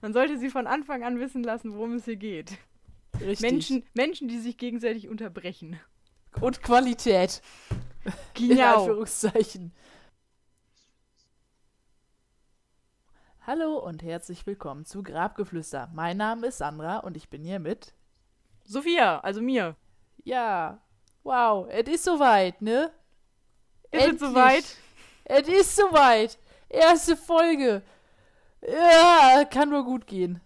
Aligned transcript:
Man 0.00 0.12
sollte 0.14 0.38
sie 0.38 0.48
von 0.50 0.66
Anfang 0.66 1.04
an 1.04 1.20
wissen 1.20 1.42
lassen, 1.42 1.74
worum 1.74 1.94
es 1.94 2.06
hier 2.06 2.16
geht. 2.16 2.56
Richtig. 3.20 3.40
Menschen, 3.40 3.84
Menschen, 3.92 4.28
die 4.28 4.38
sich 4.38 4.56
gegenseitig 4.56 5.08
unterbrechen. 5.08 5.78
Und 6.40 6.62
Qualität. 6.62 7.42
In 8.38 8.48
Genau. 8.50 8.78
Anführungszeichen. 8.78 9.74
Hallo 13.46 13.78
und 13.78 14.02
herzlich 14.02 14.46
willkommen 14.46 14.86
zu 14.86 15.02
Grabgeflüster. 15.02 15.90
Mein 15.92 16.16
Name 16.16 16.46
ist 16.46 16.58
Sandra 16.58 16.98
und 16.98 17.16
ich 17.16 17.28
bin 17.28 17.44
hier 17.44 17.58
mit. 17.58 17.92
Sophia, 18.64 19.20
also 19.20 19.42
mir. 19.42 19.76
Ja, 20.24 20.80
wow, 21.24 21.66
es 21.68 21.88
ist 21.88 22.04
soweit, 22.04 22.62
ne? 22.62 22.90
Ist 23.90 24.12
es 24.14 24.20
soweit? 24.20 24.64
Es 25.24 25.48
ist 25.48 25.76
soweit. 25.76 26.38
Erste 26.70 27.16
Folge. 27.16 27.82
Ja, 28.66 29.44
kann 29.50 29.70
nur 29.70 29.84
gut 29.84 30.06
gehen. 30.06 30.40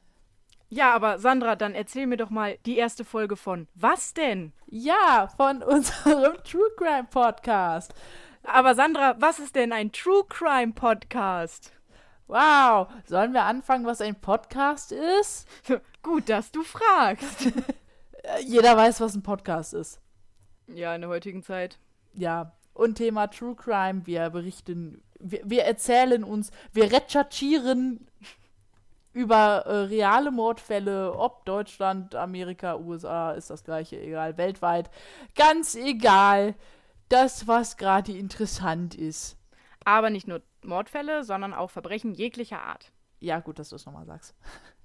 Ja, 0.69 0.93
aber 0.95 1.19
Sandra, 1.19 1.57
dann 1.57 1.75
erzähl 1.75 2.07
mir 2.07 2.17
doch 2.17 2.31
mal 2.31 2.59
die 2.67 2.77
erste 2.77 3.05
Folge 3.05 3.37
von 3.37 3.69
Was 3.75 4.13
denn? 4.15 4.53
Ja, 4.67 5.29
von 5.37 5.63
unserem 5.63 6.35
True 6.45 6.71
Crime 6.77 7.07
Podcast. 7.11 7.95
Aber 8.43 8.75
Sandra, 8.75 9.15
was 9.21 9.39
ist 9.39 9.55
denn 9.55 9.73
ein 9.73 9.93
True 9.93 10.25
Crime 10.29 10.73
Podcast? 10.73 11.73
Wow, 12.27 12.89
sollen 13.05 13.33
wir 13.35 13.43
anfangen, 13.45 13.87
was 13.87 14.01
ein 14.01 14.21
Podcast 14.21 14.91
ist? 14.93 15.47
Gut, 16.03 16.29
dass 16.29 16.51
du 16.51 16.63
fragst. 16.63 17.53
Jeder 18.47 18.77
weiß, 18.77 19.01
was 19.01 19.15
ein 19.15 19.23
Podcast 19.23 19.75
ist. 19.75 20.01
ja, 20.67 20.95
in 20.95 21.03
der 21.03 21.11
heutigen 21.11 21.43
Zeit. 21.43 21.79
Ja, 22.15 22.53
und 22.73 22.97
Thema 22.97 23.27
True 23.29 23.55
Crime, 23.55 24.07
wir 24.07 24.31
berichten, 24.31 25.03
wir, 25.25 25.41
wir 25.45 25.65
erzählen 25.65 26.23
uns, 26.23 26.51
wir 26.73 26.93
recherchieren 26.93 28.07
über 29.13 29.65
äh, 29.67 29.77
reale 29.85 30.31
Mordfälle, 30.31 31.15
ob 31.15 31.45
Deutschland, 31.45 32.15
Amerika, 32.15 32.77
USA, 32.77 33.33
ist 33.33 33.49
das 33.49 33.65
gleiche, 33.65 34.01
egal, 34.01 34.37
weltweit. 34.37 34.91
Ganz 35.37 35.77
egal, 35.77 36.55
das, 37.09 37.47
was 37.47 37.77
gerade 37.77 38.13
interessant 38.13 38.95
ist. 38.95 39.37
Aber 39.85 40.11
nicht 40.11 40.27
nur 40.27 40.43
Mordfälle, 40.63 41.23
sondern 41.25 41.55
auch 41.55 41.71
Verbrechen 41.71 42.15
jeglicher 42.15 42.63
Art. 42.63 42.93
Ja, 43.21 43.41
gut, 43.41 43.59
dass 43.59 43.69
du 43.71 43.77
es 43.77 43.87
nochmal 43.87 44.07
sagst. 44.07 44.35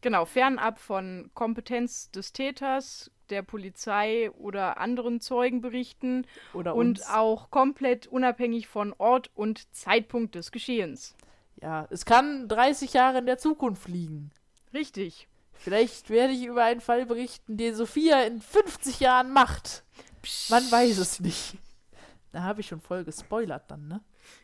Genau, 0.01 0.25
fernab 0.25 0.79
von 0.79 1.31
Kompetenz 1.33 2.11
des 2.11 2.31
Täters, 2.31 3.11
der 3.31 3.41
Polizei 3.41 4.31
oder 4.31 4.77
anderen 4.77 5.21
Zeugenberichten 5.21 6.25
Oder 6.53 6.75
und 6.75 6.99
uns. 6.99 7.09
auch 7.09 7.49
komplett 7.49 8.07
unabhängig 8.07 8.67
von 8.67 8.93
Ort 8.97 9.31
und 9.35 9.73
Zeitpunkt 9.75 10.35
des 10.35 10.51
Geschehens. 10.51 11.15
Ja, 11.61 11.87
es 11.89 12.05
kann 12.05 12.47
30 12.47 12.93
Jahre 12.93 13.19
in 13.19 13.25
der 13.25 13.37
Zukunft 13.37 13.87
liegen. 13.87 14.31
Richtig. 14.73 15.27
Vielleicht 15.53 16.09
werde 16.09 16.33
ich 16.33 16.45
über 16.45 16.63
einen 16.63 16.79
Fall 16.79 17.05
berichten, 17.05 17.57
den 17.57 17.75
Sophia 17.75 18.21
in 18.23 18.41
50 18.41 19.01
Jahren 19.01 19.33
macht. 19.33 19.83
Man 20.49 20.63
weiß 20.71 20.97
es 20.99 21.19
nicht. 21.19 21.57
Da 22.31 22.43
habe 22.43 22.61
ich 22.61 22.67
schon 22.67 22.79
voll 22.79 23.03
gespoilert 23.03 23.69
dann, 23.69 23.87
ne? 23.87 24.01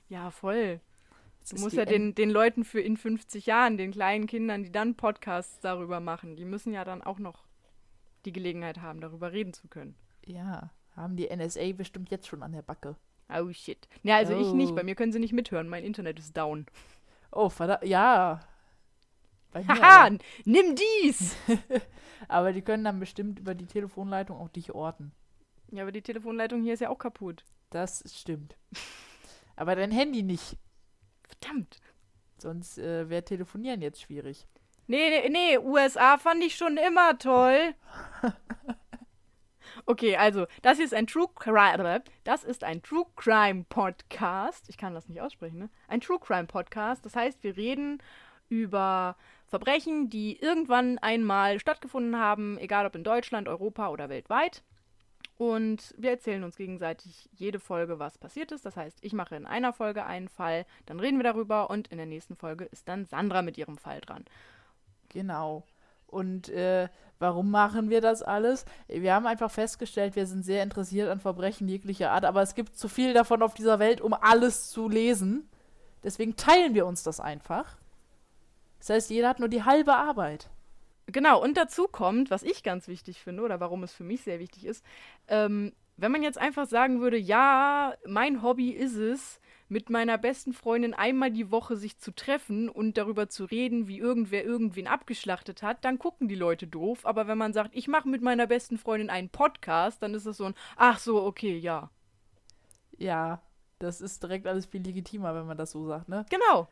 Ja, 0.10 0.32
voll. 0.32 0.82
Das 1.42 1.52
Du 1.52 1.62
musst 1.62 1.76
ja 1.76 1.86
den, 1.86 2.16
den 2.16 2.32
Leuten 2.32 2.66
für 2.66 2.82
in 2.82 2.98
50 2.98 3.46
Jahren, 3.46 3.78
den 3.78 3.92
kleinen 3.92 4.26
Kindern, 4.26 4.64
die 4.64 4.72
dann 4.72 4.96
Podcasts 4.96 5.60
darüber 5.60 6.00
machen, 6.00 6.36
die 6.36 6.46
müssen 6.46 6.74
ja 6.74 6.84
dann 6.84 7.04
auch 7.04 7.20
noch 7.20 7.45
die 8.26 8.34
Gelegenheit 8.34 8.82
haben, 8.82 9.02
darüber 9.02 9.32
reden 9.32 9.54
zu 9.54 9.68
können. 9.68 9.96
Ja, 10.26 10.72
haben 10.96 11.16
die 11.16 11.30
NSA 11.34 11.74
bestimmt 11.74 12.10
jetzt 12.10 12.28
schon 12.28 12.44
an 12.44 12.52
der 12.52 12.62
Backe. 12.62 12.96
Oh 13.30 13.52
shit. 13.52 13.88
Ja, 14.04 14.18
also 14.18 14.38
ich 14.40 14.54
nicht, 14.54 14.72
Oh. 14.72 14.76
bei 14.76 14.84
mir 14.84 14.96
können 14.96 15.12
sie 15.12 15.20
nicht 15.20 15.34
mithören, 15.34 15.68
mein 15.68 15.84
Internet 15.84 16.20
ist 16.20 16.36
down. 16.38 16.66
Oh, 17.32 17.50
verdammt, 17.50 17.86
ja. 17.86 18.40
Haha, 19.54 20.10
nimm 20.44 20.76
dies! 20.76 21.36
aber 22.28 22.52
die 22.52 22.62
können 22.62 22.84
dann 22.84 23.00
bestimmt 23.00 23.40
über 23.40 23.56
die 23.56 23.66
Telefonleitung 23.68 24.38
auch 24.38 24.50
dich 24.50 24.74
orten. 24.74 25.12
Ja, 25.72 25.84
aber 25.84 25.92
die 25.92 26.02
Telefonleitung 26.02 26.62
hier 26.62 26.74
ist 26.74 26.82
ja 26.82 26.90
auch 26.90 26.98
kaputt. 27.00 27.44
Das 27.70 28.04
stimmt. 28.14 28.58
aber 29.56 29.76
dein 29.76 29.92
Handy 29.92 30.24
nicht. 30.24 30.58
Verdammt. 31.24 31.80
Sonst 32.38 32.78
äh, 32.78 33.10
wäre 33.10 33.24
Telefonieren 33.24 33.82
jetzt 33.82 34.02
schwierig. 34.02 34.46
Nee, 34.88 35.10
nee, 35.10 35.30
nee, 35.30 35.58
USA 35.58 36.18
fand 36.18 36.44
ich 36.44 36.56
schon 36.56 36.78
immer 36.78 37.18
toll. 37.18 37.74
Okay, 39.88 40.16
also, 40.16 40.48
das 40.64 40.78
hier 40.78 40.86
ist 40.86 40.96
ein 40.96 41.06
True 41.06 41.28
Crime, 41.36 42.02
das 42.24 42.44
ist 42.44 42.64
ein 42.64 42.82
True 42.82 43.06
Crime 43.16 43.66
Podcast. 43.70 44.68
Ich 44.68 44.78
kann 44.78 44.96
das 44.96 45.08
nicht 45.08 45.22
aussprechen, 45.22 45.60
ne? 45.60 45.70
Ein 45.88 46.02
True 46.02 46.18
Crime 46.20 46.48
Podcast. 46.48 47.06
Das 47.06 47.16
heißt, 47.16 47.44
wir 47.44 47.56
reden 47.56 48.02
über 48.50 49.16
Verbrechen, 49.46 50.10
die 50.10 50.40
irgendwann 50.40 50.98
einmal 51.00 51.60
stattgefunden 51.60 52.18
haben, 52.18 52.58
egal 52.58 52.88
ob 52.88 52.96
in 52.96 53.04
Deutschland, 53.04 53.48
Europa 53.48 53.90
oder 53.90 54.10
weltweit. 54.10 54.64
Und 55.38 55.94
wir 55.98 56.12
erzählen 56.12 56.44
uns 56.44 56.56
gegenseitig 56.56 57.30
jede 57.34 57.60
Folge, 57.60 58.00
was 58.00 58.18
passiert 58.18 58.52
ist. 58.52 58.66
Das 58.66 58.78
heißt, 58.78 59.00
ich 59.02 59.14
mache 59.14 59.36
in 59.36 59.46
einer 59.46 59.74
Folge 59.74 60.06
einen 60.06 60.30
Fall, 60.30 60.66
dann 60.86 61.00
reden 61.00 61.20
wir 61.20 61.24
darüber 61.24 61.70
und 61.70 61.90
in 61.90 61.98
der 61.98 62.08
nächsten 62.08 62.36
Folge 62.36 62.66
ist 62.66 62.88
dann 62.88 63.06
Sandra 63.06 63.42
mit 63.44 63.58
ihrem 63.58 63.78
Fall 63.78 64.02
dran. 64.02 64.26
Genau. 65.16 65.64
Und 66.08 66.50
äh, 66.50 66.90
warum 67.20 67.50
machen 67.50 67.90
wir 67.90 68.02
das 68.02 68.22
alles? 68.22 68.66
Wir 68.90 69.14
haben 69.14 69.26
einfach 69.26 69.50
festgestellt, 69.50 70.18
wir 70.18 70.28
sind 70.28 70.44
sehr 70.44 70.62
interessiert 70.62 71.10
an 71.10 71.22
Verbrechen 71.22 71.70
jeglicher 71.70 72.12
Art, 72.12 72.26
aber 72.26 72.42
es 72.42 72.54
gibt 72.54 72.78
zu 72.78 72.90
viel 72.90 73.14
davon 73.14 73.42
auf 73.42 73.54
dieser 73.54 73.80
Welt, 73.80 74.02
um 74.02 74.14
alles 74.14 74.70
zu 74.72 74.90
lesen. 74.90 75.50
Deswegen 76.04 76.36
teilen 76.36 76.74
wir 76.74 76.86
uns 76.86 77.02
das 77.02 77.22
einfach. 77.22 77.78
Das 78.80 78.90
heißt, 78.90 79.10
jeder 79.10 79.30
hat 79.30 79.40
nur 79.40 79.48
die 79.48 79.64
halbe 79.64 79.96
Arbeit. 79.96 80.50
Genau, 81.08 81.42
und 81.42 81.56
dazu 81.56 81.88
kommt, 81.88 82.30
was 82.30 82.44
ich 82.44 82.62
ganz 82.62 82.90
wichtig 82.90 83.22
finde 83.22 83.44
oder 83.44 83.62
warum 83.62 83.84
es 83.84 83.94
für 83.94 84.04
mich 84.04 84.22
sehr 84.22 84.40
wichtig 84.40 84.66
ist, 84.66 84.84
ähm, 85.30 85.72
wenn 85.96 86.12
man 86.12 86.24
jetzt 86.24 86.38
einfach 86.38 86.68
sagen 86.68 87.00
würde, 87.00 87.18
ja, 87.18 87.94
mein 88.06 88.44
Hobby 88.44 88.72
ist 88.72 88.98
es, 88.98 89.40
mit 89.68 89.90
meiner 89.90 90.18
besten 90.18 90.54
Freundin 90.54 90.94
einmal 90.94 91.32
die 91.32 91.52
Woche 91.52 91.76
sich 91.76 91.98
zu 91.98 92.12
treffen 92.14 92.70
und 92.70 92.98
darüber 92.98 93.30
zu 93.30 93.46
reden, 93.46 93.88
wie 93.88 93.98
irgendwer 93.98 94.46
irgendwen 94.46 94.88
abgeschlachtet 94.88 95.64
hat, 95.64 95.84
dann 95.84 96.00
gucken 96.00 96.28
die 96.28 96.36
Leute 96.36 96.68
doof. 96.68 97.06
Aber 97.06 97.28
wenn 97.28 97.38
man 97.38 97.54
sagt, 97.54 97.72
ich 97.74 97.88
mache 97.88 98.08
mit 98.08 98.22
meiner 98.22 98.48
besten 98.48 98.78
Freundin 98.78 99.10
einen 99.10 99.30
Podcast, 99.30 100.04
dann 100.04 100.14
ist 100.14 100.26
es 100.26 100.38
so 100.38 100.46
ein, 100.46 100.56
ach 100.76 101.00
so, 101.00 101.24
okay, 101.24 101.58
ja. 101.58 101.90
Ja, 102.98 103.42
das 103.80 104.02
ist 104.02 104.24
direkt 104.24 104.48
alles 104.48 104.68
viel 104.68 104.82
legitimer, 104.82 105.36
wenn 105.36 105.48
man 105.48 105.58
das 105.58 105.72
so 105.72 105.86
sagt, 105.88 106.10
ne? 106.10 106.26
Genau. 106.30 106.68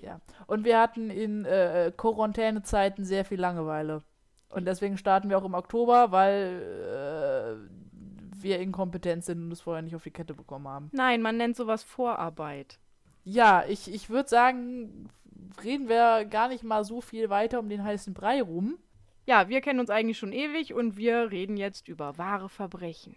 Ja. 0.00 0.20
Und 0.46 0.64
wir 0.64 0.78
hatten 0.78 1.10
in 1.10 1.44
äh, 1.44 1.92
Quarantänezeiten 1.96 3.04
sehr 3.04 3.24
viel 3.24 3.40
Langeweile. 3.40 4.02
Und 4.48 4.66
deswegen 4.66 4.96
starten 4.96 5.28
wir 5.28 5.38
auch 5.38 5.44
im 5.44 5.54
Oktober, 5.54 6.12
weil 6.12 7.58
äh, 7.62 7.85
wir 8.42 8.58
inkompetent 8.58 9.24
sind 9.24 9.44
und 9.44 9.52
es 9.52 9.60
vorher 9.60 9.82
nicht 9.82 9.96
auf 9.96 10.04
die 10.04 10.10
Kette 10.10 10.34
bekommen 10.34 10.68
haben. 10.68 10.90
Nein, 10.92 11.22
man 11.22 11.36
nennt 11.36 11.56
sowas 11.56 11.82
Vorarbeit. 11.82 12.78
Ja, 13.24 13.64
ich, 13.66 13.92
ich 13.92 14.08
würde 14.08 14.28
sagen, 14.28 15.08
reden 15.62 15.88
wir 15.88 16.24
gar 16.26 16.48
nicht 16.48 16.62
mal 16.62 16.84
so 16.84 17.00
viel 17.00 17.28
weiter 17.30 17.58
um 17.58 17.68
den 17.68 17.82
heißen 17.82 18.14
Brei 18.14 18.42
rum. 18.42 18.78
Ja, 19.26 19.48
wir 19.48 19.60
kennen 19.60 19.80
uns 19.80 19.90
eigentlich 19.90 20.18
schon 20.18 20.32
ewig 20.32 20.72
und 20.72 20.96
wir 20.96 21.32
reden 21.32 21.56
jetzt 21.56 21.88
über 21.88 22.16
wahre 22.16 22.48
Verbrechen. 22.48 23.16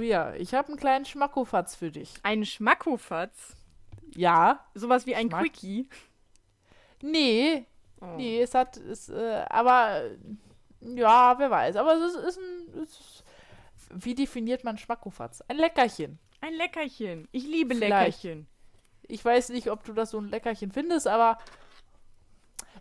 So, 0.00 0.06
ja, 0.06 0.34
ich 0.34 0.54
habe 0.54 0.68
einen 0.68 0.78
kleinen 0.78 1.04
Schmackofatz 1.04 1.76
für 1.76 1.90
dich. 1.90 2.14
Ein 2.22 2.46
Schmackofatz. 2.46 3.54
Ja, 4.14 4.64
Sowas 4.74 5.04
wie 5.04 5.14
ein 5.14 5.28
Schmack. 5.28 5.42
Quickie. 5.42 5.88
nee, 7.02 7.66
Oh. 8.00 8.16
nee, 8.16 8.40
es 8.40 8.54
hat, 8.54 8.78
es, 8.78 9.10
äh, 9.10 9.44
aber, 9.50 10.00
äh, 10.02 10.16
ja, 10.94 11.38
wer 11.38 11.50
weiß. 11.50 11.76
Aber 11.76 11.96
es 11.96 12.14
ist, 12.14 12.24
ist 12.28 12.38
ein, 12.38 12.82
ist, 12.82 13.24
wie 13.90 14.14
definiert 14.14 14.64
man 14.64 14.78
Schmackofatz? 14.78 15.42
Ein 15.48 15.58
Leckerchen. 15.58 16.18
Ein 16.40 16.54
Leckerchen. 16.54 17.28
Ich 17.30 17.44
liebe 17.44 17.74
Vielleicht. 17.74 17.90
Leckerchen. 18.22 18.46
Ich 19.02 19.22
weiß 19.22 19.50
nicht, 19.50 19.70
ob 19.70 19.84
du 19.84 19.92
das 19.92 20.12
so 20.12 20.18
ein 20.18 20.30
Leckerchen 20.30 20.72
findest, 20.72 21.08
aber 21.08 21.36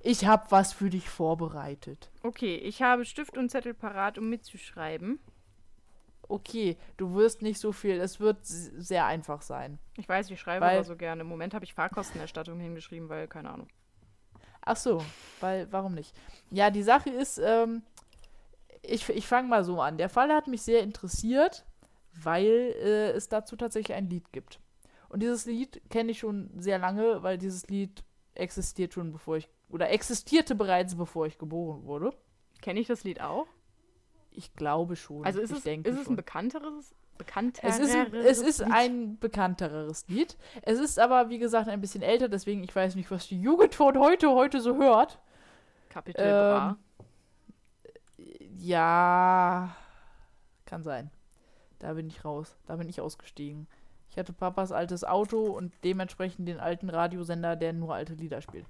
ich 0.02 0.26
habe 0.26 0.50
was 0.52 0.72
für 0.72 0.90
dich 0.90 1.10
vorbereitet. 1.10 2.10
Okay, 2.24 2.56
ich 2.56 2.82
habe 2.82 3.04
Stift 3.04 3.38
und 3.38 3.50
Zettel 3.50 3.74
parat, 3.74 4.18
um 4.18 4.30
mitzuschreiben. 4.30 5.20
Okay, 6.30 6.78
du 6.96 7.16
wirst 7.16 7.42
nicht 7.42 7.60
so 7.60 7.72
viel, 7.72 8.00
es 8.00 8.20
wird 8.20 8.38
sehr 8.44 9.08
einfach 9.08 9.42
sein. 9.42 9.80
Ich 9.98 10.08
weiß, 10.08 10.30
ich 10.30 10.40
schreibe 10.40 10.64
Weil- 10.64 10.78
aber 10.78 10.84
so 10.86 10.96
gerne. 10.96 11.22
Im 11.22 11.28
Moment 11.28 11.56
habe 11.56 11.66
ich 11.66 11.74
Fahrkostenerstattung 11.74 12.60
hingeschrieben, 12.60 13.10
weil, 13.10 13.28
keine 13.28 13.50
Ahnung. 13.50 13.68
Ach 14.62 14.76
so, 14.78 15.04
weil, 15.40 15.72
warum 15.72 15.96
nicht? 15.96 16.16
Ja, 16.52 16.70
die 16.70 16.84
Sache 16.84 17.10
ist, 17.10 17.40
ähm, 17.44 17.82
ich, 18.84 19.10
ich 19.10 19.26
fange 19.26 19.48
mal 19.48 19.64
so 19.64 19.82
an. 19.82 19.98
Der 19.98 20.08
Fall 20.08 20.32
hat 20.32 20.48
mich 20.48 20.62
sehr 20.62 20.84
interessiert, 20.84 21.66
weil 22.14 22.46
äh, 22.46 23.10
es 23.12 23.28
dazu 23.28 23.56
tatsächlich 23.56 23.98
ein 23.98 24.08
Lied 24.08 24.32
gibt. 24.32 24.60
Und 25.10 25.22
dieses 25.24 25.48
Lied 25.48 25.82
kenne 25.90 26.12
ich 26.12 26.20
schon 26.20 26.52
sehr 26.60 26.78
lange, 26.78 27.24
weil 27.24 27.40
dieses 27.40 27.68
Lied 27.70 28.04
existiert 28.36 28.94
schon 28.94 29.12
bevor 29.12 29.38
ich, 29.38 29.50
oder 29.70 29.90
existierte 29.90 30.54
bereits 30.54 30.96
bevor 30.96 31.26
ich 31.26 31.40
geboren 31.40 31.86
wurde. 31.86 32.14
Kenne 32.62 32.80
ich 32.80 32.88
das 32.88 33.04
Lied 33.04 33.20
auch? 33.20 33.48
Ich 34.40 34.54
glaube 34.56 34.96
schon. 34.96 35.26
Also 35.26 35.42
ist, 35.42 35.52
es, 35.52 35.66
ist 35.66 35.86
es 36.00 36.08
ein 36.08 36.16
bekannteres, 36.16 36.96
bekannteres 37.18 37.78
Es 37.78 37.86
ist, 37.90 37.94
ein- 37.94 38.14
es 38.16 38.38
ist 38.42 38.60
Lied? 38.60 38.72
ein 38.72 39.20
bekannteres 39.20 40.08
Lied. 40.08 40.38
Es 40.62 40.80
ist 40.80 40.98
aber, 40.98 41.30
wie 41.30 41.40
gesagt, 41.40 41.68
ein 41.68 41.82
bisschen 41.82 42.02
älter, 42.02 42.30
deswegen 42.30 42.64
ich 42.64 42.74
weiß 42.74 42.96
nicht, 42.96 43.12
was 43.12 43.28
die 43.28 43.42
Jugend 43.42 43.76
von 43.76 44.00
heute 44.00 44.30
heute 44.30 44.62
so 44.62 44.78
hört. 44.78 45.20
Kapitel 45.90 46.22
ähm, 46.22 46.30
Bra. 46.32 46.78
Ja, 48.58 49.76
kann 50.66 50.84
sein. 50.84 51.12
Da 51.80 51.94
bin 51.94 52.08
ich 52.08 52.24
raus. 52.24 52.56
Da 52.66 52.78
bin 52.78 52.88
ich 52.88 53.02
ausgestiegen. 53.02 53.68
Ich 54.10 54.18
hatte 54.18 54.32
Papas 54.34 54.72
altes 54.72 55.04
Auto 55.04 55.44
und 55.48 55.74
dementsprechend 55.84 56.48
den 56.48 56.60
alten 56.60 56.90
Radiosender, 56.90 57.56
der 57.58 57.74
nur 57.74 57.94
alte 57.94 58.14
Lieder 58.14 58.42
spielt. 58.42 58.66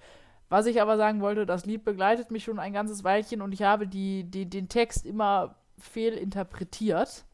Was 0.49 0.65
ich 0.65 0.81
aber 0.81 0.97
sagen 0.97 1.21
wollte, 1.21 1.45
das 1.45 1.65
Lied 1.65 1.85
begleitet 1.85 2.31
mich 2.31 2.43
schon 2.43 2.59
ein 2.59 2.73
ganzes 2.73 3.03
Weilchen 3.03 3.41
und 3.41 3.53
ich 3.53 3.61
habe 3.61 3.87
die, 3.87 4.23
die, 4.23 4.49
den 4.49 4.67
Text 4.67 5.05
immer 5.05 5.55
fehlinterpretiert 5.77 7.25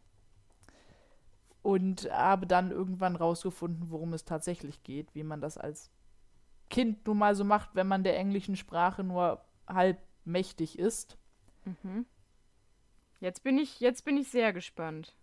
und 1.62 2.12
habe 2.12 2.46
dann 2.46 2.72
irgendwann 2.72 3.16
rausgefunden, 3.16 3.90
worum 3.90 4.14
es 4.14 4.26
tatsächlich 4.26 4.84
geht, 4.84 5.16
wie 5.16 5.24
man 5.24 5.42
das 5.42 5.58
als 5.58 5.90
Kind 6.70 7.08
nun 7.08 7.18
mal 7.18 7.36
so 7.36 7.44
macht, 7.44 7.70
wenn 7.74 7.88
man 7.88 8.04
der 8.04 8.18
englischen 8.18 8.58
Sprache 8.58 9.04
nur 9.04 9.44
halb 9.66 9.98
mächtig 10.26 10.78
ist. 10.78 11.18
Mhm. 11.64 12.06
Jetzt 13.22 13.44
bin 13.44 13.58
ich, 13.58 13.80
jetzt 13.80 14.04
bin 14.04 14.18
ich 14.18 14.30
sehr 14.30 14.52
gespannt. 14.52 15.16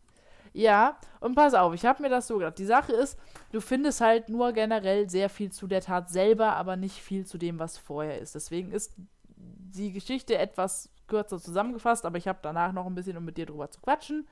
Ja, 0.55 0.99
und 1.21 1.35
pass 1.35 1.55
auf, 1.55 1.73
ich 1.73 1.87
habe 1.87 2.03
mir 2.03 2.11
das 2.11 2.27
so 2.27 2.39
gedacht. 2.39 2.59
Die 2.59 2.67
Sache 2.67 2.93
ist, 2.93 3.19
du 3.53 3.61
findest 3.61 4.01
halt 4.03 4.29
nur 4.29 4.53
generell 4.53 5.09
sehr 5.09 5.31
viel 5.31 5.51
zu 5.51 5.67
der 5.67 5.81
Tat 5.81 6.11
selber, 6.11 6.57
aber 6.57 6.77
nicht 6.77 7.01
viel 7.01 7.25
zu 7.25 7.39
dem, 7.39 7.59
was 7.59 7.79
vorher 7.79 8.19
ist. 8.21 8.35
Deswegen 8.35 8.71
ist 8.71 8.93
die 9.37 9.93
Geschichte 9.93 10.37
etwas 10.37 10.91
kürzer 11.09 11.41
zusammengefasst, 11.41 12.05
aber 12.05 12.19
ich 12.19 12.29
habe 12.29 12.39
danach 12.43 12.73
noch 12.73 12.87
ein 12.87 12.95
bisschen, 12.95 13.17
um 13.17 13.25
mit 13.25 13.39
dir 13.39 13.47
drüber 13.47 13.71
zu 13.71 13.81
quatschen. 13.81 14.29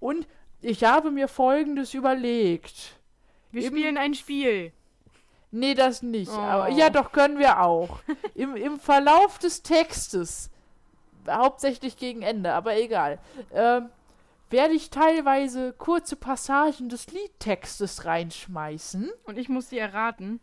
Und 0.00 0.26
ich 0.62 0.84
habe 0.84 1.10
mir 1.10 1.28
Folgendes 1.28 1.92
überlegt. 1.92 2.98
Wir 3.50 3.62
Im- 3.66 3.68
spielen 3.68 3.98
ein 3.98 4.14
Spiel. 4.14 4.72
Nee, 5.50 5.74
das 5.74 6.02
nicht. 6.02 6.32
Oh. 6.32 6.38
Aber 6.38 6.68
ja, 6.70 6.90
doch 6.90 7.12
können 7.12 7.38
wir 7.38 7.60
auch. 7.62 8.00
Im, 8.34 8.56
Im 8.56 8.80
Verlauf 8.80 9.38
des 9.38 9.62
Textes, 9.62 10.50
hauptsächlich 11.30 11.96
gegen 11.96 12.22
Ende, 12.22 12.52
aber 12.54 12.76
egal, 12.76 13.18
ähm, 13.52 13.88
werde 14.54 14.74
ich 14.74 14.88
teilweise 14.88 15.72
kurze 15.72 16.14
Passagen 16.14 16.88
des 16.88 17.08
Liedtextes 17.08 18.04
reinschmeißen. 18.04 19.10
Und 19.24 19.36
ich 19.36 19.48
muss 19.48 19.68
sie 19.68 19.78
erraten. 19.78 20.38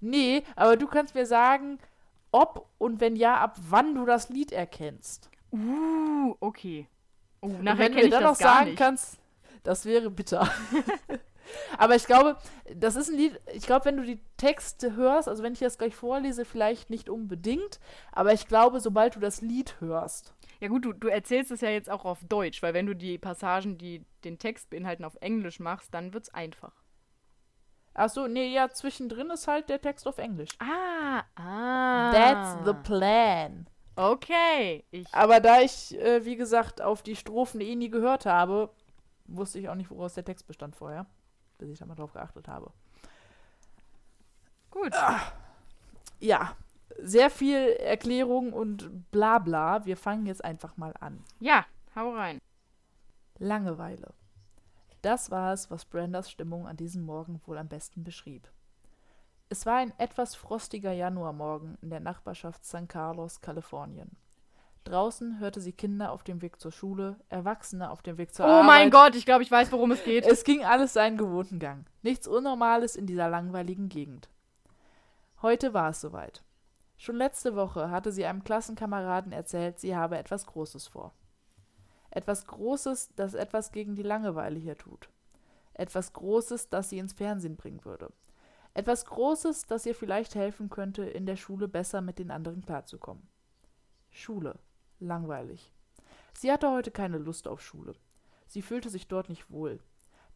Nee, 0.00 0.42
aber 0.56 0.76
du 0.76 0.88
kannst 0.88 1.14
mir 1.14 1.24
sagen, 1.24 1.78
ob 2.32 2.68
und 2.78 3.00
wenn 3.00 3.14
ja, 3.14 3.36
ab 3.36 3.56
wann 3.70 3.94
du 3.94 4.04
das 4.04 4.28
Lied 4.28 4.50
erkennst. 4.50 5.30
Uh, 5.52 6.34
okay. 6.40 6.88
Oh, 7.40 7.46
nachher 7.46 7.78
wenn 7.78 7.92
du 7.92 7.98
kenne 7.98 8.06
ich 8.06 8.10
dann 8.10 8.24
das 8.24 8.32
noch 8.32 8.44
gar 8.44 8.54
sagen 8.54 8.70
nicht. 8.70 8.78
kannst, 8.78 9.18
das 9.62 9.84
wäre 9.84 10.10
bitter. 10.10 10.50
Aber 11.78 11.94
ich 11.94 12.06
glaube, 12.06 12.38
das 12.74 12.96
ist 12.96 13.08
ein 13.08 13.16
Lied, 13.16 13.40
ich 13.54 13.66
glaube, 13.66 13.84
wenn 13.84 13.98
du 13.98 14.02
die 14.02 14.20
Texte 14.36 14.96
hörst, 14.96 15.28
also 15.28 15.44
wenn 15.44 15.52
ich 15.52 15.60
das 15.60 15.78
gleich 15.78 15.94
vorlese, 15.94 16.44
vielleicht 16.44 16.90
nicht 16.90 17.08
unbedingt, 17.08 17.78
aber 18.12 18.34
ich 18.34 18.48
glaube, 18.48 18.80
sobald 18.80 19.14
du 19.14 19.20
das 19.20 19.40
Lied 19.40 19.76
hörst, 19.80 20.34
Ja 20.60 20.68
gut, 20.68 20.84
du, 20.84 20.92
du 20.92 21.08
erzählst 21.08 21.50
es 21.50 21.60
ja 21.60 21.70
jetzt 21.70 21.88
auch 21.88 22.04
auf 22.04 22.24
Deutsch, 22.24 22.62
weil 22.62 22.74
wenn 22.74 22.86
du 22.86 22.94
die 22.94 23.18
Passagen, 23.18 23.78
die 23.78 24.04
den 24.24 24.38
Text 24.38 24.70
beinhalten, 24.70 25.04
auf 25.04 25.16
Englisch 25.20 25.60
machst, 25.60 25.94
dann 25.94 26.12
wird's 26.12 26.34
einfach. 26.34 26.72
ach 27.94 28.10
so, 28.10 28.26
nee, 28.26 28.52
ja, 28.52 28.68
zwischendrin 28.68 29.30
ist 29.30 29.48
halt 29.48 29.68
der 29.68 29.80
Text 29.80 30.06
auf 30.06 30.18
Englisch. 30.18 30.50
Ah, 30.58 31.22
ah. 31.36 32.12
That's 32.12 32.64
the 32.64 32.74
plan. 32.74 33.68
Okay. 33.96 34.84
Ich, 34.92 35.12
Aber 35.12 35.40
da 35.40 35.60
ich, 35.60 35.98
äh, 35.98 36.24
wie 36.24 36.36
gesagt, 36.36 36.80
auf 36.80 37.02
die 37.02 37.16
Strophen 37.16 37.60
eh 37.60 37.74
nie 37.74 37.90
gehört 37.90 38.26
habe, 38.26 38.70
wusste 39.26 39.58
ich 39.58 39.68
auch 39.68 39.74
nicht, 39.74 39.90
woraus 39.90 40.14
der 40.14 40.24
Text 40.24 40.46
bestand 40.46 40.76
vorher, 40.76 41.06
bis 41.58 41.70
ich 41.70 41.78
da 41.78 41.86
mal 41.86 41.96
drauf 41.96 42.12
geachtet 42.12 42.46
habe. 42.48 42.72
gut. 44.70 44.92
Ja, 46.20 46.56
sehr 47.00 47.30
viel 47.30 47.56
Erklärung 47.78 48.52
und 48.52 49.10
bla 49.10 49.38
bla. 49.38 49.84
Wir 49.86 49.96
fangen 49.96 50.26
jetzt 50.26 50.44
einfach 50.44 50.76
mal 50.76 50.94
an. 51.00 51.22
Ja, 51.40 51.64
hau 51.94 52.12
rein. 52.14 52.38
Langeweile. 53.38 54.12
Das 55.02 55.30
war 55.30 55.52
es, 55.52 55.70
was 55.70 55.84
Brendas 55.84 56.30
Stimmung 56.30 56.66
an 56.66 56.76
diesem 56.76 57.04
Morgen 57.04 57.40
wohl 57.46 57.56
am 57.58 57.68
besten 57.68 58.02
beschrieb. 58.02 58.50
Es 59.48 59.64
war 59.64 59.76
ein 59.76 59.92
etwas 59.98 60.34
frostiger 60.34 60.92
Januarmorgen 60.92 61.78
in 61.80 61.90
der 61.90 62.00
Nachbarschaft 62.00 62.64
San 62.66 62.88
Carlos, 62.88 63.40
Kalifornien. 63.40 64.10
Draußen 64.84 65.38
hörte 65.38 65.60
sie 65.60 65.72
Kinder 65.72 66.12
auf 66.12 66.22
dem 66.24 66.42
Weg 66.42 66.60
zur 66.60 66.72
Schule, 66.72 67.16
Erwachsene 67.28 67.90
auf 67.90 68.02
dem 68.02 68.18
Weg 68.18 68.34
zur 68.34 68.46
Oh 68.46 68.48
Arbeit. 68.48 68.66
mein 68.66 68.90
Gott, 68.90 69.14
ich 69.14 69.24
glaube, 69.26 69.42
ich 69.42 69.50
weiß, 69.50 69.70
worum 69.72 69.90
es 69.92 70.02
geht. 70.02 70.26
Es 70.26 70.44
ging 70.44 70.64
alles 70.64 70.94
seinen 70.94 71.16
gewohnten 71.18 71.58
Gang. 71.58 71.86
Nichts 72.02 72.26
Unnormales 72.26 72.96
in 72.96 73.06
dieser 73.06 73.28
langweiligen 73.28 73.88
Gegend. 73.88 74.28
Heute 75.42 75.72
war 75.74 75.90
es 75.90 76.00
soweit. 76.00 76.42
Schon 76.98 77.14
letzte 77.14 77.54
Woche 77.54 77.90
hatte 77.90 78.10
sie 78.10 78.26
einem 78.26 78.42
Klassenkameraden 78.42 79.30
erzählt, 79.30 79.78
sie 79.78 79.96
habe 79.96 80.18
etwas 80.18 80.46
Großes 80.46 80.88
vor. 80.88 81.14
Etwas 82.10 82.46
Großes, 82.46 83.14
das 83.14 83.34
etwas 83.34 83.70
gegen 83.70 83.94
die 83.94 84.02
Langeweile 84.02 84.58
hier 84.58 84.76
tut. 84.76 85.08
Etwas 85.74 86.12
Großes, 86.12 86.70
das 86.70 86.90
sie 86.90 86.98
ins 86.98 87.12
Fernsehen 87.12 87.56
bringen 87.56 87.84
würde. 87.84 88.12
Etwas 88.74 89.06
Großes, 89.06 89.66
das 89.66 89.86
ihr 89.86 89.94
vielleicht 89.94 90.34
helfen 90.34 90.70
könnte, 90.70 91.04
in 91.04 91.24
der 91.24 91.36
Schule 91.36 91.68
besser 91.68 92.00
mit 92.00 92.18
den 92.18 92.32
anderen 92.32 92.62
klarzukommen. 92.62 93.28
Schule. 94.10 94.58
Langweilig. 94.98 95.72
Sie 96.36 96.50
hatte 96.50 96.72
heute 96.72 96.90
keine 96.90 97.18
Lust 97.18 97.46
auf 97.46 97.62
Schule. 97.62 97.94
Sie 98.48 98.62
fühlte 98.62 98.90
sich 98.90 99.06
dort 99.06 99.28
nicht 99.28 99.50
wohl. 99.50 99.78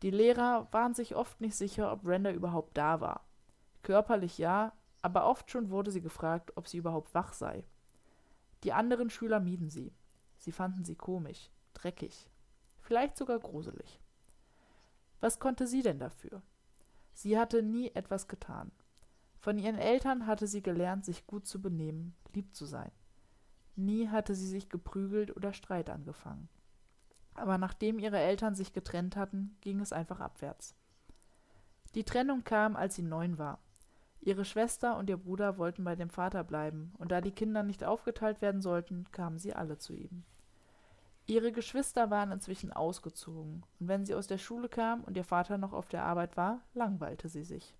Die 0.03 0.11
Lehrer 0.11 0.69
waren 0.70 0.94
sich 0.94 1.17
oft 1.17 1.41
nicht 1.41 1.56
sicher, 1.56 1.91
ob 1.91 2.03
Brenda 2.03 2.31
überhaupt 2.31 2.76
da 2.76 3.00
war. 3.00 3.25
Körperlich 3.82 4.38
ja, 4.38 4.73
aber 5.02 5.26
oft 5.26 5.50
schon 5.50 5.70
wurde 5.70 5.90
sie 5.90 6.00
gefragt, 6.00 6.56
ob 6.56 6.69
sie 6.69 6.78
überhaupt 6.78 7.14
wach 7.14 7.32
sei. 7.32 7.64
Die 8.64 8.72
anderen 8.72 9.10
Schüler 9.10 9.40
mieden 9.40 9.69
sie. 9.69 9.93
Sie 10.38 10.52
fanden 10.52 10.84
sie 10.84 10.96
komisch, 10.96 11.50
dreckig, 11.75 12.31
vielleicht 12.81 13.16
sogar 13.16 13.38
gruselig. 13.38 14.00
Was 15.20 15.38
konnte 15.38 15.66
sie 15.66 15.82
denn 15.82 15.99
dafür? 15.99 16.43
Sie 17.12 17.38
hatte 17.38 17.62
nie 17.62 17.90
etwas 17.90 18.26
getan. 18.26 18.72
Von 19.38 19.58
ihren 19.58 19.78
Eltern 19.78 20.26
hatte 20.26 20.46
sie 20.46 20.62
gelernt, 20.62 21.04
sich 21.04 21.26
gut 21.26 21.46
zu 21.46 21.60
benehmen, 21.60 22.16
lieb 22.32 22.54
zu 22.54 22.64
sein. 22.64 22.90
Nie 23.75 24.09
hatte 24.09 24.35
sie 24.35 24.47
sich 24.47 24.68
geprügelt 24.68 25.37
oder 25.37 25.52
Streit 25.52 25.90
angefangen. 25.90 26.49
Aber 27.35 27.59
nachdem 27.59 27.99
ihre 27.99 28.18
Eltern 28.18 28.54
sich 28.54 28.73
getrennt 28.73 29.16
hatten, 29.16 29.56
ging 29.61 29.80
es 29.80 29.92
einfach 29.92 30.21
abwärts. 30.21 30.75
Die 31.94 32.04
Trennung 32.04 32.44
kam, 32.44 32.76
als 32.76 32.97
sie 32.97 33.02
neun 33.02 33.38
war. 33.38 33.59
Ihre 34.25 34.45
Schwester 34.45 34.97
und 34.99 35.11
ihr 35.11 35.17
Bruder 35.17 35.59
wollten 35.59 35.83
bei 35.83 35.97
dem 35.97 36.09
Vater 36.09 36.45
bleiben, 36.45 36.93
und 36.99 37.11
da 37.11 37.21
die 37.21 37.33
Kinder 37.33 37.64
nicht 37.64 37.83
aufgeteilt 37.83 38.41
werden 38.41 38.62
sollten, 38.62 39.11
kamen 39.11 39.38
sie 39.38 39.52
alle 39.52 39.79
zu 39.79 39.95
ihm. 39.95 40.23
Ihre 41.26 41.50
Geschwister 41.50 42.09
waren 42.09 42.31
inzwischen 42.31 42.73
ausgezogen, 42.73 43.64
und 43.81 43.88
wenn 43.88 44.07
sie 44.07 44.14
aus 44.14 44.29
der 44.29 44.38
Schule 44.38 44.69
kam 44.69 45.02
und 45.02 45.17
ihr 45.17 45.25
Vater 45.25 45.59
noch 45.59 45.73
auf 45.73 45.88
der 45.88 46.05
Arbeit 46.05 46.37
war, 46.37 46.61
langweilte 46.73 47.29
sie 47.29 47.43
sich. 47.43 47.75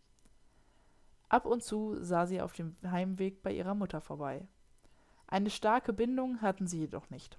Ab 1.29 1.47
und 1.47 1.63
zu 1.63 2.03
sah 2.03 2.27
sie 2.27 2.41
auf 2.41 2.53
dem 2.55 2.77
Heimweg 2.85 3.41
bei 3.43 3.53
ihrer 3.53 3.77
Mutter 3.77 4.01
vorbei. 4.01 4.49
Eine 5.29 5.49
starke 5.49 5.93
Bindung 5.93 6.43
hatten 6.43 6.67
sie 6.67 6.81
jedoch 6.81 7.09
nicht. 7.09 7.39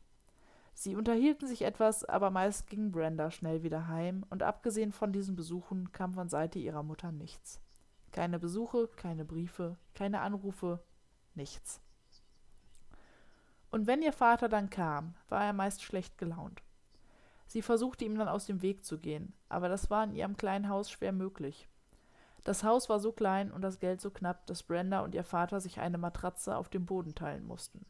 Sie 0.74 0.96
unterhielten 0.96 1.48
sich 1.48 1.64
etwas, 1.64 2.06
aber 2.06 2.32
meist 2.32 2.68
ging 2.68 2.92
Brenda 2.92 3.32
schnell 3.32 3.64
wieder 3.64 3.90
heim, 3.90 4.26
und 4.30 4.44
abgesehen 4.44 4.94
von 4.94 5.12
diesen 5.12 5.36
Besuchen 5.36 5.92
kam 5.92 6.14
von 6.14 6.30
Seite 6.30 6.58
ihrer 6.58 6.84
Mutter 6.84 7.12
nichts. 7.12 7.63
Keine 8.14 8.38
Besuche, 8.38 8.88
keine 8.96 9.26
Briefe, 9.26 9.76
keine 9.96 10.22
Anrufe, 10.22 10.80
nichts. 11.34 11.82
Und 13.72 13.88
wenn 13.88 14.04
ihr 14.04 14.14
Vater 14.14 14.48
dann 14.48 14.70
kam, 14.70 15.16
war 15.30 15.44
er 15.44 15.52
meist 15.52 15.82
schlecht 15.82 16.20
gelaunt. 16.20 16.62
Sie 17.48 17.64
versuchte 17.64 18.06
ihm 18.06 18.16
dann 18.16 18.28
aus 18.28 18.46
dem 18.46 18.62
Weg 18.62 18.86
zu 18.86 19.00
gehen, 19.00 19.34
aber 19.50 19.68
das 19.68 19.90
war 19.90 20.04
in 20.04 20.14
ihrem 20.14 20.38
kleinen 20.38 20.70
Haus 20.70 20.92
schwer 20.92 21.12
möglich. 21.12 21.68
Das 22.44 22.64
Haus 22.64 22.88
war 22.88 23.00
so 23.00 23.12
klein 23.12 23.52
und 23.52 23.62
das 23.62 23.80
Geld 23.80 24.00
so 24.00 24.12
knapp, 24.12 24.46
dass 24.46 24.62
Brenda 24.62 25.00
und 25.00 25.16
ihr 25.16 25.24
Vater 25.24 25.60
sich 25.60 25.80
eine 25.80 25.98
Matratze 25.98 26.56
auf 26.56 26.70
dem 26.70 26.86
Boden 26.86 27.16
teilen 27.16 27.48
mussten. 27.48 27.84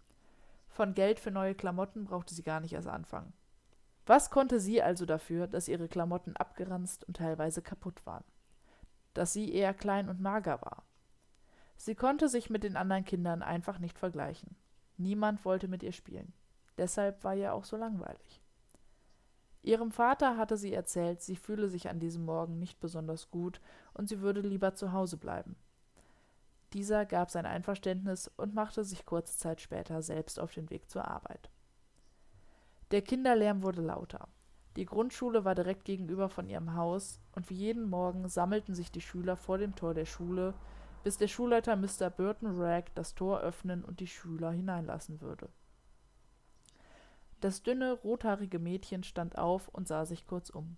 Von 0.70 0.94
Geld 0.94 1.20
für 1.20 1.32
neue 1.32 1.54
Klamotten 1.54 2.06
brauchte 2.06 2.34
sie 2.34 2.44
gar 2.44 2.62
nicht 2.62 2.74
erst 2.74 2.88
anfangen. 2.88 3.34
Was 4.06 4.30
konnte 4.30 4.62
sie 4.62 4.82
also 4.82 5.06
dafür, 5.06 5.48
dass 5.48 5.68
ihre 5.68 5.90
Klamotten 5.90 6.38
abgeranzt 6.38 7.04
und 7.04 7.18
teilweise 7.18 7.62
kaputt 7.62 8.06
waren? 8.06 8.24
Dass 9.14 9.34
sie 9.34 9.54
eher 9.54 9.74
klein 9.74 10.10
und 10.10 10.22
mager 10.22 10.62
war? 10.62 10.84
Sie 11.78 11.96
konnte 11.96 12.30
sich 12.30 12.50
mit 12.50 12.64
den 12.64 12.78
anderen 12.78 13.06
Kindern 13.06 13.42
einfach 13.42 13.80
nicht 13.80 13.98
vergleichen. 13.98 14.56
Niemand 14.98 15.44
wollte 15.46 15.68
mit 15.68 15.84
ihr 15.84 15.92
spielen. 15.92 16.34
Deshalb 16.78 17.24
war 17.24 17.36
ihr 17.36 17.54
auch 17.54 17.66
so 17.66 17.78
langweilig. 17.78 18.42
Ihrem 19.62 19.92
Vater 19.92 20.38
hatte 20.38 20.58
sie 20.58 20.74
erzählt, 20.74 21.22
sie 21.22 21.36
fühle 21.36 21.70
sich 21.70 21.90
an 21.90 22.00
diesem 22.00 22.26
Morgen 22.26 22.60
nicht 22.60 22.80
besonders 22.80 23.32
gut 23.32 23.62
und 23.94 24.10
sie 24.10 24.20
würde 24.20 24.42
lieber 24.42 24.76
zu 24.76 24.92
Hause 24.92 25.18
bleiben. 25.18 25.56
Dieser 26.74 27.06
gab 27.06 27.32
sein 27.32 27.46
Einverständnis 27.46 28.30
und 28.36 28.54
machte 28.54 28.84
sich 28.84 29.06
kurze 29.06 29.38
Zeit 29.38 29.62
später 29.62 30.02
selbst 30.02 30.40
auf 30.40 30.54
den 30.54 30.70
Weg 30.70 30.90
zur 30.90 31.08
Arbeit. 31.08 31.50
Der 32.92 33.02
Kinderlärm 33.02 33.64
wurde 33.64 33.82
lauter. 33.82 34.28
Die 34.76 34.86
Grundschule 34.86 35.46
war 35.46 35.54
direkt 35.54 35.86
gegenüber 35.86 36.30
von 36.30 36.50
ihrem 36.50 36.76
Haus, 36.76 37.20
und 37.34 37.50
wie 37.50 37.56
jeden 37.56 37.90
Morgen 37.90 38.28
sammelten 38.28 38.74
sich 38.74 38.92
die 38.92 39.02
Schüler 39.02 39.38
vor 39.38 39.58
dem 39.58 39.76
Tor 39.76 39.94
der 39.94 40.06
Schule, 40.06 40.54
bis 41.04 41.18
der 41.18 41.28
Schulleiter 41.28 41.76
Mr. 41.76 42.10
Burton 42.10 42.60
Ragg 42.60 42.92
das 42.96 43.14
Tor 43.14 43.42
öffnen 43.42 43.84
und 43.84 44.00
die 44.00 44.08
Schüler 44.08 44.52
hineinlassen 44.52 45.22
würde. 45.22 45.50
Das 47.42 47.62
dünne, 47.62 47.92
rothaarige 47.92 48.58
Mädchen 48.58 49.04
stand 49.04 49.38
auf 49.38 49.68
und 49.68 49.88
sah 49.88 50.06
sich 50.06 50.26
kurz 50.26 50.50
um. 50.50 50.78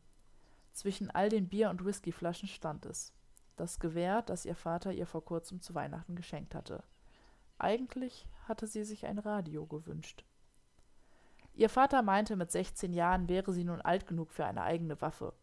Zwischen 0.74 1.12
all 1.12 1.30
den 1.30 1.48
Bier- 1.48 1.70
und 1.70 1.86
Whiskyflaschen 1.86 2.50
stand 2.50 2.86
es. 2.86 3.14
Das 3.56 3.80
Gewehr, 3.80 4.24
das 4.24 4.46
ihr 4.46 4.56
Vater 4.56 4.92
ihr 4.92 5.06
vor 5.06 5.24
kurzem 5.24 5.62
zu 5.62 5.75
Weihnachten 5.75 6.16
geschenkt 6.16 6.56
hatte. 6.56 6.84
Eigentlich 7.58 8.28
hatte 8.48 8.68
sie 8.68 8.84
sich 8.84 9.06
ein 9.06 9.20
Radio 9.20 9.66
gewünscht. 9.66 10.25
Ihr 11.55 11.69
Vater 11.69 12.01
meinte, 12.01 12.35
mit 12.35 12.51
16 12.51 12.91
Jahren 12.93 13.29
wäre 13.29 13.53
sie 13.53 13.63
nun 13.63 13.79
alt 13.79 14.07
genug 14.07 14.33
für 14.33 14.45
eine 14.45 14.63
eigene 14.63 15.00
Waffe. 15.01 15.33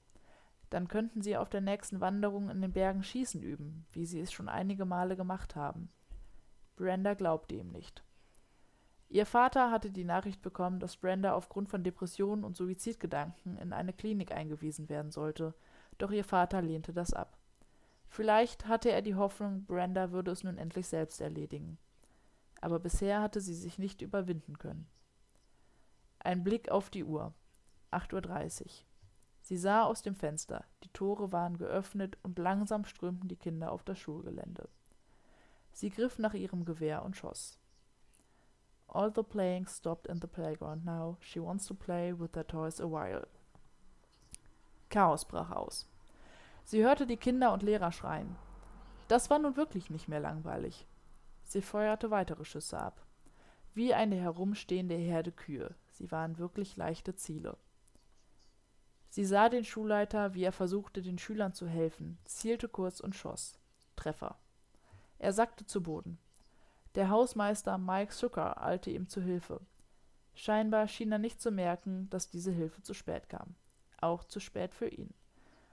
Dann 0.68 0.86
könnten 0.86 1.22
sie 1.22 1.38
auf 1.38 1.48
der 1.48 1.62
nächsten 1.62 2.00
Wanderung 2.00 2.50
in 2.50 2.60
den 2.60 2.72
Bergen 2.72 3.02
Schießen 3.02 3.42
üben, 3.42 3.86
wie 3.92 4.04
sie 4.04 4.20
es 4.20 4.30
schon 4.30 4.48
einige 4.48 4.84
Male 4.84 5.16
gemacht 5.16 5.56
haben. 5.56 5.90
Brenda 6.76 7.14
glaubte 7.14 7.54
ihm 7.54 7.70
nicht. 7.70 8.04
Ihr 9.08 9.26
Vater 9.26 9.70
hatte 9.70 9.90
die 9.90 10.04
Nachricht 10.04 10.42
bekommen, 10.42 10.80
dass 10.80 10.96
Brenda 10.96 11.34
aufgrund 11.34 11.68
von 11.68 11.82
Depressionen 11.82 12.44
und 12.44 12.56
Suizidgedanken 12.56 13.58
in 13.58 13.72
eine 13.72 13.92
Klinik 13.92 14.32
eingewiesen 14.32 14.88
werden 14.88 15.10
sollte, 15.10 15.54
doch 15.98 16.10
ihr 16.10 16.24
Vater 16.24 16.62
lehnte 16.62 16.92
das 16.92 17.12
ab. 17.12 17.36
Vielleicht 18.08 18.66
hatte 18.66 18.90
er 18.90 19.02
die 19.02 19.14
Hoffnung, 19.14 19.64
Brenda 19.64 20.12
würde 20.12 20.30
es 20.30 20.44
nun 20.44 20.58
endlich 20.58 20.86
selbst 20.88 21.20
erledigen. 21.20 21.78
Aber 22.60 22.78
bisher 22.78 23.20
hatte 23.22 23.40
sie 23.40 23.54
sich 23.54 23.78
nicht 23.78 24.02
überwinden 24.02 24.58
können. 24.58 24.86
Ein 26.24 26.44
Blick 26.44 26.70
auf 26.70 26.88
die 26.88 27.02
Uhr. 27.04 27.34
8.30 27.90 28.62
Uhr. 28.62 28.70
Sie 29.40 29.56
sah 29.56 29.82
aus 29.82 30.02
dem 30.02 30.14
Fenster, 30.14 30.64
die 30.84 30.88
Tore 30.90 31.32
waren 31.32 31.58
geöffnet 31.58 32.16
und 32.22 32.38
langsam 32.38 32.84
strömten 32.84 33.28
die 33.28 33.36
Kinder 33.36 33.72
auf 33.72 33.82
das 33.82 33.98
Schulgelände. 33.98 34.68
Sie 35.72 35.90
griff 35.90 36.20
nach 36.20 36.34
ihrem 36.34 36.64
Gewehr 36.64 37.02
und 37.02 37.16
schoss. 37.16 37.58
All 38.86 39.12
the 39.12 39.24
playing 39.24 39.66
stopped 39.66 40.06
in 40.06 40.20
the 40.20 40.28
playground 40.28 40.84
now. 40.84 41.16
She 41.20 41.42
wants 41.42 41.66
to 41.66 41.74
play 41.74 42.12
with 42.16 42.30
her 42.34 42.46
toys 42.46 42.80
a 42.80 42.88
while. 42.88 43.26
Chaos 44.88 45.24
brach 45.24 45.50
aus. 45.50 45.88
Sie 46.64 46.84
hörte 46.84 47.06
die 47.06 47.16
Kinder 47.16 47.52
und 47.52 47.64
Lehrer 47.64 47.90
schreien. 47.90 48.36
Das 49.08 49.28
war 49.28 49.40
nun 49.40 49.56
wirklich 49.56 49.90
nicht 49.90 50.06
mehr 50.06 50.20
langweilig. 50.20 50.86
Sie 51.42 51.62
feuerte 51.62 52.12
weitere 52.12 52.44
Schüsse 52.44 52.78
ab. 52.78 53.04
Wie 53.74 53.92
eine 53.92 54.14
herumstehende 54.14 54.94
Herde 54.94 55.32
Kühe. 55.32 55.74
Sie 55.92 56.10
waren 56.10 56.38
wirklich 56.38 56.76
leichte 56.76 57.14
Ziele. 57.14 57.56
Sie 59.08 59.24
sah 59.24 59.50
den 59.50 59.64
Schulleiter, 59.64 60.34
wie 60.34 60.42
er 60.42 60.52
versuchte, 60.52 61.02
den 61.02 61.18
Schülern 61.18 61.52
zu 61.52 61.66
helfen, 61.66 62.18
zielte 62.24 62.68
kurz 62.68 62.98
und 62.98 63.14
schoss. 63.14 63.58
Treffer. 63.94 64.38
Er 65.18 65.32
sackte 65.32 65.66
zu 65.66 65.82
Boden. 65.82 66.18
Der 66.94 67.10
Hausmeister 67.10 67.76
Mike 67.78 68.12
Zucker 68.12 68.62
eilte 68.62 68.90
ihm 68.90 69.08
zu 69.08 69.20
Hilfe. 69.20 69.60
Scheinbar 70.34 70.88
schien 70.88 71.12
er 71.12 71.18
nicht 71.18 71.40
zu 71.40 71.50
merken, 71.50 72.08
dass 72.08 72.30
diese 72.30 72.52
Hilfe 72.52 72.82
zu 72.82 72.94
spät 72.94 73.28
kam. 73.28 73.54
Auch 74.00 74.24
zu 74.24 74.40
spät 74.40 74.74
für 74.74 74.88
ihn. 74.88 75.12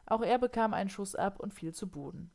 Auch 0.06 0.22
er 0.22 0.38
bekam 0.38 0.74
einen 0.74 0.90
Schuss 0.90 1.16
ab 1.16 1.40
und 1.40 1.54
fiel 1.54 1.74
zu 1.74 1.88
Boden. 1.88 2.32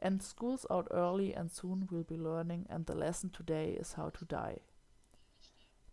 And 0.00 0.22
school's 0.22 0.68
out 0.70 0.90
early 0.90 1.34
and 1.34 1.52
soon 1.52 1.88
we'll 1.88 2.04
be 2.04 2.16
learning 2.16 2.68
and 2.68 2.88
the 2.88 2.96
lesson 2.96 3.32
today 3.32 3.74
is 3.74 3.96
how 3.96 4.12
to 4.12 4.24
die. 4.24 4.60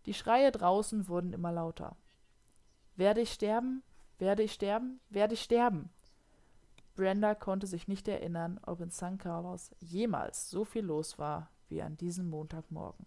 Die 0.06 0.14
Schreie 0.14 0.50
draußen 0.50 1.08
wurden 1.08 1.32
immer 1.32 1.52
lauter. 1.52 1.96
Werde 2.96 3.20
ich 3.20 3.32
sterben? 3.32 3.82
Werde 4.18 4.42
ich 4.42 4.52
sterben? 4.52 5.00
Werde 5.10 5.34
ich 5.34 5.42
sterben? 5.42 5.90
Brenda 6.94 7.34
konnte 7.34 7.66
sich 7.66 7.88
nicht 7.88 8.06
erinnern, 8.08 8.60
ob 8.66 8.80
in 8.80 8.90
St. 8.90 9.18
Carlos 9.18 9.70
jemals 9.80 10.50
so 10.50 10.64
viel 10.64 10.84
los 10.84 11.18
war 11.18 11.50
wie 11.68 11.82
an 11.82 11.96
diesem 11.96 12.28
Montagmorgen. 12.28 13.06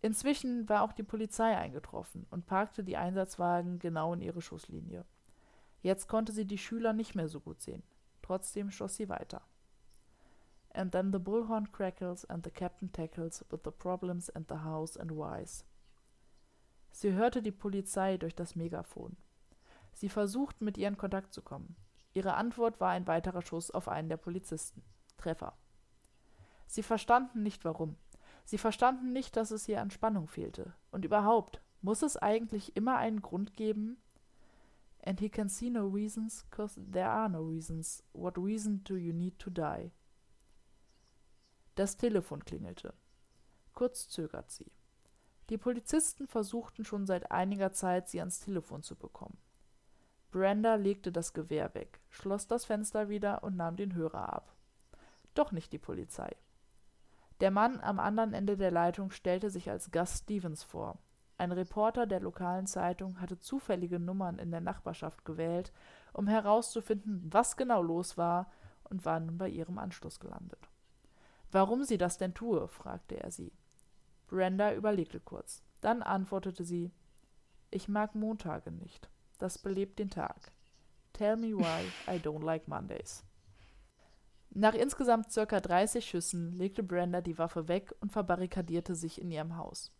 Inzwischen 0.00 0.68
war 0.68 0.82
auch 0.82 0.92
die 0.92 1.02
Polizei 1.02 1.56
eingetroffen 1.56 2.26
und 2.30 2.46
parkte 2.46 2.82
die 2.82 2.96
Einsatzwagen 2.96 3.78
genau 3.78 4.14
in 4.14 4.20
ihre 4.20 4.42
Schusslinie. 4.42 5.04
Jetzt 5.82 6.08
konnte 6.08 6.32
sie 6.32 6.46
die 6.46 6.58
Schüler 6.58 6.92
nicht 6.92 7.14
mehr 7.14 7.28
so 7.28 7.40
gut 7.40 7.60
sehen. 7.60 7.82
Trotzdem 8.22 8.70
schoss 8.70 8.96
sie 8.96 9.08
weiter. 9.08 9.42
And 10.74 10.90
then 10.92 11.12
the 11.12 11.18
bullhorn 11.18 11.70
crackles 11.70 12.24
and 12.24 12.44
the 12.44 12.50
captain 12.50 12.90
tackles 12.92 13.44
with 13.50 13.60
the 13.64 13.70
problems 13.70 14.30
and 14.30 14.46
the 14.48 14.64
house 14.64 14.96
and 14.96 15.10
whys. 15.12 15.64
Sie 16.90 17.12
hörte 17.12 17.42
die 17.42 17.52
Polizei 17.52 18.16
durch 18.16 18.34
das 18.34 18.56
Megafon. 18.56 19.16
Sie 19.92 20.08
versuchten 20.08 20.64
mit 20.64 20.78
ihr 20.78 20.88
in 20.88 20.96
Kontakt 20.96 21.32
zu 21.32 21.42
kommen. 21.42 21.76
Ihre 22.14 22.34
Antwort 22.34 22.80
war 22.80 22.90
ein 22.90 23.06
weiterer 23.06 23.42
Schuss 23.42 23.70
auf 23.70 23.88
einen 23.88 24.08
der 24.08 24.16
Polizisten. 24.16 24.82
Treffer. 25.16 25.54
Sie 26.66 26.82
verstanden 26.82 27.42
nicht 27.42 27.64
warum. 27.64 27.96
Sie 28.44 28.58
verstanden 28.58 29.12
nicht, 29.12 29.36
dass 29.36 29.50
es 29.50 29.68
ihr 29.68 29.80
an 29.80 29.90
Spannung 29.90 30.26
fehlte. 30.26 30.74
Und 30.90 31.04
überhaupt, 31.04 31.62
muss 31.80 32.02
es 32.02 32.16
eigentlich 32.16 32.76
immer 32.76 32.96
einen 32.96 33.22
Grund 33.22 33.54
geben? 33.56 33.98
And 35.04 35.20
he 35.20 35.28
can 35.28 35.48
see 35.48 35.68
no 35.68 35.86
reasons, 35.86 36.46
cause 36.50 36.80
there 36.92 37.10
are 37.10 37.28
no 37.28 37.42
reasons. 37.42 38.04
What 38.12 38.38
reason 38.38 38.82
do 38.84 38.96
you 38.96 39.12
need 39.12 39.38
to 39.40 39.50
die? 39.50 39.90
Das 41.74 41.96
Telefon 41.96 42.44
klingelte. 42.44 42.92
Kurz 43.72 44.08
zögert 44.08 44.50
sie. 44.50 44.70
Die 45.48 45.58
Polizisten 45.58 46.26
versuchten 46.26 46.84
schon 46.84 47.06
seit 47.06 47.30
einiger 47.30 47.72
Zeit, 47.72 48.08
sie 48.08 48.20
ans 48.20 48.40
Telefon 48.40 48.82
zu 48.82 48.94
bekommen. 48.94 49.38
Brenda 50.30 50.76
legte 50.76 51.12
das 51.12 51.32
Gewehr 51.32 51.74
weg, 51.74 52.00
schloss 52.08 52.46
das 52.46 52.64
Fenster 52.64 53.08
wieder 53.08 53.42
und 53.42 53.56
nahm 53.56 53.76
den 53.76 53.94
Hörer 53.94 54.32
ab. 54.32 54.54
Doch 55.34 55.52
nicht 55.52 55.72
die 55.72 55.78
Polizei. 55.78 56.34
Der 57.40 57.50
Mann 57.50 57.80
am 57.80 57.98
anderen 57.98 58.34
Ende 58.34 58.56
der 58.56 58.70
Leitung 58.70 59.10
stellte 59.10 59.50
sich 59.50 59.70
als 59.70 59.90
Gus 59.90 60.18
Stevens 60.18 60.62
vor. 60.62 60.98
Ein 61.38 61.52
Reporter 61.52 62.06
der 62.06 62.20
lokalen 62.20 62.66
Zeitung 62.66 63.20
hatte 63.20 63.38
zufällige 63.38 63.98
Nummern 63.98 64.38
in 64.38 64.50
der 64.50 64.60
Nachbarschaft 64.60 65.24
gewählt, 65.24 65.72
um 66.12 66.28
herauszufinden, 66.28 67.22
was 67.32 67.56
genau 67.56 67.82
los 67.82 68.16
war, 68.16 68.50
und 68.84 69.04
war 69.04 69.18
nun 69.20 69.38
bei 69.38 69.48
ihrem 69.48 69.78
Anschluss 69.78 70.20
gelandet. 70.20 70.71
Warum 71.52 71.84
sie 71.84 71.98
das 71.98 72.18
denn 72.18 72.34
tue, 72.34 72.66
fragte 72.66 73.22
er 73.22 73.30
sie. 73.30 73.52
Brenda 74.26 74.72
überlegte 74.74 75.20
kurz. 75.20 75.62
Dann 75.82 76.02
antwortete 76.02 76.64
sie 76.64 76.90
Ich 77.70 77.88
mag 77.88 78.14
Montage 78.14 78.70
nicht. 78.70 79.10
Das 79.38 79.58
belebt 79.58 79.98
den 79.98 80.08
Tag. 80.08 80.52
Tell 81.12 81.36
me 81.36 81.48
why 81.48 81.84
I 82.08 82.18
don't 82.18 82.42
like 82.42 82.68
Mondays. 82.68 83.22
Nach 84.50 84.74
insgesamt 84.74 85.30
circa 85.30 85.60
30 85.60 86.04
Schüssen 86.04 86.52
legte 86.52 86.82
Brenda 86.82 87.20
die 87.20 87.38
Waffe 87.38 87.68
weg 87.68 87.94
und 88.00 88.12
verbarrikadierte 88.12 88.94
sich 88.94 89.20
in 89.20 89.30
ihrem 89.30 89.56
Haus. 89.56 89.92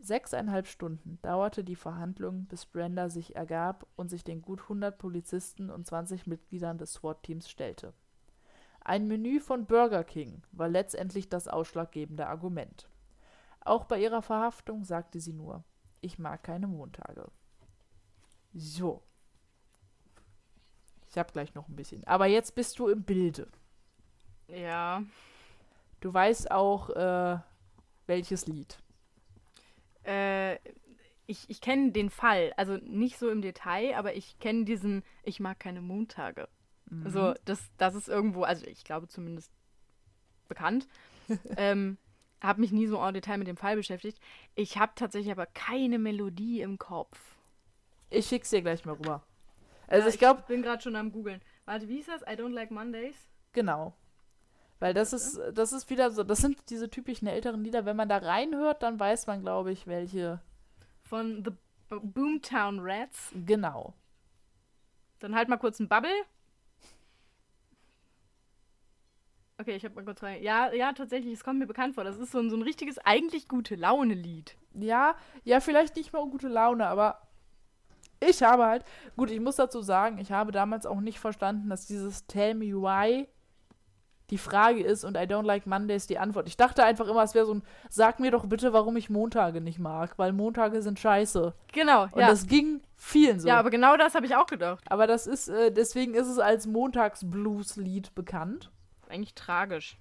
Sechseinhalb 0.00 0.66
Stunden 0.66 1.18
dauerte 1.22 1.62
die 1.62 1.76
Verhandlung, 1.76 2.46
bis 2.46 2.66
Brenda 2.66 3.08
sich 3.08 3.36
ergab 3.36 3.86
und 3.96 4.08
sich 4.08 4.24
den 4.24 4.42
gut 4.42 4.62
100 4.62 4.96
Polizisten 4.96 5.70
und 5.70 5.86
20 5.86 6.26
Mitgliedern 6.26 6.78
des 6.78 6.94
SWAT-Teams 6.94 7.50
stellte. 7.50 7.92
Ein 8.90 9.06
Menü 9.06 9.38
von 9.38 9.66
Burger 9.66 10.02
King 10.02 10.42
war 10.50 10.68
letztendlich 10.68 11.28
das 11.28 11.46
ausschlaggebende 11.46 12.26
Argument. 12.26 12.88
Auch 13.60 13.84
bei 13.84 14.00
ihrer 14.00 14.20
Verhaftung 14.20 14.82
sagte 14.82 15.20
sie 15.20 15.32
nur, 15.32 15.62
ich 16.00 16.18
mag 16.18 16.42
keine 16.42 16.66
Montage. 16.66 17.30
So. 18.52 19.00
Ich 21.08 21.16
hab 21.16 21.32
gleich 21.32 21.54
noch 21.54 21.68
ein 21.68 21.76
bisschen. 21.76 22.04
Aber 22.04 22.26
jetzt 22.26 22.56
bist 22.56 22.80
du 22.80 22.88
im 22.88 23.04
Bilde. 23.04 23.46
Ja. 24.48 25.04
Du 26.00 26.12
weißt 26.12 26.50
auch, 26.50 26.90
äh, 26.90 27.38
welches 28.08 28.48
Lied. 28.48 28.76
Äh, 30.04 30.56
ich, 31.28 31.48
ich 31.48 31.60
kenne 31.60 31.92
den 31.92 32.10
Fall, 32.10 32.52
also 32.56 32.72
nicht 32.78 33.20
so 33.20 33.30
im 33.30 33.40
Detail, 33.40 33.94
aber 33.94 34.16
ich 34.16 34.40
kenne 34.40 34.64
diesen, 34.64 35.04
ich 35.22 35.38
mag 35.38 35.60
keine 35.60 35.80
Montage. 35.80 36.48
Mhm. 36.90 37.06
Also 37.06 37.34
das, 37.44 37.60
das 37.78 37.94
ist 37.94 38.08
irgendwo, 38.08 38.42
also 38.42 38.66
ich 38.66 38.84
glaube 38.84 39.08
zumindest 39.08 39.50
bekannt. 40.48 40.86
ähm, 41.56 41.96
habe 42.42 42.60
mich 42.60 42.72
nie 42.72 42.86
so 42.86 42.98
en 42.98 43.14
Detail 43.14 43.38
mit 43.38 43.48
dem 43.48 43.56
Fall 43.56 43.76
beschäftigt. 43.76 44.18
Ich 44.54 44.78
habe 44.78 44.92
tatsächlich 44.94 45.32
aber 45.32 45.46
keine 45.46 45.98
Melodie 45.98 46.60
im 46.60 46.78
Kopf. 46.78 47.18
Ich 48.08 48.26
schick's 48.26 48.50
dir 48.50 48.62
gleich 48.62 48.84
mal 48.84 48.94
rüber. 48.94 49.22
Also 49.86 50.08
ja, 50.08 50.14
ich 50.14 50.18
glaube. 50.18 50.40
Ich 50.40 50.46
bin 50.46 50.62
gerade 50.62 50.82
schon 50.82 50.96
am 50.96 51.12
googeln. 51.12 51.40
Warte, 51.64 51.88
wie 51.88 51.96
hieß 51.96 52.06
das? 52.06 52.22
I 52.22 52.40
don't 52.40 52.52
like 52.52 52.70
Mondays? 52.70 53.16
Genau. 53.52 53.94
Weil 54.78 54.94
das 54.94 55.12
ist, 55.12 55.38
das 55.52 55.72
ist 55.72 55.90
wieder 55.90 56.10
so, 56.10 56.24
das 56.24 56.38
sind 56.38 56.70
diese 56.70 56.88
typischen 56.88 57.28
älteren 57.28 57.62
Lieder. 57.62 57.84
Wenn 57.84 57.96
man 57.96 58.08
da 58.08 58.16
reinhört, 58.16 58.82
dann 58.82 58.98
weiß 58.98 59.26
man, 59.26 59.42
glaube 59.42 59.70
ich, 59.72 59.86
welche. 59.86 60.40
Von 61.02 61.44
The 61.44 61.52
Boomtown 61.90 62.78
Rats. 62.80 63.32
Genau. 63.44 63.94
Dann 65.18 65.34
halt 65.34 65.48
mal 65.48 65.58
kurz 65.58 65.78
ein 65.80 65.88
Bubble. 65.88 66.10
Okay, 69.60 69.76
ich 69.76 69.84
habe 69.84 69.94
mal 69.94 70.04
kurz 70.04 70.22
rein. 70.22 70.42
Ja, 70.42 70.72
ja, 70.72 70.92
tatsächlich, 70.94 71.34
es 71.34 71.44
kommt 71.44 71.58
mir 71.58 71.66
bekannt 71.66 71.94
vor. 71.94 72.04
Das 72.04 72.16
ist 72.16 72.32
so 72.32 72.38
ein, 72.38 72.48
so 72.48 72.56
ein 72.56 72.62
richtiges, 72.62 72.96
eigentlich 72.98 73.46
gute 73.46 73.74
Laune-Lied. 73.74 74.56
Ja, 74.72 75.14
ja, 75.44 75.60
vielleicht 75.60 75.96
nicht 75.96 76.14
mal 76.14 76.24
gute 76.30 76.48
Laune, 76.48 76.86
aber 76.86 77.20
ich 78.20 78.42
habe 78.42 78.64
halt, 78.64 78.84
gut, 79.16 79.30
ich 79.30 79.40
muss 79.40 79.56
dazu 79.56 79.82
sagen, 79.82 80.18
ich 80.18 80.32
habe 80.32 80.50
damals 80.50 80.86
auch 80.86 81.00
nicht 81.00 81.18
verstanden, 81.18 81.68
dass 81.68 81.86
dieses 81.86 82.26
Tell 82.26 82.54
me 82.54 82.72
why 82.72 83.28
die 84.30 84.38
Frage 84.38 84.82
ist 84.82 85.04
und 85.04 85.16
I 85.16 85.22
don't 85.22 85.44
like 85.44 85.66
Mondays 85.66 86.06
die 86.06 86.18
Antwort. 86.18 86.48
Ich 86.48 86.56
dachte 86.56 86.84
einfach 86.84 87.08
immer, 87.08 87.22
es 87.22 87.34
wäre 87.34 87.46
so 87.46 87.54
ein, 87.54 87.62
sag 87.90 88.20
mir 88.20 88.30
doch 88.30 88.46
bitte, 88.46 88.72
warum 88.72 88.96
ich 88.96 89.10
Montage 89.10 89.60
nicht 89.60 89.78
mag, 89.78 90.18
weil 90.18 90.32
Montage 90.32 90.80
sind 90.80 90.98
scheiße. 90.98 91.52
Genau, 91.72 92.04
Und 92.04 92.16
ja. 92.16 92.28
das 92.28 92.46
ging 92.46 92.80
vielen 92.96 93.40
so. 93.40 93.48
ja, 93.48 93.58
aber 93.58 93.70
genau 93.70 93.96
das 93.96 94.14
habe 94.14 94.24
ich 94.24 94.36
auch 94.36 94.46
gedacht. 94.46 94.84
aber 94.88 95.06
das 95.06 95.26
ist, 95.26 95.48
äh, 95.48 95.70
deswegen 95.72 96.14
ist 96.14 96.28
es 96.28 96.38
als 96.38 96.66
Montags-Blues-Lied 96.66 98.14
bekannt. 98.14 98.70
Eigentlich 99.10 99.34
tragisch. 99.34 99.98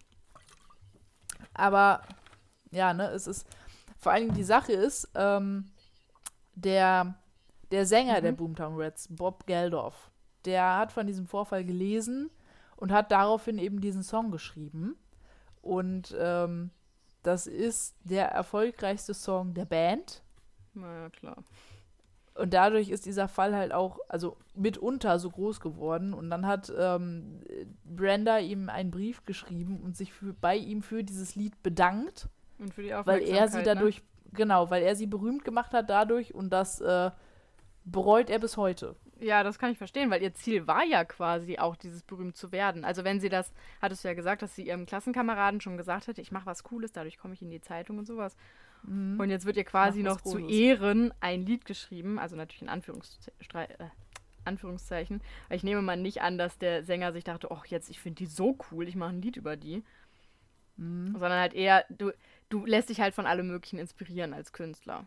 Aber 1.54 2.02
ja, 2.72 2.94
ne, 2.94 3.10
es 3.10 3.28
ist, 3.28 3.48
vor 3.98 4.12
allen 4.12 4.26
Dingen 4.26 4.36
die 4.36 4.44
Sache 4.44 4.72
ist, 4.74 5.10
ähm, 5.16 5.72
der, 6.56 7.16
der 7.72 7.86
Sänger 7.86 8.22
der 8.22 8.34
Mhm. 8.34 8.38
Boomtown 8.38 8.82
Rats, 8.82 9.08
Bob 9.10 9.46
Geldof, 9.46 10.12
der 10.46 10.78
hat 10.78 10.92
von 10.92 11.08
diesem 11.08 11.26
Vorfall 11.26 11.64
gelesen 11.66 12.30
und 12.76 12.92
hat 12.92 13.12
daraufhin 13.12 13.58
eben 13.58 13.82
diesen 13.82 14.04
Song 14.04 14.32
geschrieben. 14.32 14.96
Und 15.62 16.16
ähm, 16.18 16.72
das 17.24 17.48
ist 17.48 17.96
der 18.04 18.30
erfolgreichste 18.30 19.14
Song 19.14 19.54
der 19.54 19.66
Band. 19.66 20.22
Na 20.74 21.02
ja, 21.04 21.10
klar. 21.10 21.44
Und 22.40 22.54
dadurch 22.54 22.90
ist 22.90 23.06
dieser 23.06 23.28
Fall 23.28 23.56
halt 23.56 23.74
auch, 23.74 24.00
also 24.08 24.38
mitunter 24.56 25.20
so 25.20 25.30
groß 25.30 25.60
geworden. 25.60 26.14
Und 26.14 26.30
dann 26.30 26.48
hat 26.48 26.72
ähm, 26.78 27.42
Brenda 27.84 28.40
ihm 28.40 28.70
einen 28.70 28.92
Brief 28.92 29.26
geschrieben 29.26 29.82
und 29.84 29.98
sich 29.98 30.14
für, 30.14 30.34
bei 30.34 30.56
ihm 30.56 30.82
für 30.82 31.04
dieses 31.04 31.36
Lied 31.36 31.62
bedankt, 31.62 32.30
Und 32.58 32.74
für 32.74 32.82
die 32.82 32.90
weil 32.90 33.00
Aufmerksamkeit. 33.00 33.40
er 33.40 33.48
sie 33.50 33.58
ne? 33.58 33.64
dadurch, 33.64 34.02
genau, 34.34 34.70
weil 34.70 34.84
er 34.84 34.96
sie 34.96 35.08
berühmt 35.08 35.44
gemacht 35.44 35.74
hat 35.74 35.90
dadurch 35.90 36.34
und 36.34 36.52
das 36.52 36.80
äh, 36.82 37.12
bereut 37.84 38.30
er 38.30 38.40
bis 38.40 38.58
heute. 38.58 38.96
Ja, 39.20 39.44
das 39.44 39.60
kann 39.60 39.72
ich 39.72 39.78
verstehen, 39.78 40.10
weil 40.10 40.22
ihr 40.22 40.34
Ziel 40.34 40.66
war 40.66 40.86
ja 40.86 41.04
quasi 41.04 41.58
auch, 41.60 41.76
dieses 41.76 42.04
berühmt 42.04 42.38
zu 42.38 42.54
werden. 42.54 42.86
Also 42.86 43.04
wenn 43.04 43.20
sie 43.20 43.28
das, 43.28 43.54
hattest 43.82 44.04
du 44.04 44.08
ja 44.08 44.14
gesagt, 44.14 44.42
dass 44.42 44.56
sie 44.56 44.66
ihrem 44.66 44.86
Klassenkameraden 44.86 45.60
schon 45.60 45.76
gesagt 45.76 46.08
hätte, 46.08 46.22
ich 46.22 46.32
mache 46.32 46.46
was 46.46 46.64
Cooles, 46.64 46.94
dadurch 46.94 47.18
komme 47.18 47.34
ich 47.34 47.42
in 47.42 47.50
die 47.50 47.60
Zeitung 47.60 47.98
und 47.98 48.06
sowas. 48.06 48.38
Und 48.84 49.30
jetzt 49.30 49.46
wird 49.46 49.58
ihr 49.58 49.64
quasi 49.64 50.04
noch 50.04 50.22
zu. 50.22 50.38
Ehren 50.40 51.14
ein 51.20 51.46
Lied 51.46 51.66
geschrieben, 51.66 52.18
also 52.18 52.36
natürlich 52.36 52.62
in 52.62 52.70
Anführungsze 52.70 53.20
Strei- 53.40 53.66
äh, 53.66 53.90
Anführungszeichen. 54.46 55.22
Weil 55.48 55.58
ich 55.58 55.64
nehme 55.64 55.82
mal 55.82 55.98
nicht 55.98 56.22
an, 56.22 56.38
dass 56.38 56.58
der 56.58 56.84
Sänger 56.84 57.14
sich 57.14 57.24
dachte, 57.24 57.52
oh, 57.52 57.62
jetzt, 57.68 57.90
ich 57.90 58.00
finde 58.00 58.18
die 58.18 58.26
so 58.26 58.58
cool, 58.72 58.88
ich 58.88 58.96
mache 58.96 59.12
ein 59.12 59.22
Lied 59.22 59.38
über 59.38 59.58
die. 59.58 59.84
Mhm. 60.78 61.12
Sondern 61.18 61.40
halt 61.40 61.54
eher, 61.54 61.86
du, 61.90 62.12
du 62.50 62.66
lässt 62.66 62.90
dich 62.90 63.02
halt 63.02 63.14
von 63.14 63.26
allem 63.26 63.48
Möglichen 63.48 63.80
inspirieren 63.80 64.34
als 64.34 64.54
Künstler. 64.54 65.06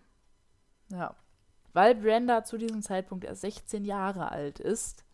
Ja. 0.91 1.15
Weil 1.73 1.95
Brenda 1.95 2.45
zu 2.45 2.59
diesem 2.59 2.83
Zeitpunkt 2.83 3.25
erst 3.25 3.41
16 3.41 3.85
Jahre 3.85 4.31
alt 4.31 4.61
ist, 4.61 5.05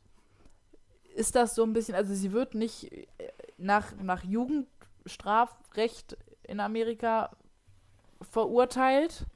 ist 1.15 1.37
das 1.37 1.55
so 1.55 1.62
ein 1.65 1.73
bisschen, 1.73 1.95
also 1.95 2.15
sie 2.15 2.33
wird 2.33 2.55
nicht 2.55 2.93
äh, 2.93 3.07
nach, 3.57 3.95
nach 4.03 4.25
Jugendstrafrecht 4.25 6.17
in 6.43 6.61
Amerika 6.61 7.31
verurteilt, 8.23 9.27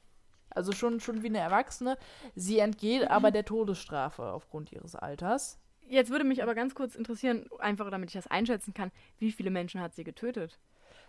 also 0.49 0.71
schon, 0.71 0.99
schon 0.99 1.23
wie 1.23 1.27
eine 1.27 1.39
Erwachsene. 1.39 1.97
Sie 2.35 2.59
entgeht 2.59 3.09
aber 3.09 3.31
der 3.31 3.45
Todesstrafe 3.45 4.23
aufgrund 4.23 4.71
ihres 4.71 4.95
Alters. 4.95 5.59
Jetzt 5.87 6.11
würde 6.11 6.23
mich 6.23 6.41
aber 6.41 6.55
ganz 6.55 6.75
kurz 6.75 6.95
interessieren, 6.95 7.45
einfach 7.59 7.89
damit 7.89 8.09
ich 8.09 8.13
das 8.13 8.27
einschätzen 8.27 8.73
kann, 8.73 8.91
wie 9.19 9.31
viele 9.31 9.49
Menschen 9.49 9.81
hat 9.81 9.95
sie 9.95 10.03
getötet? 10.03 10.59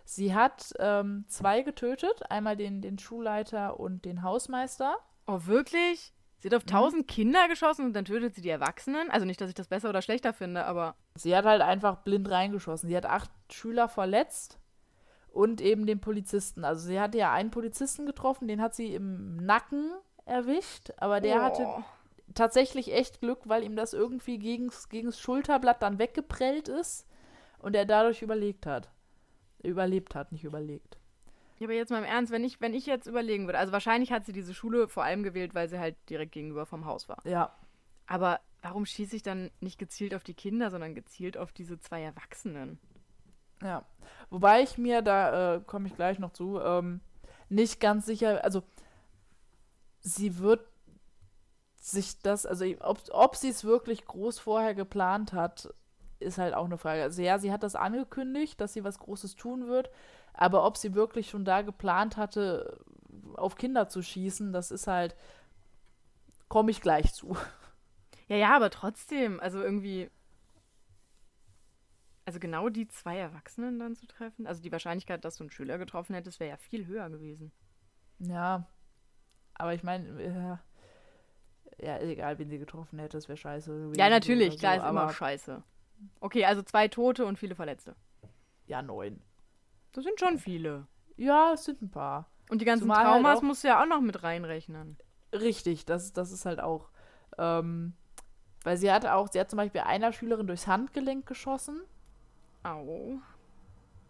Sie 0.03 0.35
hat 0.35 0.73
ähm, 0.79 1.25
zwei 1.27 1.61
getötet, 1.61 2.29
einmal 2.29 2.55
den, 2.55 2.81
den 2.81 2.99
Schulleiter 2.99 3.79
und 3.79 4.05
den 4.05 4.21
Hausmeister. 4.21 4.97
Oh, 5.25 5.41
wirklich? 5.45 6.13
Sie 6.37 6.49
hat 6.49 6.55
auf 6.55 6.65
tausend 6.65 7.07
Kinder 7.07 7.47
geschossen 7.47 7.85
und 7.85 7.93
dann 7.93 8.05
tötet 8.05 8.35
sie 8.35 8.41
die 8.41 8.49
Erwachsenen? 8.49 9.09
Also 9.09 9.25
nicht, 9.25 9.41
dass 9.41 9.49
ich 9.49 9.55
das 9.55 9.67
besser 9.67 9.89
oder 9.89 10.03
schlechter 10.03 10.33
finde, 10.33 10.65
aber 10.65 10.95
Sie 11.15 11.35
hat 11.35 11.45
halt 11.45 11.61
einfach 11.61 12.03
blind 12.03 12.29
reingeschossen. 12.29 12.87
Sie 12.87 12.95
hat 12.95 13.05
acht 13.05 13.31
Schüler 13.49 13.87
verletzt 13.87 14.59
und 15.35 15.61
eben 15.61 15.85
den 15.85 15.99
Polizisten. 15.99 16.63
Also 16.63 16.87
sie 16.87 16.99
hatte 16.99 17.17
ja 17.17 17.31
einen 17.31 17.51
Polizisten 17.51 18.05
getroffen, 18.05 18.47
den 18.47 18.61
hat 18.61 18.73
sie 18.73 18.93
im 18.95 19.35
Nacken 19.37 19.91
erwischt, 20.25 20.91
aber 20.97 21.19
der 21.21 21.41
hatte 21.43 21.63
Oh. 21.67 21.83
tatsächlich 22.33 22.93
echt 22.93 23.19
Glück, 23.19 23.39
weil 23.45 23.63
ihm 23.63 23.75
das 23.75 23.93
irgendwie 23.93 24.39
gegens, 24.39 24.89
gegens 24.89 25.19
Schulterblatt 25.19 25.81
dann 25.81 25.99
weggeprellt 25.99 26.67
ist 26.69 27.05
und 27.59 27.75
er 27.75 27.85
dadurch 27.85 28.21
überlegt 28.21 28.65
hat. 28.65 28.89
Überlebt 29.61 30.15
hat, 30.15 30.31
nicht 30.31 30.43
überlegt. 30.43 30.97
Ja, 31.59 31.67
aber 31.67 31.73
jetzt 31.73 31.89
mal 31.89 31.99
im 31.99 32.03
Ernst, 32.05 32.31
wenn 32.31 32.43
ich, 32.43 32.59
wenn 32.61 32.73
ich 32.73 32.85
jetzt 32.85 33.07
überlegen 33.07 33.45
würde, 33.45 33.59
also 33.59 33.71
wahrscheinlich 33.71 34.11
hat 34.11 34.25
sie 34.25 34.33
diese 34.33 34.53
Schule 34.53 34.87
vor 34.87 35.03
allem 35.03 35.23
gewählt, 35.23 35.53
weil 35.55 35.69
sie 35.69 35.79
halt 35.79 35.95
direkt 36.09 36.33
gegenüber 36.33 36.65
vom 36.65 36.85
Haus 36.85 37.07
war. 37.09 37.17
Ja, 37.25 37.53
Aber 38.07 38.39
warum 38.61 38.85
schieße 38.85 39.15
ich 39.15 39.23
dann 39.23 39.51
nicht 39.59 39.79
gezielt 39.79 40.13
auf 40.15 40.23
die 40.23 40.33
Kinder, 40.33 40.69
sondern 40.71 40.95
gezielt 40.95 41.37
auf 41.37 41.51
diese 41.53 41.79
zwei 41.79 42.01
Erwachsenen? 42.03 42.79
Ja, 43.61 43.85
wobei 44.29 44.61
ich 44.61 44.77
mir, 44.77 45.01
da 45.01 45.55
äh, 45.55 45.61
komme 45.61 45.87
ich 45.87 45.95
gleich 45.95 46.19
noch 46.19 46.33
zu, 46.33 46.59
ähm, 46.59 47.01
nicht 47.49 47.79
ganz 47.79 48.05
sicher, 48.05 48.43
also 48.43 48.63
sie 50.01 50.37
wird 50.39 50.61
sich 51.77 52.19
das, 52.21 52.45
also 52.45 52.65
ob, 52.81 52.99
ob 53.11 53.35
sie 53.35 53.49
es 53.49 53.63
wirklich 53.63 54.05
groß 54.05 54.39
vorher 54.39 54.73
geplant 54.73 55.33
hat, 55.33 55.73
ist 56.19 56.37
halt 56.37 56.53
auch 56.55 56.65
eine 56.65 56.77
Frage. 56.77 57.03
Also 57.03 57.21
ja, 57.21 57.37
sie 57.37 57.51
hat 57.51 57.63
das 57.63 57.75
angekündigt, 57.75 58.59
dass 58.59 58.73
sie 58.73 58.83
was 58.83 58.99
Großes 58.99 59.35
tun 59.35 59.67
wird, 59.67 59.89
aber 60.33 60.65
ob 60.65 60.77
sie 60.77 60.95
wirklich 60.95 61.29
schon 61.29 61.45
da 61.45 61.61
geplant 61.61 62.17
hatte, 62.17 62.79
auf 63.35 63.55
Kinder 63.55 63.87
zu 63.89 64.01
schießen, 64.01 64.51
das 64.53 64.71
ist 64.71 64.87
halt, 64.87 65.15
komme 66.47 66.71
ich 66.71 66.81
gleich 66.81 67.13
zu. 67.13 67.35
Ja, 68.27 68.37
ja, 68.37 68.55
aber 68.55 68.71
trotzdem, 68.71 69.39
also 69.39 69.61
irgendwie. 69.61 70.09
Also 72.25 72.39
genau 72.39 72.69
die 72.69 72.87
zwei 72.87 73.17
Erwachsenen 73.17 73.77
dann 73.79 73.95
zu 73.95 74.07
treffen. 74.07 74.47
Also 74.47 74.61
die 74.61 74.71
Wahrscheinlichkeit, 74.71 75.23
dass 75.23 75.37
du 75.37 75.43
einen 75.43 75.51
Schüler 75.51 75.77
getroffen 75.77 76.15
hättest, 76.15 76.39
wäre 76.39 76.49
ja 76.51 76.57
viel 76.57 76.87
höher 76.87 77.09
gewesen. 77.09 77.51
Ja, 78.19 78.65
aber 79.53 79.73
ich 79.73 79.83
meine, 79.83 80.23
ja, 80.23 80.59
ja, 81.77 81.99
egal, 81.99 82.39
wen 82.39 82.49
sie 82.49 82.57
getroffen 82.57 82.97
hätte, 82.99 83.17
das 83.17 83.27
wäre 83.27 83.37
scheiße 83.37 83.69
gewesen. 83.71 83.99
Ja, 83.99 84.09
natürlich, 84.09 84.53
oder 84.53 84.57
klar, 84.59 84.75
so, 84.79 84.83
ist 84.85 84.89
immer 84.89 85.09
scheiße. 85.13 85.63
Okay, 86.19 86.45
also 86.45 86.61
zwei 86.63 86.87
Tote 86.87 87.25
und 87.25 87.37
viele 87.37 87.55
Verletzte. 87.55 87.95
Ja, 88.67 88.81
neun. 88.81 89.21
Das 89.91 90.03
sind 90.03 90.19
schon 90.19 90.39
viele. 90.39 90.87
Ja, 91.17 91.53
es 91.53 91.65
sind 91.65 91.81
ein 91.81 91.91
paar. 91.91 92.29
Und 92.49 92.59
die 92.61 92.65
ganzen 92.65 92.83
Zumal 92.83 93.05
halt 93.05 93.07
Traumas 93.15 93.37
auch- 93.39 93.43
musst 93.43 93.63
du 93.63 93.67
ja 93.67 93.81
auch 93.81 93.87
noch 93.87 94.01
mit 94.01 94.23
reinrechnen. 94.23 94.97
Richtig, 95.31 95.85
das, 95.85 96.13
das 96.13 96.31
ist 96.31 96.45
halt 96.45 96.59
auch. 96.59 96.89
Ähm, 97.37 97.93
weil 98.63 98.77
sie 98.77 98.91
hat 98.91 99.05
auch, 99.05 99.27
sie 99.31 99.39
hat 99.39 99.49
zum 99.49 99.57
Beispiel 99.57 99.81
einer 99.81 100.11
Schülerin 100.11 100.47
durchs 100.47 100.67
Handgelenk 100.67 101.25
geschossen 101.25 101.81
Au. 102.65 103.19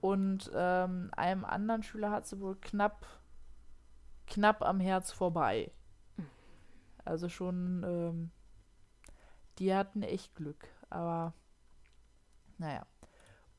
und 0.01 0.49
ähm, 0.53 1.09
einem 1.15 1.45
anderen 1.45 1.83
Schüler 1.83 2.11
hat 2.11 2.25
sie 2.25 2.39
wohl 2.39 2.55
knapp, 2.55 3.05
knapp 4.27 4.61
am 4.61 4.79
Herz 4.79 5.11
vorbei. 5.11 5.71
Also 7.03 7.29
schon, 7.29 7.83
ähm, 7.83 8.31
die 9.59 9.73
hatten 9.73 10.01
echt 10.01 10.35
Glück, 10.35 10.67
aber 10.89 11.33
naja. 12.57 12.85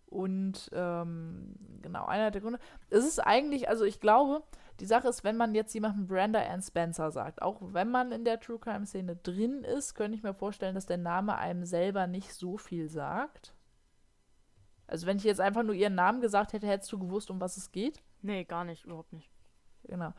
Und 0.06 0.70
ähm, 0.72 1.54
genau, 1.82 2.06
einer 2.06 2.30
der 2.30 2.40
Gründe. 2.40 2.59
Es 2.90 3.04
ist 3.04 3.18
eigentlich, 3.18 3.68
also 3.68 3.85
ich 3.85 4.00
glaube, 4.00 4.42
die 4.80 4.87
Sache 4.87 5.09
ist, 5.09 5.24
wenn 5.24 5.37
man 5.37 5.54
jetzt 5.54 5.74
jemanden 5.74 6.06
Brenda 6.06 6.40
Ann 6.40 6.62
Spencer 6.62 7.11
sagt, 7.11 7.42
auch 7.42 7.61
wenn 7.61 7.90
man 7.90 8.12
in 8.12 8.24
der 8.24 8.40
True 8.40 8.59
Crime 8.59 8.87
Szene 8.87 9.16
drin 9.16 9.64
ist, 9.64 9.94
könnte 9.94 10.16
ich 10.16 10.22
mir 10.22 10.35
vorstellen, 10.35 10.74
dass 10.74 10.87
der 10.87 10.98
Name 10.98 11.37
einem 11.37 11.64
selber 11.64 12.06
nicht 12.06 12.32
so 12.32 12.56
viel 12.56 12.88
sagt. 12.88 13.56
Also 14.87 15.07
wenn 15.07 15.16
ich 15.16 15.25
jetzt 15.25 15.40
einfach 15.40 15.62
nur 15.62 15.75
ihren 15.75 15.94
Namen 15.94 16.20
gesagt 16.20 16.53
hätte, 16.53 16.66
hättest 16.66 16.92
du 16.92 16.99
gewusst, 16.99 17.31
um 17.31 17.40
was 17.40 17.57
es 17.57 17.72
geht. 17.72 18.03
Nee, 18.22 18.44
gar 18.44 18.64
nicht, 18.64 18.85
überhaupt 18.85 19.12
nicht. 19.12 19.31
Genau. 19.85 20.12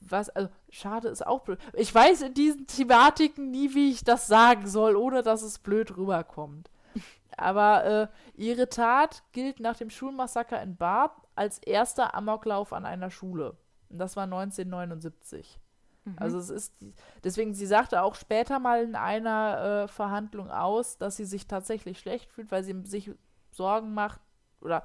Was, 0.00 0.30
also, 0.30 0.48
schade 0.70 1.08
ist 1.08 1.26
auch 1.26 1.40
blöd. 1.40 1.58
Ich 1.74 1.94
weiß 1.94 2.22
in 2.22 2.34
diesen 2.34 2.66
Thematiken 2.66 3.50
nie, 3.50 3.74
wie 3.74 3.90
ich 3.90 4.02
das 4.02 4.26
sagen 4.26 4.66
soll, 4.66 4.96
ohne 4.96 5.22
dass 5.22 5.42
es 5.42 5.58
blöd 5.58 5.96
rüberkommt. 5.96 6.70
Aber 7.36 7.84
äh, 7.84 8.08
ihre 8.34 8.68
Tat 8.68 9.22
gilt 9.32 9.60
nach 9.60 9.76
dem 9.76 9.90
Schulmassaker 9.90 10.60
in 10.62 10.76
Barth 10.76 11.12
als 11.34 11.58
erster 11.58 12.14
Amoklauf 12.14 12.72
an 12.72 12.86
einer 12.86 13.10
Schule. 13.10 13.56
Und 13.88 13.98
das 13.98 14.16
war 14.16 14.24
1979. 14.24 15.58
Mhm. 16.04 16.16
Also 16.16 16.38
es 16.38 16.48
ist, 16.48 16.74
deswegen, 17.22 17.54
sie 17.54 17.66
sagte 17.66 18.02
auch 18.02 18.14
später 18.14 18.58
mal 18.58 18.82
in 18.82 18.94
einer 18.94 19.84
äh, 19.84 19.88
Verhandlung 19.88 20.50
aus, 20.50 20.98
dass 20.98 21.16
sie 21.16 21.24
sich 21.24 21.46
tatsächlich 21.46 21.98
schlecht 21.98 22.32
fühlt, 22.32 22.50
weil 22.50 22.64
sie 22.64 22.80
sich 22.84 23.10
Sorgen 23.50 23.94
macht 23.94 24.20
oder 24.60 24.84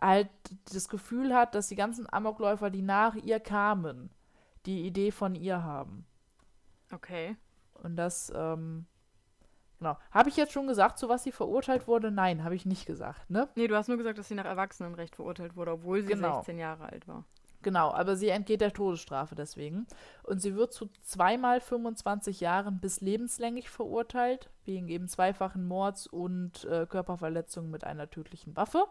halt 0.00 0.28
das 0.72 0.88
Gefühl 0.88 1.34
hat, 1.34 1.54
dass 1.54 1.68
die 1.68 1.76
ganzen 1.76 2.10
Amokläufer, 2.12 2.70
die 2.70 2.82
nach 2.82 3.14
ihr 3.14 3.40
kamen, 3.40 4.10
die 4.64 4.86
Idee 4.86 5.10
von 5.10 5.34
ihr 5.34 5.62
haben. 5.62 6.06
Okay. 6.92 7.36
Und 7.74 7.96
das, 7.96 8.32
ähm, 8.34 8.86
genau. 9.78 9.98
Habe 10.10 10.28
ich 10.28 10.36
jetzt 10.36 10.52
schon 10.52 10.66
gesagt, 10.66 10.98
zu 10.98 11.08
was 11.08 11.24
sie 11.24 11.32
verurteilt 11.32 11.86
wurde? 11.86 12.10
Nein, 12.10 12.42
habe 12.42 12.54
ich 12.54 12.64
nicht 12.64 12.86
gesagt, 12.86 13.28
ne? 13.30 13.48
Nee, 13.54 13.68
du 13.68 13.76
hast 13.76 13.88
nur 13.88 13.98
gesagt, 13.98 14.18
dass 14.18 14.28
sie 14.28 14.34
nach 14.34 14.44
Erwachsenenrecht 14.44 15.14
verurteilt 15.16 15.56
wurde, 15.56 15.72
obwohl 15.72 16.02
sie 16.02 16.08
Genau. 16.08 16.36
16 16.36 16.58
Jahre 16.58 16.84
alt 16.86 17.06
war. 17.06 17.24
Genau, 17.66 17.90
aber 17.90 18.14
sie 18.14 18.28
entgeht 18.28 18.60
der 18.60 18.72
Todesstrafe 18.72 19.34
deswegen. 19.34 19.88
Und 20.22 20.40
sie 20.40 20.54
wird 20.54 20.72
zu 20.72 20.88
zweimal 21.02 21.60
25 21.60 22.38
Jahren 22.38 22.78
bis 22.78 23.00
lebenslänglich 23.00 23.70
verurteilt, 23.70 24.50
wegen 24.64 24.86
eben 24.86 25.08
zweifachen 25.08 25.66
Mords 25.66 26.06
und 26.06 26.64
äh, 26.66 26.86
Körperverletzung 26.86 27.68
mit 27.68 27.82
einer 27.82 28.08
tödlichen 28.08 28.54
Waffe. 28.54 28.84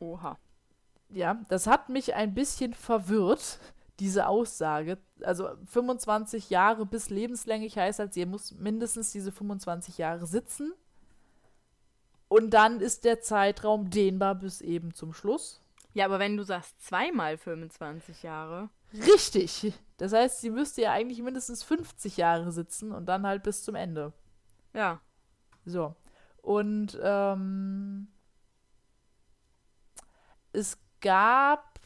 Oha. 0.00 0.36
Ja, 1.08 1.40
das 1.48 1.66
hat 1.66 1.88
mich 1.88 2.14
ein 2.14 2.34
bisschen 2.34 2.74
verwirrt, 2.74 3.58
diese 4.00 4.26
Aussage. 4.26 4.98
Also 5.22 5.48
25 5.64 6.50
Jahre 6.50 6.84
bis 6.84 7.08
lebenslänglich 7.08 7.78
heißt 7.78 8.00
halt, 8.00 8.12
sie 8.12 8.26
muss 8.26 8.52
mindestens 8.52 9.12
diese 9.12 9.32
25 9.32 9.96
Jahre 9.96 10.26
sitzen. 10.26 10.74
Und 12.28 12.50
dann 12.50 12.80
ist 12.82 13.06
der 13.06 13.22
Zeitraum 13.22 13.88
dehnbar 13.88 14.34
bis 14.34 14.60
eben 14.60 14.92
zum 14.92 15.14
Schluss. 15.14 15.61
Ja, 15.94 16.06
aber 16.06 16.18
wenn 16.18 16.36
du 16.36 16.42
sagst 16.42 16.80
zweimal 16.82 17.36
25 17.36 18.22
Jahre. 18.22 18.70
Richtig. 18.92 19.72
Das 19.98 20.12
heißt, 20.12 20.40
sie 20.40 20.50
müsste 20.50 20.82
ja 20.82 20.92
eigentlich 20.92 21.22
mindestens 21.22 21.62
50 21.62 22.16
Jahre 22.16 22.50
sitzen 22.52 22.92
und 22.92 23.06
dann 23.06 23.26
halt 23.26 23.42
bis 23.42 23.62
zum 23.62 23.74
Ende. 23.74 24.12
Ja. 24.74 25.00
So. 25.64 25.94
Und 26.42 26.98
ähm, 27.02 28.08
es 30.52 30.78
gab 31.00 31.80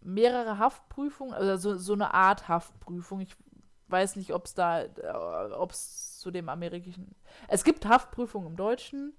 mehrere 0.00 0.58
Haftprüfungen, 0.58 1.34
also 1.34 1.56
so, 1.56 1.78
so 1.78 1.92
eine 1.92 2.12
Art 2.14 2.48
Haftprüfung. 2.48 3.20
Ich 3.20 3.36
weiß 3.88 4.16
nicht, 4.16 4.32
ob 4.34 4.46
es 4.46 4.54
da, 4.54 4.82
äh, 4.82 5.52
ob 5.52 5.70
es 5.70 6.18
zu 6.18 6.30
dem 6.30 6.48
amerikanischen. 6.48 7.14
Es 7.48 7.64
gibt 7.64 7.86
Haftprüfungen 7.86 8.48
im 8.48 8.56
Deutschen, 8.56 9.14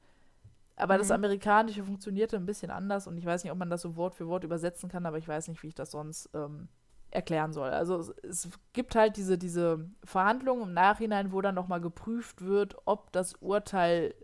aber 0.75 0.97
das 0.97 1.09
Mhm. 1.09 1.15
amerikanische 1.15 1.83
funktionierte 1.83 2.35
ein 2.37 2.45
bisschen 2.45 2.71
anders 2.71 3.07
und 3.07 3.17
ich 3.17 3.25
weiß 3.25 3.43
nicht, 3.43 3.51
ob 3.51 3.57
man 3.59 3.69
das 3.69 3.81
so 3.81 3.95
Wort 3.95 4.15
für 4.15 4.27
Wort 4.27 4.43
übersetzen 4.43 4.89
kann, 4.89 5.05
aber 5.05 5.17
ich 5.17 5.27
weiß 5.27 5.47
nicht, 5.47 5.61
wie 5.63 5.67
ich 5.67 5.75
das 5.75 5.91
sonst 5.91 6.29
ähm, 6.33 6.67
erklären 7.11 7.53
soll. 7.53 7.69
Also 7.69 7.99
es, 7.99 8.13
es 8.23 8.49
gibt 8.73 8.95
halt 8.95 9.17
diese, 9.17 9.37
diese 9.37 9.87
Verhandlungen 10.03 10.63
im 10.63 10.73
Nachhinein, 10.73 11.31
wo 11.31 11.41
dann 11.41 11.53
nochmal 11.55 11.79
geprüft 11.81 12.41
wird, 12.43 12.75
ob 12.85 13.11
das 13.11 13.35
Urteil 13.35 14.15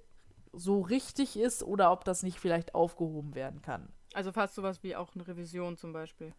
so 0.52 0.82
richtig 0.82 1.38
ist 1.38 1.62
oder 1.62 1.92
ob 1.92 2.04
das 2.04 2.24
nicht 2.24 2.40
vielleicht 2.40 2.74
aufgehoben 2.74 3.36
werden 3.36 3.62
kann. 3.62 3.90
Also 4.16 4.32
fast 4.32 4.56
sowas 4.56 4.82
wie 4.82 4.96
auch 4.96 5.14
eine 5.14 5.28
Revision 5.28 5.78
zum 5.78 5.94
Beispiel. 5.94 6.34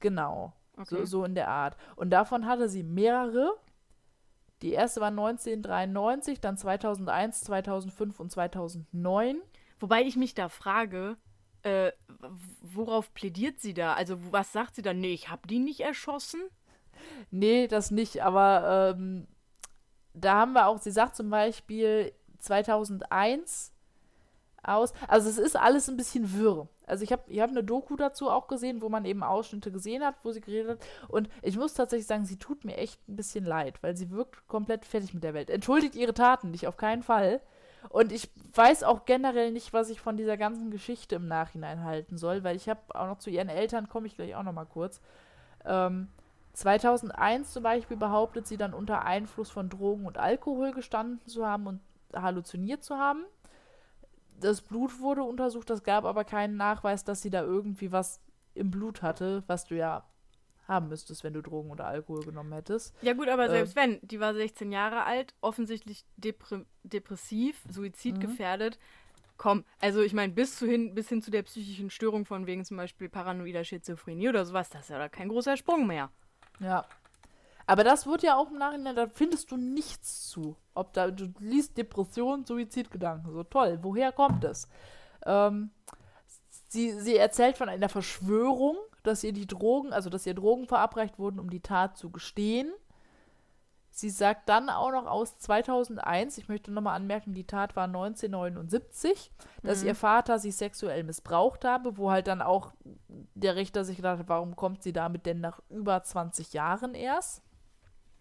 Genau. 0.00 0.52
Okay. 0.76 0.86
So, 0.86 1.04
so 1.04 1.24
in 1.24 1.36
der 1.36 1.46
Art. 1.48 1.76
Und 1.94 2.10
davon 2.10 2.46
hatte 2.46 2.68
sie 2.68 2.82
mehrere. 2.82 3.52
Die 4.62 4.72
erste 4.72 5.00
war 5.00 5.08
1993, 5.08 6.40
dann 6.40 6.56
2001, 6.56 7.42
2005 7.42 8.18
und 8.18 8.30
2009. 8.32 9.40
Wobei 9.82 10.02
ich 10.02 10.14
mich 10.14 10.34
da 10.34 10.48
frage, 10.48 11.16
äh, 11.62 11.90
worauf 12.60 13.12
plädiert 13.14 13.60
sie 13.60 13.74
da? 13.74 13.94
Also 13.94 14.16
was 14.30 14.52
sagt 14.52 14.76
sie 14.76 14.82
da? 14.82 14.94
Nee, 14.94 15.12
ich 15.12 15.28
habe 15.28 15.48
die 15.48 15.58
nicht 15.58 15.80
erschossen. 15.80 16.40
Nee, 17.32 17.66
das 17.66 17.90
nicht, 17.90 18.22
aber 18.22 18.94
ähm, 18.96 19.26
da 20.14 20.34
haben 20.34 20.52
wir 20.52 20.68
auch, 20.68 20.78
sie 20.78 20.92
sagt 20.92 21.16
zum 21.16 21.30
Beispiel 21.30 22.12
2001 22.38 23.72
aus, 24.62 24.92
also 25.08 25.28
es 25.28 25.38
ist 25.38 25.56
alles 25.56 25.88
ein 25.88 25.96
bisschen 25.96 26.32
wirr. 26.38 26.68
Also 26.86 27.02
ich 27.02 27.10
habe 27.10 27.24
ich 27.26 27.40
hab 27.40 27.50
eine 27.50 27.64
Doku 27.64 27.96
dazu 27.96 28.30
auch 28.30 28.46
gesehen, 28.46 28.82
wo 28.82 28.88
man 28.88 29.04
eben 29.04 29.24
Ausschnitte 29.24 29.72
gesehen 29.72 30.04
hat, 30.04 30.14
wo 30.22 30.30
sie 30.30 30.40
geredet 30.40 30.78
hat. 30.78 30.86
Und 31.08 31.28
ich 31.42 31.56
muss 31.56 31.74
tatsächlich 31.74 32.06
sagen, 32.06 32.24
sie 32.24 32.38
tut 32.38 32.64
mir 32.64 32.76
echt 32.76 33.00
ein 33.08 33.16
bisschen 33.16 33.44
leid, 33.44 33.82
weil 33.82 33.96
sie 33.96 34.10
wirkt 34.12 34.46
komplett 34.46 34.84
fertig 34.84 35.12
mit 35.12 35.24
der 35.24 35.34
Welt. 35.34 35.50
Entschuldigt 35.50 35.96
ihre 35.96 36.14
Taten 36.14 36.52
nicht, 36.52 36.68
auf 36.68 36.76
keinen 36.76 37.02
Fall. 37.02 37.40
Und 37.88 38.12
ich 38.12 38.30
weiß 38.54 38.84
auch 38.84 39.04
generell 39.04 39.52
nicht, 39.52 39.72
was 39.72 39.90
ich 39.90 40.00
von 40.00 40.16
dieser 40.16 40.36
ganzen 40.36 40.70
Geschichte 40.70 41.16
im 41.16 41.26
Nachhinein 41.26 41.84
halten 41.84 42.16
soll, 42.16 42.44
weil 42.44 42.56
ich 42.56 42.68
habe 42.68 42.80
auch 42.94 43.06
noch 43.06 43.18
zu 43.18 43.30
ihren 43.30 43.48
Eltern, 43.48 43.88
komme 43.88 44.06
ich 44.06 44.16
gleich 44.16 44.34
auch 44.34 44.42
noch 44.42 44.52
mal 44.52 44.66
kurz. 44.66 45.00
Ähm, 45.64 46.08
2001 46.52 47.52
zum 47.52 47.62
Beispiel 47.62 47.96
behauptet 47.96 48.46
sie 48.46 48.56
dann 48.56 48.74
unter 48.74 49.04
Einfluss 49.04 49.50
von 49.50 49.68
Drogen 49.68 50.06
und 50.06 50.18
Alkohol 50.18 50.72
gestanden 50.72 51.26
zu 51.26 51.46
haben 51.46 51.66
und 51.66 51.80
halluziniert 52.14 52.84
zu 52.84 52.96
haben. 52.96 53.24
Das 54.40 54.60
Blut 54.60 55.00
wurde 55.00 55.22
untersucht, 55.22 55.70
das 55.70 55.82
gab 55.82 56.04
aber 56.04 56.24
keinen 56.24 56.56
Nachweis, 56.56 57.04
dass 57.04 57.22
sie 57.22 57.30
da 57.30 57.42
irgendwie 57.42 57.92
was 57.92 58.20
im 58.54 58.70
Blut 58.70 59.02
hatte, 59.02 59.42
was 59.46 59.64
du 59.64 59.76
ja 59.76 60.04
haben 60.68 60.88
müsstest, 60.88 61.24
wenn 61.24 61.32
du 61.32 61.42
Drogen 61.42 61.70
oder 61.70 61.86
Alkohol 61.86 62.24
genommen 62.24 62.52
hättest. 62.52 62.94
Ja 63.02 63.12
gut, 63.14 63.28
aber 63.28 63.44
Ähm. 63.44 63.50
selbst 63.50 63.76
wenn, 63.76 63.98
die 64.02 64.20
war 64.20 64.32
16 64.34 64.70
Jahre 64.72 65.04
alt, 65.04 65.34
offensichtlich 65.40 66.04
depre 66.16 66.64
depressiv, 66.84 67.64
Mhm. 67.66 67.72
suizidgefährdet. 67.72 68.78
Komm, 69.38 69.64
also 69.80 70.02
ich 70.02 70.12
meine, 70.12 70.32
bis, 70.32 70.56
zu 70.56 70.66
hin, 70.66 70.94
bis 70.94 71.08
hin 71.08 71.20
zu 71.20 71.30
der 71.32 71.42
psychischen 71.42 71.90
Störung 71.90 72.24
von 72.24 72.46
wegen 72.46 72.64
zum 72.64 72.76
Beispiel 72.76 73.08
paranoider 73.08 73.64
Schizophrenie 73.64 74.28
oder 74.28 74.44
sowas, 74.44 74.70
das 74.70 74.82
ist 74.82 74.90
ja 74.90 74.98
da 74.98 75.08
kein 75.08 75.28
großer 75.28 75.56
Sprung 75.56 75.86
mehr. 75.86 76.10
Ja. 76.60 76.84
Aber 77.66 77.82
das 77.84 78.06
wird 78.06 78.22
ja 78.22 78.36
auch 78.36 78.50
im 78.50 78.58
Nachhinein, 78.58 78.94
da 78.94 79.08
findest 79.08 79.50
du 79.50 79.56
nichts 79.56 80.28
zu. 80.28 80.56
Ob 80.74 80.92
da, 80.92 81.10
du 81.10 81.32
liest 81.40 81.76
Depression, 81.78 82.44
Suizidgedanken. 82.44 83.32
So 83.32 83.42
toll, 83.44 83.78
woher 83.82 84.12
kommt 84.12 84.44
es? 84.44 84.68
Ähm, 85.24 85.70
sie, 86.68 86.92
sie 86.92 87.16
erzählt 87.16 87.56
von 87.56 87.68
einer 87.68 87.88
Verschwörung, 87.88 88.76
dass 89.02 89.24
ihr 89.24 89.32
die 89.32 89.46
Drogen, 89.46 89.92
also 89.92 90.10
dass 90.10 90.26
ihr 90.26 90.34
Drogen 90.34 90.66
verabreicht 90.66 91.18
wurden, 91.18 91.38
um 91.40 91.50
die 91.50 91.60
Tat 91.60 91.96
zu 91.96 92.10
gestehen. 92.10 92.72
Sie 93.94 94.08
sagt 94.08 94.48
dann 94.48 94.70
auch 94.70 94.90
noch 94.90 95.06
aus 95.06 95.36
2001, 95.38 96.38
ich 96.38 96.48
möchte 96.48 96.72
nochmal 96.72 96.96
anmerken, 96.96 97.34
die 97.34 97.46
Tat 97.46 97.76
war 97.76 97.86
1979, 97.88 99.30
dass 99.62 99.82
Mhm. 99.82 99.88
ihr 99.88 99.94
Vater 99.94 100.38
sie 100.38 100.50
sexuell 100.50 101.04
missbraucht 101.04 101.66
habe, 101.66 101.98
wo 101.98 102.10
halt 102.10 102.26
dann 102.26 102.40
auch 102.40 102.72
der 103.34 103.56
Richter 103.56 103.84
sich 103.84 103.96
gedacht 103.96 104.18
hat, 104.20 104.28
warum 104.28 104.56
kommt 104.56 104.82
sie 104.82 104.94
damit 104.94 105.26
denn 105.26 105.40
nach 105.40 105.60
über 105.68 106.02
20 106.02 106.54
Jahren 106.54 106.94
erst? 106.94 107.42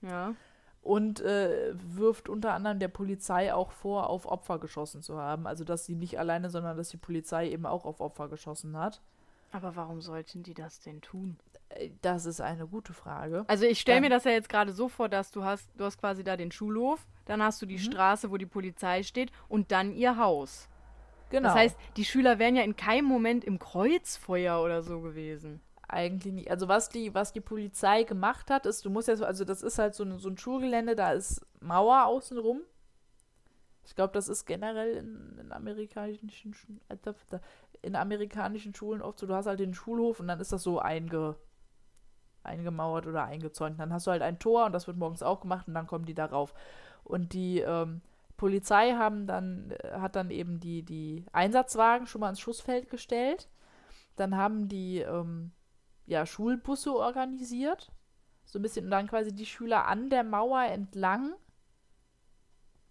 Ja. 0.02 0.34
Und 0.82 1.22
äh, 1.22 1.74
wirft 1.76 2.28
unter 2.28 2.54
anderem 2.54 2.80
der 2.80 2.88
Polizei 2.88 3.54
auch 3.54 3.72
vor, 3.72 4.10
auf 4.10 4.26
Opfer 4.26 4.58
geschossen 4.60 5.02
zu 5.02 5.20
haben. 5.20 5.46
Also, 5.48 5.64
dass 5.64 5.86
sie 5.86 5.96
nicht 5.96 6.18
alleine, 6.20 6.50
sondern 6.50 6.76
dass 6.76 6.90
die 6.90 6.98
Polizei 6.98 7.50
eben 7.50 7.66
auch 7.68 7.86
auf 7.86 8.02
Opfer 8.02 8.28
geschossen 8.30 8.76
hat. 8.76 9.00
Aber 9.52 9.76
warum 9.76 10.02
sollten 10.02 10.44
die 10.44 10.54
das 10.54 10.80
denn 10.80 11.02
tun? 11.02 11.38
Äh, 11.70 11.90
Das 12.02 12.26
ist 12.26 12.40
eine 12.42 12.68
gute 12.68 12.94
Frage. 12.94 13.44
Also 13.48 13.66
ich 13.66 13.80
stelle 13.82 14.02
mir 14.02 14.10
das 14.10 14.24
ja 14.24 14.32
jetzt 14.32 14.50
gerade 14.50 14.72
so 14.72 14.88
vor, 14.90 15.10
dass 15.10 15.32
du 15.32 15.44
hast, 15.44 15.70
du 15.78 15.84
hast 15.86 15.98
quasi 16.00 16.24
da 16.24 16.38
den 16.38 16.52
Schulhof, 16.52 17.06
dann 17.26 17.42
hast 17.44 17.62
du 17.62 17.66
Mhm. 17.66 17.70
die 17.70 17.80
Straße, 17.80 18.32
wo 18.32 18.38
die 18.38 18.46
Polizei 18.46 19.04
steht 19.04 19.32
und 19.50 19.72
dann 19.72 19.94
ihr 19.94 20.18
Haus. 20.18 20.68
Genau. 21.30 21.48
Das 21.50 21.58
heißt, 21.58 21.78
die 21.98 22.04
Schüler 22.06 22.40
wären 22.40 22.56
ja 22.58 22.64
in 22.64 22.76
keinem 22.76 23.06
Moment 23.06 23.44
im 23.46 23.58
Kreuzfeuer 23.60 24.62
oder 24.62 24.84
so 24.84 25.02
gewesen. 25.02 25.62
eigentlich 25.94 26.32
nicht. 26.34 26.50
Also 26.50 26.70
was 26.70 26.88
die, 26.88 27.14
was 27.14 27.34
die 27.34 27.42
Polizei 27.42 28.04
gemacht 28.04 28.50
hat, 28.50 28.66
ist, 28.66 28.86
du 28.86 28.90
musst 28.90 29.10
ja 29.10 29.18
so, 29.18 29.26
also 29.26 29.44
das 29.44 29.62
ist 29.62 29.78
halt 29.78 29.94
so, 29.94 30.06
ein- 30.06 30.20
so 30.20 30.30
ein 30.30 30.38
Schulgelände, 30.38 30.96
da 30.96 31.12
ist 31.12 31.46
Mauer 31.60 32.06
außenrum. 32.06 32.62
Ich 33.92 33.96
glaube, 33.96 34.14
das 34.14 34.30
ist 34.30 34.46
generell 34.46 34.96
in, 34.96 35.38
in 35.38 35.52
amerikanischen 35.52 36.32
da- 37.30 37.42
in 37.82 37.98
amerikanischen 37.98 38.74
Schulen 38.74 39.02
oft 39.02 39.20
so, 39.20 39.28
du 39.28 39.36
hast 39.36 39.48
halt 39.48 39.60
den 39.60 39.74
Schulhof 39.74 40.22
und 40.22 40.30
dann 40.30 40.40
ist 40.40 40.54
das 40.54 40.64
so 40.64 40.80
einge, 40.80 41.36
eingemauert 42.44 43.06
oder 43.06 43.26
eingezäunt. 43.26 43.78
Dann 43.82 43.92
hast 43.92 44.08
du 44.08 44.12
halt 44.12 44.22
ein 44.22 44.40
Tor 44.40 44.66
und 44.66 44.72
das 44.72 44.88
wird 44.88 44.96
morgens 44.96 45.24
auch 45.24 45.42
gemacht 45.42 45.68
und 45.68 45.74
dann 45.74 45.88
kommen 45.88 46.06
die 46.06 46.14
da 46.14 46.28
rauf. 46.28 46.54
Und 47.04 47.34
die 47.34 47.60
ähm, 47.60 48.00
Polizei 48.38 48.94
haben 48.94 49.28
dann, 49.28 49.72
äh, 49.72 50.00
hat 50.00 50.16
dann 50.16 50.32
eben 50.32 50.62
die, 50.62 50.84
die 50.84 51.26
Einsatzwagen 51.34 52.08
schon 52.08 52.22
mal 52.22 52.30
ins 52.30 52.40
Schussfeld 52.40 52.90
gestellt. 52.90 53.50
Dann 54.16 54.38
haben 54.38 54.70
die 54.70 55.00
ähm, 55.00 55.52
ja, 56.06 56.26
Schulbusse 56.26 56.96
organisiert. 56.96 57.92
So 58.46 58.58
ein 58.58 58.62
bisschen 58.62 58.86
und 58.86 58.92
dann 58.92 59.08
quasi 59.08 59.36
die 59.36 59.46
Schüler 59.46 59.86
an 59.88 60.10
der 60.10 60.24
Mauer 60.24 60.64
entlang 60.64 61.34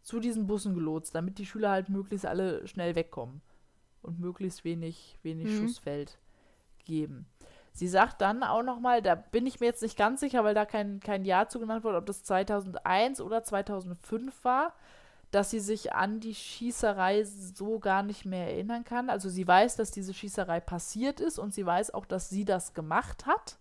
zu 0.02 0.20
diesen 0.20 0.46
Bussen 0.46 0.74
gelotst, 0.74 1.14
damit 1.14 1.38
die 1.38 1.46
Schüler 1.46 1.70
halt 1.70 1.88
möglichst 1.88 2.26
alle 2.26 2.66
schnell 2.66 2.94
wegkommen 2.94 3.40
und 4.02 4.18
möglichst 4.18 4.64
wenig, 4.64 5.18
wenig 5.22 5.48
Mhm. 5.48 5.58
Schussfeld 5.58 6.18
geben. 6.84 7.26
Sie 7.72 7.86
sagt 7.88 8.20
dann 8.20 8.42
auch 8.42 8.62
nochmal, 8.62 9.00
da 9.00 9.14
bin 9.14 9.46
ich 9.46 9.60
mir 9.60 9.66
jetzt 9.66 9.82
nicht 9.82 9.96
ganz 9.96 10.20
sicher, 10.20 10.42
weil 10.42 10.54
da 10.54 10.64
kein, 10.64 11.00
kein 11.00 11.24
Jahr 11.24 11.48
zu 11.48 11.60
genannt 11.60 11.84
wurde, 11.84 11.98
ob 11.98 12.06
das 12.06 12.24
2001 12.24 13.20
oder 13.20 13.44
2005 13.44 14.44
war, 14.44 14.74
dass 15.30 15.50
sie 15.50 15.60
sich 15.60 15.92
an 15.92 16.18
die 16.18 16.34
Schießerei 16.34 17.22
so 17.22 17.78
gar 17.78 18.02
nicht 18.02 18.24
mehr 18.24 18.48
erinnern 18.48 18.82
kann. 18.84 19.08
Also 19.08 19.28
sie 19.28 19.46
weiß, 19.46 19.76
dass 19.76 19.92
diese 19.92 20.12
Schießerei 20.12 20.58
passiert 20.58 21.20
ist 21.20 21.38
und 21.38 21.54
sie 21.54 21.64
weiß 21.64 21.94
auch, 21.94 22.04
dass 22.06 22.28
sie 22.28 22.44
das 22.44 22.74
gemacht 22.74 23.26
hat. 23.26 23.56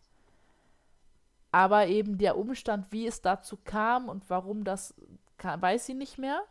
Aber 1.52 1.88
eben 1.88 2.18
der 2.18 2.38
Umstand, 2.38 2.88
wie 2.92 3.06
es 3.06 3.22
dazu 3.22 3.58
kam 3.64 4.10
und 4.10 4.30
warum 4.30 4.64
das, 4.64 4.96
ka- 5.40 5.60
weiß 5.60 5.88
sie 5.88 5.96
nicht 5.96 6.20
mehr. 6.20 6.44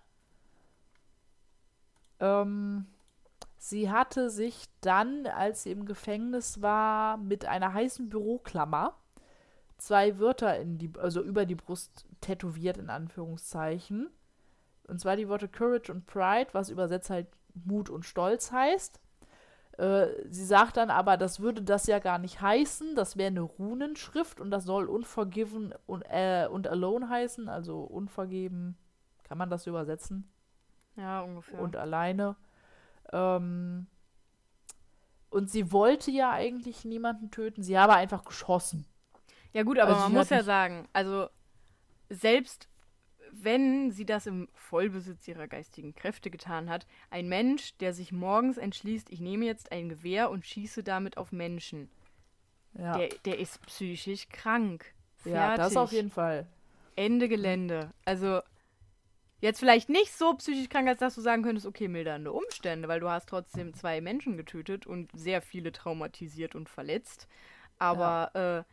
Ähm, 2.21 2.87
sie 3.59 3.91
hatte 3.91 4.31
sich 4.31 4.67
dann, 4.81 5.27
als 5.27 5.63
sie 5.63 5.71
im 5.71 5.85
Gefängnis 5.85 6.61
war, 6.63 7.17
mit 7.17 7.45
einer 7.45 7.73
heißen 7.73 8.09
Büroklammer 8.09 8.97
zwei 9.77 10.19
Wörter 10.19 10.59
in 10.59 10.79
die, 10.79 10.91
also 10.99 11.23
über 11.23 11.47
die 11.47 11.55
Brust 11.55 12.07
tätowiert, 12.21 12.79
in 12.79 12.91
Anführungszeichen. 12.91 14.11
Und 14.89 15.01
zwar 15.01 15.17
die 15.17 15.29
Worte 15.29 15.49
Courage 15.49 15.93
und 15.93 16.07
Pride, 16.07 16.49
was 16.53 16.71
übersetzt 16.71 17.11
halt 17.11 17.29
Mut 17.55 17.89
und 17.91 18.05
Stolz 18.05 18.51
heißt. 18.51 19.01
Äh, 19.79 20.09
sie 20.29 20.45
sagt 20.45 20.77
dann 20.77 20.91
aber, 20.91 21.17
das 21.17 21.39
würde 21.39 21.63
das 21.63 21.87
ja 21.87 22.01
gar 22.01 22.19
nicht 22.19 22.41
heißen, 22.41 22.97
das 22.97 23.17
wäre 23.17 23.29
eine 23.29 23.43
Runenschrift 23.43 24.41
und 24.41 24.51
das 24.51 24.65
soll 24.65 24.89
unforgiven 24.89 25.73
und, 25.87 26.03
äh, 26.11 26.49
und 26.51 26.67
alone 26.67 27.09
heißen, 27.09 27.49
also 27.49 27.83
unvergeben. 27.83 28.77
Kann 29.23 29.39
man 29.39 29.51
das 29.51 29.67
übersetzen? 29.69 30.29
Ja, 30.97 31.21
ungefähr. 31.21 31.61
Und 31.61 31.77
alleine. 31.77 32.35
Ähm, 33.13 33.87
und 35.31 35.49
sie 35.49 35.71
wollte 35.71 36.11
ja 36.11 36.33
eigentlich 36.33 36.85
niemanden 36.85 37.31
töten, 37.31 37.63
sie 37.63 37.79
habe 37.79 37.95
einfach 37.95 38.25
geschossen. 38.25 38.85
Ja, 39.53 39.63
gut, 39.63 39.79
aber 39.79 39.93
Also 39.93 40.03
man 40.05 40.13
muss 40.13 40.31
ja 40.31 40.43
sagen, 40.43 40.89
also 40.93 41.29
selbst 42.09 42.69
wenn 43.45 43.91
sie 43.91 44.07
das 44.07 44.27
im 44.27 44.49
Vollbesitz 44.55 45.27
ihrer 45.29 45.49
geistigen 45.49 45.95
Kräfte 45.95 46.31
getan 46.31 46.69
hat, 46.71 46.87
ein 47.11 47.29
Mensch, 47.29 47.77
der 47.79 47.93
sich 47.93 48.13
morgens 48.13 48.59
entschließt, 48.59 49.11
ich 49.11 49.21
nehme 49.21 49.47
jetzt 49.47 49.73
ein 49.73 49.89
Gewehr 49.89 50.31
und 50.31 50.47
schieße 50.47 50.83
damit 50.83 51.17
auf 51.17 51.33
Menschen, 51.33 51.91
Ja, 52.73 52.93
der, 52.93 53.09
der 53.25 53.39
ist 53.39 53.65
psychisch 53.67 54.29
krank. 54.29 54.95
ja 55.25 55.53
das 55.55 55.77
auf 55.77 55.91
Fertig. 55.91 55.93
jeden 55.93 56.11
Fall. 56.11 56.47
Ende 56.97 57.29
Gelände. 57.29 57.95
Also 58.05 58.41
jetzt 59.41 59.61
vielleicht 59.61 59.89
nicht 59.89 60.13
so 60.13 60.35
psychisch 60.35 60.69
krank, 60.69 60.89
als 60.89 60.99
dass 61.01 61.15
du 61.15 61.21
sagen 61.21 61.43
könntest, 61.43 61.67
okay, 61.67 61.89
mildernde 61.89 62.33
Umstände, 62.33 62.89
weil 62.89 63.01
du 63.01 63.09
hast 63.09 63.29
trotzdem 63.29 63.75
zwei 63.75 64.01
Menschen 64.01 64.37
getötet 64.37 64.87
und 64.87 65.11
sehr 65.15 65.43
viele 65.43 65.73
traumatisiert 65.73 66.55
und 66.55 66.69
verletzt. 66.69 67.29
Aber 67.79 68.67
äh, 68.69 68.73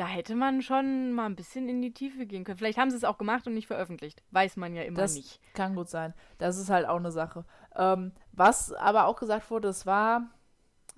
da 0.00 0.06
hätte 0.06 0.34
man 0.34 0.62
schon 0.62 1.12
mal 1.12 1.26
ein 1.26 1.36
bisschen 1.36 1.68
in 1.68 1.82
die 1.82 1.92
Tiefe 1.92 2.24
gehen 2.24 2.44
können. 2.44 2.56
Vielleicht 2.56 2.78
haben 2.78 2.90
sie 2.90 2.96
es 2.96 3.04
auch 3.04 3.18
gemacht 3.18 3.46
und 3.46 3.52
nicht 3.52 3.66
veröffentlicht. 3.66 4.22
Weiß 4.30 4.56
man 4.56 4.74
ja 4.74 4.82
immer 4.82 4.96
Das 4.96 5.14
nicht. 5.14 5.38
kann 5.52 5.74
gut 5.74 5.90
sein. 5.90 6.14
Das 6.38 6.56
ist 6.56 6.70
halt 6.70 6.88
auch 6.88 6.96
eine 6.96 7.12
Sache. 7.12 7.44
Ähm, 7.76 8.12
was 8.32 8.72
aber 8.72 9.04
auch 9.04 9.16
gesagt 9.16 9.50
wurde, 9.50 9.68
es 9.68 9.84
war, 9.84 10.22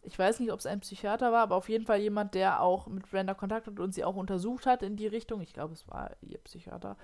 ich 0.03 0.17
weiß 0.17 0.39
nicht, 0.39 0.53
ob 0.53 0.61
es 0.61 0.67
ein 0.67 0.79
Psychiater 0.79 1.33
war, 1.33 1.43
aber 1.43 1.57
auf 1.57 1.69
jeden 1.69 1.85
Fall 1.85 1.99
jemand, 1.99 2.35
der 2.35 2.61
auch 2.63 2.87
mit 2.87 3.11
Brenda 3.11 3.35
Kontakt 3.35 3.67
hat 3.67 3.81
und 3.81 3.93
sie 3.93 4.05
auch 4.05 4.15
untersucht 4.15 4.67
hat 4.67 4.85
in 4.85 4.95
die 4.95 5.09
Richtung. 5.09 5.41
Ich 5.41 5.53
glaube, 5.53 5.73
es 5.75 5.89
war 5.89 6.13
ihr 6.21 6.39
Psychiater. 6.39 6.97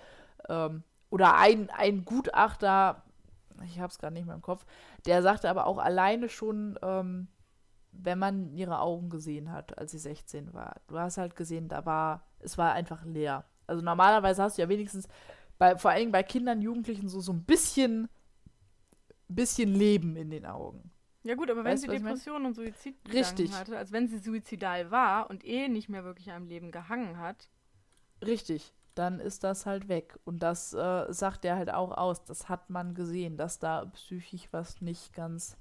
Ähm, 0.49 0.85
oder 1.11 1.35
ein, 1.37 1.69
ein 1.71 2.05
Gutachter, 2.05 3.03
ich 3.65 3.81
habe 3.81 3.91
es 3.91 3.99
gerade 3.99 4.15
nicht 4.15 4.27
mehr 4.27 4.37
im 4.37 4.43
Kopf, 4.43 4.65
der 5.05 5.21
sagte 5.23 5.51
aber 5.51 5.67
auch 5.67 5.79
alleine 5.79 6.29
schon, 6.29 6.79
ähm, 6.81 7.27
wenn 7.93 8.19
man 8.19 8.53
ihre 8.53 8.81
Augen 8.81 9.11
gesehen 9.11 9.53
hat, 9.53 9.79
als 9.79 9.93
sie 9.93 9.99
16 9.99 10.53
war. 10.55 10.81
Du 10.87 10.99
hast 10.99 11.19
halt 11.19 11.37
gesehen, 11.37 11.69
da 11.69 11.85
war, 11.85 12.23
es 12.39 12.59
war 12.59 12.73
einfach 12.73 13.05
leer. 13.05 13.45
Also 13.67 13.83
normalerweise 13.83 14.43
hast 14.43 14.59
du 14.59 14.63
ja 14.63 14.69
wenigstens 14.69 15.09
bei, 15.59 15.77
vor 15.77 15.91
allem 15.91 16.13
bei 16.13 16.23
Kindern, 16.23 16.63
Jugendlichen 16.63 17.09
so, 17.09 17.21
so 17.21 17.33
ein 17.33 17.43
bisschen, 17.45 18.09
bisschen 19.29 19.75
Leben 19.75 20.17
in 20.17 20.31
den 20.31 20.47
Augen. 20.47 20.91
Ja 21.25 21.35
gut, 21.35 21.51
aber 21.51 21.65
wenn 21.65 21.73
Weißt 21.73 21.83
sie 21.83 21.89
ich 21.89 22.01
mein? 22.01 22.15
Depressionen 22.15 22.47
und 22.47 22.55
Suizid 22.55 22.97
Richtig. 23.13 23.53
hatte, 23.53 23.77
als 23.77 23.93
wenn 23.93 24.09
sie 24.09 24.19
suizidal 24.19 24.91
war 24.91 25.29
und 25.29 25.45
eh 25.45 25.69
nicht 25.69 25.89
mehr 25.89 26.05
wirklich 26.05 26.31
am 26.31 26.47
Leben 26.47 26.71
gehangen 26.71 27.19
hat, 27.19 27.51
Richtig, 28.25 28.75
dann 28.95 29.21
ist 29.21 29.45
das 29.45 29.67
halt 29.67 29.89
weg. 29.89 30.19
Und 30.25 30.43
das 30.43 30.75
äh, 30.75 31.07
sagt 31.13 31.45
er 31.45 31.57
halt 31.57 31.71
auch 31.73 31.93
aus. 31.93 32.25
Das 32.25 32.49
hat 32.49 32.71
man 32.71 32.95
gesehen, 32.95 33.37
dass 33.37 33.59
da 33.59 33.85
psychisch 33.87 34.49
was 34.53 34.81
nicht 34.81 35.13
ganz, 35.13 35.57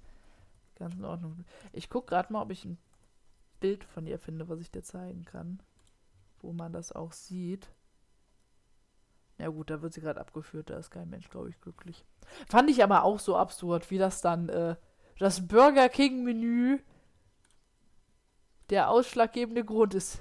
ganz 0.77 0.95
in 0.95 1.05
Ordnung. 1.05 1.45
Ich 1.73 1.89
gucke 1.89 2.07
gerade 2.07 2.31
mal, 2.31 2.41
ob 2.41 2.51
ich 2.51 2.65
ein 2.65 2.77
Bild 3.59 3.83
von 3.83 4.05
ihr 4.05 4.19
finde, 4.19 4.47
was 4.49 4.59
ich 4.59 4.71
dir 4.71 4.83
zeigen 4.83 5.25
kann. 5.25 5.61
Wo 6.39 6.53
man 6.53 6.71
das 6.71 6.91
auch 6.91 7.11
sieht. 7.11 7.69
Ja 9.37 9.49
gut, 9.49 9.69
da 9.69 9.81
wird 9.81 9.93
sie 9.93 10.01
gerade 10.01 10.19
abgeführt, 10.19 10.69
da 10.69 10.77
ist 10.77 10.89
kein 10.89 11.09
Mensch, 11.09 11.29
glaube 11.29 11.49
ich, 11.49 11.61
glücklich. 11.61 12.05
Fand 12.47 12.69
ich 12.69 12.83
aber 12.83 13.03
auch 13.03 13.19
so 13.19 13.37
absurd, 13.37 13.91
wie 13.91 13.97
das 13.97 14.21
dann, 14.21 14.49
äh, 14.49 14.75
das 15.19 15.47
Burger 15.47 15.89
King-Menü 15.89 16.79
der 18.69 18.89
ausschlaggebende 18.89 19.63
Grund 19.63 19.93
ist. 19.93 20.19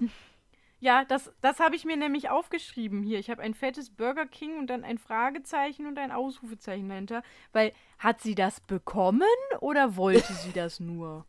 Ja, 0.87 1.05
das, 1.05 1.33
das 1.41 1.59
habe 1.59 1.75
ich 1.75 1.85
mir 1.85 1.97
nämlich 1.97 2.31
aufgeschrieben 2.31 3.03
hier. 3.03 3.19
Ich 3.19 3.29
habe 3.29 3.43
ein 3.43 3.55
fettes 3.55 3.91
Burger 3.91 4.25
King 4.25 4.57
und 4.57 4.69
dann 4.69 4.85
ein 4.85 4.99
Fragezeichen 4.99 5.85
und 5.89 5.99
ein 5.99 6.13
Ausrufezeichen 6.13 6.89
dahinter. 6.89 7.25
Weil, 7.53 7.73
hat 7.99 8.21
sie 8.21 8.37
das 8.37 8.61
bekommen 8.61 9.23
oder 9.59 9.97
wollte 9.97 10.33
sie 10.33 10.53
das 10.53 10.79
nur? 10.81 11.27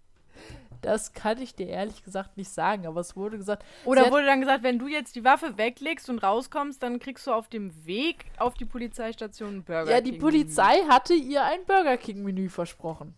Das 0.84 1.14
kann 1.14 1.42
ich 1.42 1.56
dir 1.56 1.70
ehrlich 1.70 2.04
gesagt 2.04 2.38
nicht 2.38 2.52
sagen, 2.52 2.86
aber 2.86 3.02
es 3.02 3.16
wurde 3.16 3.38
gesagt. 3.38 3.66
Oder 3.84 4.12
wurde 4.12 4.28
dann 4.28 4.42
gesagt, 4.42 4.62
wenn 4.62 4.78
du 4.78 4.86
jetzt 4.86 5.16
die 5.16 5.24
Waffe 5.24 5.58
weglegst 5.58 6.08
und 6.12 6.20
rauskommst, 6.20 6.84
dann 6.84 7.00
kriegst 7.00 7.26
du 7.26 7.34
auf 7.34 7.48
dem 7.48 7.88
Weg 7.88 8.26
auf 8.38 8.54
die 8.54 8.66
Polizeistation 8.66 9.50
einen 9.50 9.64
Burger 9.64 9.90
Ja, 9.90 10.02
die 10.02 10.12
King. 10.12 10.22
Polizei 10.22 10.84
hatte 10.88 11.16
ihr 11.16 11.44
ein 11.44 11.66
Burger 11.66 11.98
King-Menü 11.98 12.50
versprochen. 12.50 13.16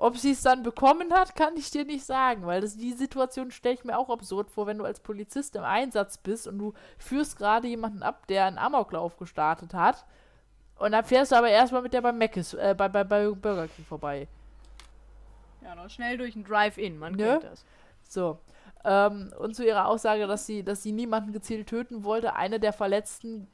Ob 0.00 0.16
sie 0.16 0.30
es 0.30 0.42
dann 0.42 0.62
bekommen 0.62 1.12
hat, 1.12 1.34
kann 1.34 1.56
ich 1.56 1.72
dir 1.72 1.84
nicht 1.84 2.04
sagen, 2.04 2.46
weil 2.46 2.60
das, 2.60 2.76
die 2.76 2.92
Situation 2.92 3.50
stelle 3.50 3.74
ich 3.74 3.84
mir 3.84 3.98
auch 3.98 4.10
absurd 4.10 4.48
vor, 4.48 4.68
wenn 4.68 4.78
du 4.78 4.84
als 4.84 5.00
Polizist 5.00 5.56
im 5.56 5.64
Einsatz 5.64 6.18
bist 6.18 6.46
und 6.46 6.56
du 6.58 6.72
führst 6.98 7.36
gerade 7.36 7.66
jemanden 7.66 8.04
ab, 8.04 8.28
der 8.28 8.46
einen 8.46 8.58
Amoklauf 8.58 9.16
gestartet 9.16 9.74
hat. 9.74 10.06
Und 10.76 10.92
dann 10.92 11.04
fährst 11.04 11.32
du 11.32 11.36
aber 11.36 11.48
erstmal 11.48 11.82
mit 11.82 11.92
der 11.92 12.00
bei 12.00 12.12
Mc's, 12.12 12.54
äh, 12.54 12.76
bei, 12.78 12.88
bei, 12.88 13.02
bei 13.02 13.28
Burger 13.28 13.66
King 13.66 13.84
vorbei. 13.84 14.28
Ja, 15.62 15.74
noch 15.74 15.90
schnell 15.90 16.16
durch 16.16 16.36
ein 16.36 16.44
Drive-In, 16.44 16.96
man 16.96 17.14
Ne? 17.14 17.40
kennt 17.40 17.52
das. 17.52 17.64
So. 18.08 18.38
Ähm, 18.84 19.32
und 19.40 19.56
zu 19.56 19.66
ihrer 19.66 19.88
Aussage, 19.88 20.28
dass 20.28 20.46
sie, 20.46 20.62
dass 20.62 20.84
sie 20.84 20.92
niemanden 20.92 21.32
gezielt 21.32 21.68
töten 21.68 22.04
wollte, 22.04 22.36
eine 22.36 22.60
der 22.60 22.72
Verletzten. 22.72 23.48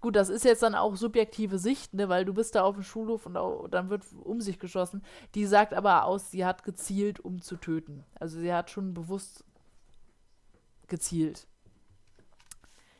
Gut, 0.00 0.16
das 0.16 0.28
ist 0.28 0.44
jetzt 0.44 0.62
dann 0.62 0.74
auch 0.74 0.96
subjektive 0.96 1.58
Sicht, 1.58 1.94
ne, 1.94 2.08
weil 2.08 2.24
du 2.24 2.32
bist 2.34 2.54
da 2.54 2.62
auf 2.62 2.74
dem 2.74 2.84
Schulhof 2.84 3.26
und 3.26 3.36
au- 3.36 3.66
dann 3.68 3.90
wird 3.90 4.04
um 4.24 4.40
sich 4.40 4.58
geschossen. 4.58 5.02
Die 5.34 5.46
sagt 5.46 5.74
aber 5.74 6.04
aus, 6.04 6.30
sie 6.30 6.44
hat 6.44 6.64
gezielt, 6.64 7.20
um 7.20 7.40
zu 7.42 7.56
töten. 7.56 8.04
Also 8.18 8.40
sie 8.40 8.52
hat 8.52 8.70
schon 8.70 8.94
bewusst 8.94 9.44
gezielt. 10.88 11.46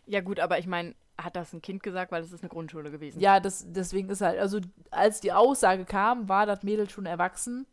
Ja 0.06 0.20
gut, 0.20 0.40
aber 0.40 0.58
ich 0.58 0.66
meine, 0.66 0.94
hat 1.18 1.36
das 1.36 1.52
ein 1.52 1.62
Kind 1.62 1.82
gesagt, 1.82 2.12
weil 2.12 2.22
es 2.22 2.32
ist 2.32 2.42
eine 2.42 2.48
Grundschule 2.50 2.90
gewesen. 2.90 3.20
Ja, 3.20 3.40
das, 3.40 3.64
deswegen 3.68 4.08
ist 4.08 4.20
halt, 4.22 4.38
also 4.38 4.60
als 4.90 5.20
die 5.20 5.32
Aussage 5.32 5.84
kam, 5.84 6.28
war 6.28 6.46
das 6.46 6.62
Mädel 6.62 6.88
schon 6.88 7.06
erwachsen, 7.06 7.66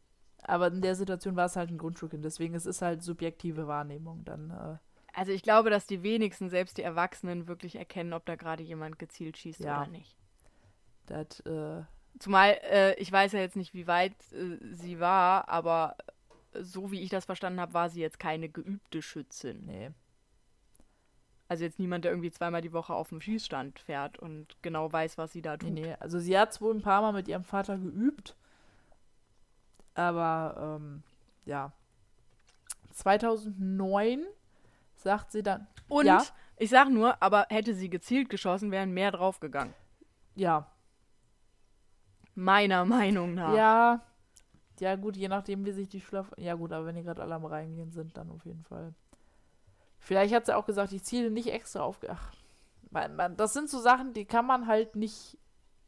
aber 0.44 0.68
in 0.68 0.82
der 0.82 0.96
Situation 0.96 1.36
war 1.36 1.46
es 1.46 1.56
halt 1.56 1.70
ein 1.72 1.78
Grundschulkind. 1.78 2.24
Deswegen 2.24 2.56
es 2.56 2.66
ist 2.66 2.82
halt 2.82 3.04
subjektive 3.04 3.68
Wahrnehmung 3.68 4.24
dann. 4.26 4.52
Äh, 4.52 4.78
Also 5.17 5.32
ich 5.32 5.41
glaube, 5.41 5.71
dass 5.71 5.88
die 5.88 6.03
wenigsten, 6.03 6.47
selbst 6.47 6.77
die 6.77 6.84
Erwachsenen, 6.84 7.47
wirklich 7.47 7.75
erkennen, 7.75 8.13
ob 8.13 8.23
da 8.27 8.36
gerade 8.36 8.62
jemand 8.62 8.99
gezielt 8.99 9.36
schießt 9.36 9.62
Ja. 9.62 9.82
oder 9.82 9.89
nicht. 9.89 10.15
das, 11.08 11.39
äh, 11.39 11.82
Zumal, 12.19 12.60
äh, 12.69 12.93
ich 13.01 13.12
weiß 13.12 13.32
ja 13.32 13.39
jetzt 13.39 13.56
nicht, 13.56 13.73
wie 13.73 13.88
weit 13.88 14.13
äh, 14.32 14.58
sie 14.75 14.99
war, 14.99 15.49
aber 15.49 15.95
so 16.53 16.91
wie 16.91 17.01
ich 17.01 17.10
das 17.10 17.25
verstanden 17.25 17.60
habe, 17.60 17.73
war 17.73 17.89
sie 17.89 17.99
jetzt 17.99 18.19
keine 18.19 18.47
geübte 18.47 19.01
Schützin. 19.01 19.65
nee. 19.65 19.89
Also 21.47 21.63
jetzt 21.63 21.80
niemand, 21.80 22.03
der 22.06 22.12
irgendwie 22.12 22.30
zweimal 22.30 22.62
die 22.62 22.73
Woche 22.73 22.93
auf 22.93 23.10
dem 23.10 23.21
Schießstand 23.21 23.80
fährt 23.80 24.19
und 24.19 24.56
genau 24.62 24.91
weiß, 24.91 25.17
was 25.17 25.32
sie 25.32 25.41
da 25.41 25.58
tut. 25.58 25.71
Nee, 25.71 25.82
nee. 25.82 25.95
Also 25.99 26.19
sie 26.19 26.38
hat 26.38 26.51
es 26.51 26.62
wohl 26.62 26.75
ein 26.75 26.82
paar 26.84 27.01
Mal 27.01 27.13
mit 27.13 27.27
ihrem 27.27 27.43
Vater 27.45 27.77
geübt. 27.80 28.36
Aber 29.95 30.77
ähm, 30.80 31.01
ja. 31.45 31.71
2009 32.93 34.25
sagt 35.08 35.32
sie 35.32 35.41
dann, 35.43 35.67
Und 35.88 36.06
Ja. 36.06 36.22
ich 36.58 36.70
sag 36.70 36.89
nur, 36.89 37.22
aber 37.24 37.46
hätte 37.50 37.74
sie 37.74 37.89
gezielt 37.89 38.30
geschossen, 38.30 38.72
wären 38.72 38.91
mehr 38.91 39.12
draufgegangen. 39.12 39.74
ja, 40.36 40.67
Meiner 42.36 42.86
Meinung 42.86 43.34
nach. 43.34 43.56
ja, 43.56 44.02
ja 44.80 44.96
gut, 44.96 45.17
je 45.17 45.28
nachdem, 45.28 45.65
wie 45.65 45.72
sich 45.72 45.89
die 45.89 46.02
Schlaf... 46.02 46.32
Ja 46.38 46.54
gut, 46.54 46.72
aber 46.72 46.86
wenn 46.86 46.96
die 46.96 47.02
gerade 47.04 47.22
alle 47.24 47.34
am 47.34 47.46
Reingehen 47.46 47.91
sind, 47.91 48.15
dann 48.15 48.30
auf 48.30 48.46
jeden 48.46 48.63
Fall. 48.63 48.93
Vielleicht 49.98 50.36
hat 50.36 50.46
sie 50.46 50.56
auch 50.56 50.65
gesagt, 50.67 50.91
ich 50.93 51.04
ziele 51.04 51.32
nicht 51.32 51.48
extra 51.52 51.80
auf... 51.82 52.00
Ach, 52.08 52.32
man, 52.91 53.15
man, 53.15 53.36
das 53.38 53.54
sind 53.54 53.70
so 53.72 53.80
Sachen, 53.80 54.13
die 54.13 54.26
kann 54.26 54.46
man 54.46 54.67
halt 54.67 54.96
nicht, 54.96 55.38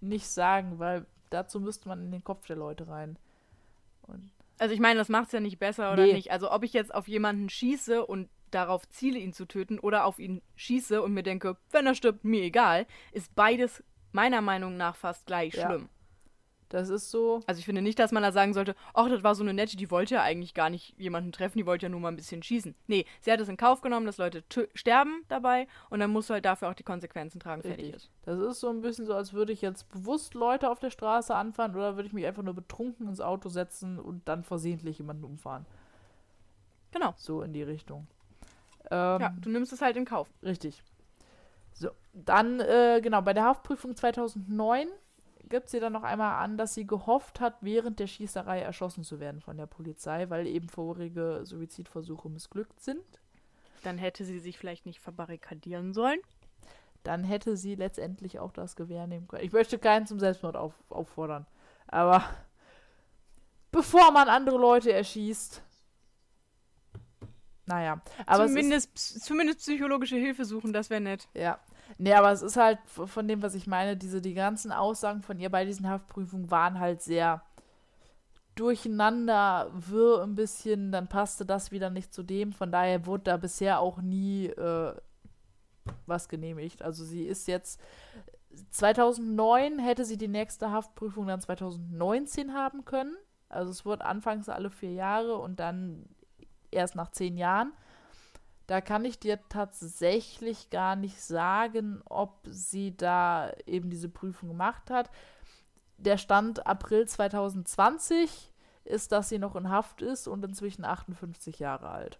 nicht 0.01 0.27
sagen, 0.27 0.79
weil 0.79 1.05
dazu 1.29 1.59
müsste 1.59 1.87
man 1.87 2.01
in 2.01 2.11
den 2.11 2.23
Kopf 2.23 2.47
der 2.47 2.55
Leute 2.55 2.87
rein. 2.87 3.19
Und 4.07 4.31
Also 4.57 4.73
ich 4.73 4.79
meine, 4.79 4.97
das 4.97 5.07
macht 5.09 5.27
es 5.27 5.33
ja 5.33 5.39
nicht 5.41 5.59
besser 5.59 5.93
oder 5.93 6.03
Nee. 6.07 6.13
nicht. 6.13 6.31
Also 6.31 6.51
ob 6.51 6.63
ich 6.63 6.73
jetzt 6.73 6.93
auf 6.95 7.07
jemanden 7.07 7.47
schieße 7.49 8.03
und 8.05 8.27
darauf 8.51 8.87
ziele, 8.89 9.19
ihn 9.19 9.33
zu 9.33 9.45
töten, 9.45 9.79
oder 9.79 10.05
auf 10.05 10.19
ihn 10.19 10.41
schieße 10.55 11.01
und 11.01 11.13
mir 11.13 11.23
denke, 11.23 11.57
wenn 11.71 11.85
er 11.87 11.95
stirbt, 11.95 12.23
mir 12.23 12.43
egal, 12.43 12.85
ist 13.11 13.33
beides 13.35 13.83
meiner 14.11 14.41
Meinung 14.41 14.77
nach 14.77 14.95
fast 14.95 15.25
gleich 15.27 15.53
Ja. 15.53 15.67
schlimm. 15.67 15.89
das 16.69 16.89
ist 16.89 17.09
so... 17.09 17.41
Also 17.47 17.57
ich 17.57 17.65
finde 17.65 17.81
nicht, 17.81 17.97
dass 17.97 18.11
man 18.11 18.21
da 18.21 18.31
sagen 18.31 18.53
sollte, 18.53 18.75
ach, 18.93 19.09
das 19.09 19.23
war 19.23 19.33
so 19.33 19.41
eine 19.43 19.55
nette, 19.55 19.75
die 19.75 19.89
wollte 19.89 20.13
ja 20.15 20.21
eigentlich 20.21 20.53
gar 20.53 20.69
nicht 20.69 20.93
jemanden 20.99 21.31
treffen, 21.31 21.57
die 21.57 21.65
wollte 21.65 21.87
ja 21.87 21.89
nur 21.89 21.99
mal 21.99 22.09
ein 22.09 22.15
bisschen 22.15 22.43
schießen. 22.43 22.75
Nee, 22.85 23.05
sie 23.21 23.31
hat 23.31 23.39
es 23.39 23.49
in 23.49 23.57
Kauf 23.57 23.81
genommen, 23.81 24.05
dass 24.05 24.19
Leute 24.19 24.43
sterben 24.75 25.23
dabei 25.29 25.67
und 25.89 25.99
dann 25.99 26.11
musst 26.11 26.29
du 26.29 26.35
halt 26.35 26.45
dafür 26.45 26.69
auch 26.69 26.75
die 26.75 26.83
Konsequenzen 26.83 27.39
tragen, 27.39 27.63
fertig 27.63 27.85
Richtig. 27.85 27.95
ist. 27.95 28.11
Das 28.23 28.39
ist 28.39 28.59
so 28.59 28.69
ein 28.69 28.81
bisschen 28.81 29.07
so, 29.07 29.15
als 29.15 29.33
würde 29.33 29.51
ich 29.51 29.61
jetzt 29.63 29.89
bewusst 29.89 30.35
Leute 30.35 30.69
auf 30.69 30.77
der 30.77 30.91
Straße 30.91 31.33
anfahren 31.33 31.73
oder 31.75 31.95
würde 31.95 32.05
ich 32.07 32.13
mich 32.13 32.27
einfach 32.27 32.43
nur 32.43 32.53
betrunken 32.53 33.07
ins 33.07 33.19
Auto 33.19 33.49
setzen 33.49 33.97
und 33.97 34.27
dann 34.27 34.43
versehentlich 34.43 34.99
jemanden 34.99 35.23
umfahren. 35.23 35.65
Genau. 36.91 37.13
So 37.17 37.41
in 37.41 37.53
die 37.53 37.63
Richtung. 37.63 38.05
Ähm, 38.91 39.21
Ja, 39.21 39.33
du 39.39 39.49
nimmst 39.49 39.73
es 39.73 39.81
halt 39.81 39.97
in 39.97 40.05
Kauf. 40.05 40.29
Richtig. 40.43 40.83
So, 41.73 41.89
dann, 42.13 42.59
äh, 42.59 42.99
genau, 43.01 43.21
bei 43.21 43.33
der 43.33 43.43
Haftprüfung 43.43 43.95
2009 43.95 44.87
gibt 45.47 45.69
sie 45.69 45.79
dann 45.79 45.93
noch 45.93 46.03
einmal 46.03 46.43
an, 46.43 46.57
dass 46.57 46.73
sie 46.73 46.85
gehofft 46.85 47.39
hat, 47.39 47.55
während 47.61 47.99
der 47.99 48.07
Schießerei 48.07 48.59
erschossen 48.61 49.03
zu 49.03 49.19
werden 49.19 49.41
von 49.41 49.57
der 49.57 49.65
Polizei, 49.65 50.29
weil 50.29 50.45
eben 50.47 50.69
vorige 50.69 51.41
Suizidversuche 51.43 52.29
missglückt 52.29 52.79
sind. 52.81 53.01
Dann 53.83 53.97
hätte 53.97 54.25
sie 54.25 54.39
sich 54.39 54.57
vielleicht 54.57 54.85
nicht 54.85 54.99
verbarrikadieren 54.99 55.93
sollen. 55.93 56.19
Dann 57.03 57.23
hätte 57.23 57.55
sie 57.55 57.75
letztendlich 57.75 58.39
auch 58.39 58.51
das 58.51 58.75
Gewehr 58.75 59.07
nehmen 59.07 59.27
können. 59.27 59.43
Ich 59.43 59.53
möchte 59.53 59.79
keinen 59.79 60.05
zum 60.05 60.19
Selbstmord 60.19 60.55
auf, 60.55 60.73
auffordern. 60.89 61.47
Aber 61.87 62.23
bevor 63.71 64.11
man 64.11 64.27
andere 64.27 64.57
Leute 64.57 64.91
erschießt. 64.91 65.63
Naja, 67.69 68.01
aber 68.25 68.45
es 68.45 68.49
ist, 68.51 68.55
zumindest, 68.57 68.93
ps- 68.95 69.19
zumindest 69.21 69.59
psychologische 69.59 70.15
Hilfe 70.15 70.43
suchen, 70.43 70.73
das 70.73 70.89
wäre 70.89 71.01
nett. 71.01 71.27
Ja. 71.35 71.59
Nee, 71.99 72.13
aber 72.13 72.31
es 72.31 72.41
ist 72.41 72.57
halt 72.57 72.79
von 72.87 73.27
dem, 73.27 73.41
was 73.43 73.53
ich 73.53 73.67
meine, 73.67 73.95
diese, 73.95 74.21
die 74.21 74.33
ganzen 74.33 74.71
Aussagen 74.71 75.21
von 75.21 75.39
ihr 75.39 75.49
bei 75.51 75.65
diesen 75.65 75.87
Haftprüfungen 75.87 76.49
waren 76.49 76.79
halt 76.79 77.01
sehr 77.03 77.43
durcheinander, 78.55 79.69
wirr 79.73 80.23
ein 80.23 80.35
bisschen, 80.35 80.91
dann 80.91 81.07
passte 81.07 81.45
das 81.45 81.71
wieder 81.71 81.89
nicht 81.89 82.13
zu 82.13 82.23
dem. 82.23 82.51
Von 82.53 82.71
daher 82.71 83.05
wurde 83.05 83.23
da 83.25 83.37
bisher 83.37 83.79
auch 83.79 84.01
nie 84.01 84.47
äh, 84.47 84.93
was 86.05 86.27
genehmigt. 86.27 86.81
Also 86.81 87.03
sie 87.05 87.23
ist 87.23 87.47
jetzt 87.47 87.79
2009 88.71 89.79
hätte 89.79 90.05
sie 90.05 90.17
die 90.17 90.27
nächste 90.27 90.71
Haftprüfung 90.71 91.27
dann 91.27 91.39
2019 91.39 92.53
haben 92.53 92.83
können. 92.85 93.15
Also 93.47 93.71
es 93.71 93.85
wurde 93.85 94.05
anfangs 94.05 94.49
alle 94.49 94.69
vier 94.69 94.93
Jahre 94.93 95.37
und 95.37 95.59
dann 95.59 96.05
erst 96.71 96.95
nach 96.95 97.11
zehn 97.11 97.37
Jahren. 97.37 97.73
Da 98.67 98.81
kann 98.81 99.03
ich 99.03 99.19
dir 99.19 99.39
tatsächlich 99.49 100.69
gar 100.69 100.95
nicht 100.95 101.21
sagen, 101.21 102.01
ob 102.05 102.39
sie 102.47 102.95
da 102.95 103.51
eben 103.65 103.89
diese 103.89 104.09
Prüfung 104.09 104.49
gemacht 104.49 104.91
hat. 104.91 105.09
Der 105.97 106.17
Stand 106.17 106.65
April 106.67 107.07
2020 107.07 108.53
ist, 108.85 109.11
dass 109.11 109.29
sie 109.29 109.39
noch 109.39 109.55
in 109.55 109.69
Haft 109.69 110.01
ist 110.01 110.27
und 110.27 110.43
inzwischen 110.45 110.85
58 110.85 111.59
Jahre 111.59 111.89
alt. 111.89 112.19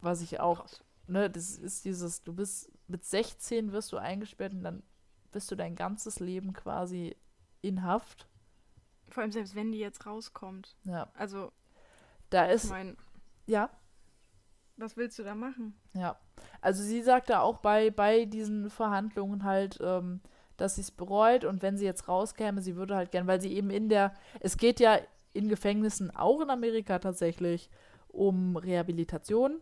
Was 0.00 0.20
ich 0.20 0.40
auch, 0.40 0.60
Krass. 0.60 0.84
ne, 1.06 1.28
das 1.30 1.56
ist 1.56 1.84
dieses, 1.84 2.22
du 2.22 2.32
bist 2.32 2.70
mit 2.86 3.04
16 3.04 3.72
wirst 3.72 3.92
du 3.92 3.96
eingesperrt 3.98 4.52
und 4.52 4.62
dann 4.62 4.82
bist 5.32 5.50
du 5.50 5.56
dein 5.56 5.74
ganzes 5.74 6.20
Leben 6.20 6.52
quasi 6.52 7.16
in 7.60 7.82
Haft. 7.82 8.28
Vor 9.08 9.22
allem 9.22 9.32
selbst 9.32 9.54
wenn 9.54 9.72
die 9.72 9.78
jetzt 9.78 10.06
rauskommt. 10.06 10.76
Ja, 10.84 11.10
Also, 11.14 11.52
da 12.30 12.46
ich 12.46 12.54
ist, 12.54 12.70
meine, 12.70 12.96
ja, 13.46 13.70
was 14.76 14.96
willst 14.96 15.18
du 15.18 15.24
da 15.24 15.34
machen? 15.34 15.74
Ja, 15.92 16.18
also 16.60 16.82
sie 16.82 17.02
sagte 17.02 17.40
auch 17.40 17.58
bei, 17.58 17.90
bei 17.90 18.24
diesen 18.24 18.70
Verhandlungen 18.70 19.42
halt, 19.44 19.78
ähm, 19.82 20.20
dass 20.56 20.76
sie 20.76 20.82
es 20.82 20.90
bereut 20.90 21.44
und 21.44 21.62
wenn 21.62 21.76
sie 21.76 21.84
jetzt 21.84 22.08
rauskäme, 22.08 22.60
sie 22.62 22.76
würde 22.76 22.94
halt 22.96 23.10
gern, 23.10 23.26
weil 23.26 23.40
sie 23.40 23.52
eben 23.52 23.70
in 23.70 23.88
der, 23.88 24.14
es 24.40 24.56
geht 24.56 24.80
ja 24.80 24.98
in 25.32 25.48
Gefängnissen 25.48 26.14
auch 26.14 26.40
in 26.40 26.50
Amerika 26.50 26.98
tatsächlich 26.98 27.70
um 28.08 28.56
Rehabilitation. 28.56 29.60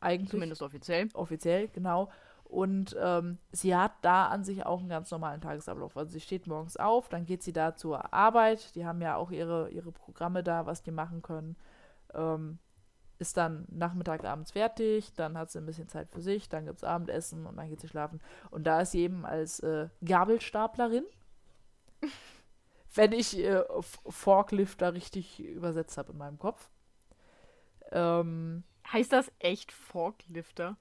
Eigentlich 0.00 0.30
Zumindest 0.30 0.62
offiziell. 0.62 1.08
offiziell, 1.14 1.68
genau. 1.68 2.10
Und 2.48 2.96
ähm, 3.00 3.38
sie 3.50 3.74
hat 3.74 3.92
da 4.02 4.28
an 4.28 4.44
sich 4.44 4.64
auch 4.64 4.80
einen 4.80 4.88
ganz 4.88 5.10
normalen 5.10 5.40
Tagesablauf. 5.40 5.96
Also 5.96 6.12
sie 6.12 6.20
steht 6.20 6.46
morgens 6.46 6.76
auf, 6.76 7.08
dann 7.08 7.26
geht 7.26 7.42
sie 7.42 7.52
da 7.52 7.74
zur 7.74 8.14
Arbeit. 8.14 8.74
Die 8.76 8.86
haben 8.86 9.00
ja 9.00 9.16
auch 9.16 9.30
ihre, 9.30 9.68
ihre 9.70 9.92
Programme 9.92 10.42
da, 10.42 10.64
was 10.64 10.82
die 10.82 10.92
machen 10.92 11.22
können. 11.22 11.56
Ähm, 12.14 12.58
ist 13.18 13.36
dann 13.36 13.66
Nachmittag, 13.68 14.24
abends 14.24 14.52
fertig, 14.52 15.12
dann 15.14 15.38
hat 15.38 15.50
sie 15.50 15.58
ein 15.58 15.66
bisschen 15.66 15.88
Zeit 15.88 16.10
für 16.10 16.20
sich, 16.20 16.48
dann 16.48 16.66
gibt 16.66 16.78
es 16.78 16.84
Abendessen 16.84 17.46
und 17.46 17.56
dann 17.56 17.68
geht 17.68 17.80
sie 17.80 17.88
schlafen. 17.88 18.20
Und 18.50 18.66
da 18.66 18.82
ist 18.82 18.92
sie 18.92 19.00
eben 19.00 19.24
als 19.24 19.60
äh, 19.60 19.88
Gabelstaplerin. 20.04 21.04
Wenn 22.94 23.12
ich 23.12 23.38
äh, 23.38 23.64
Forklifter 23.80 24.94
richtig 24.94 25.40
übersetzt 25.40 25.98
habe 25.98 26.12
in 26.12 26.18
meinem 26.18 26.38
Kopf. 26.38 26.70
Ähm, 27.90 28.64
Heißt 28.92 29.12
das 29.12 29.32
echt 29.38 29.72
Forklifter? 29.72 30.76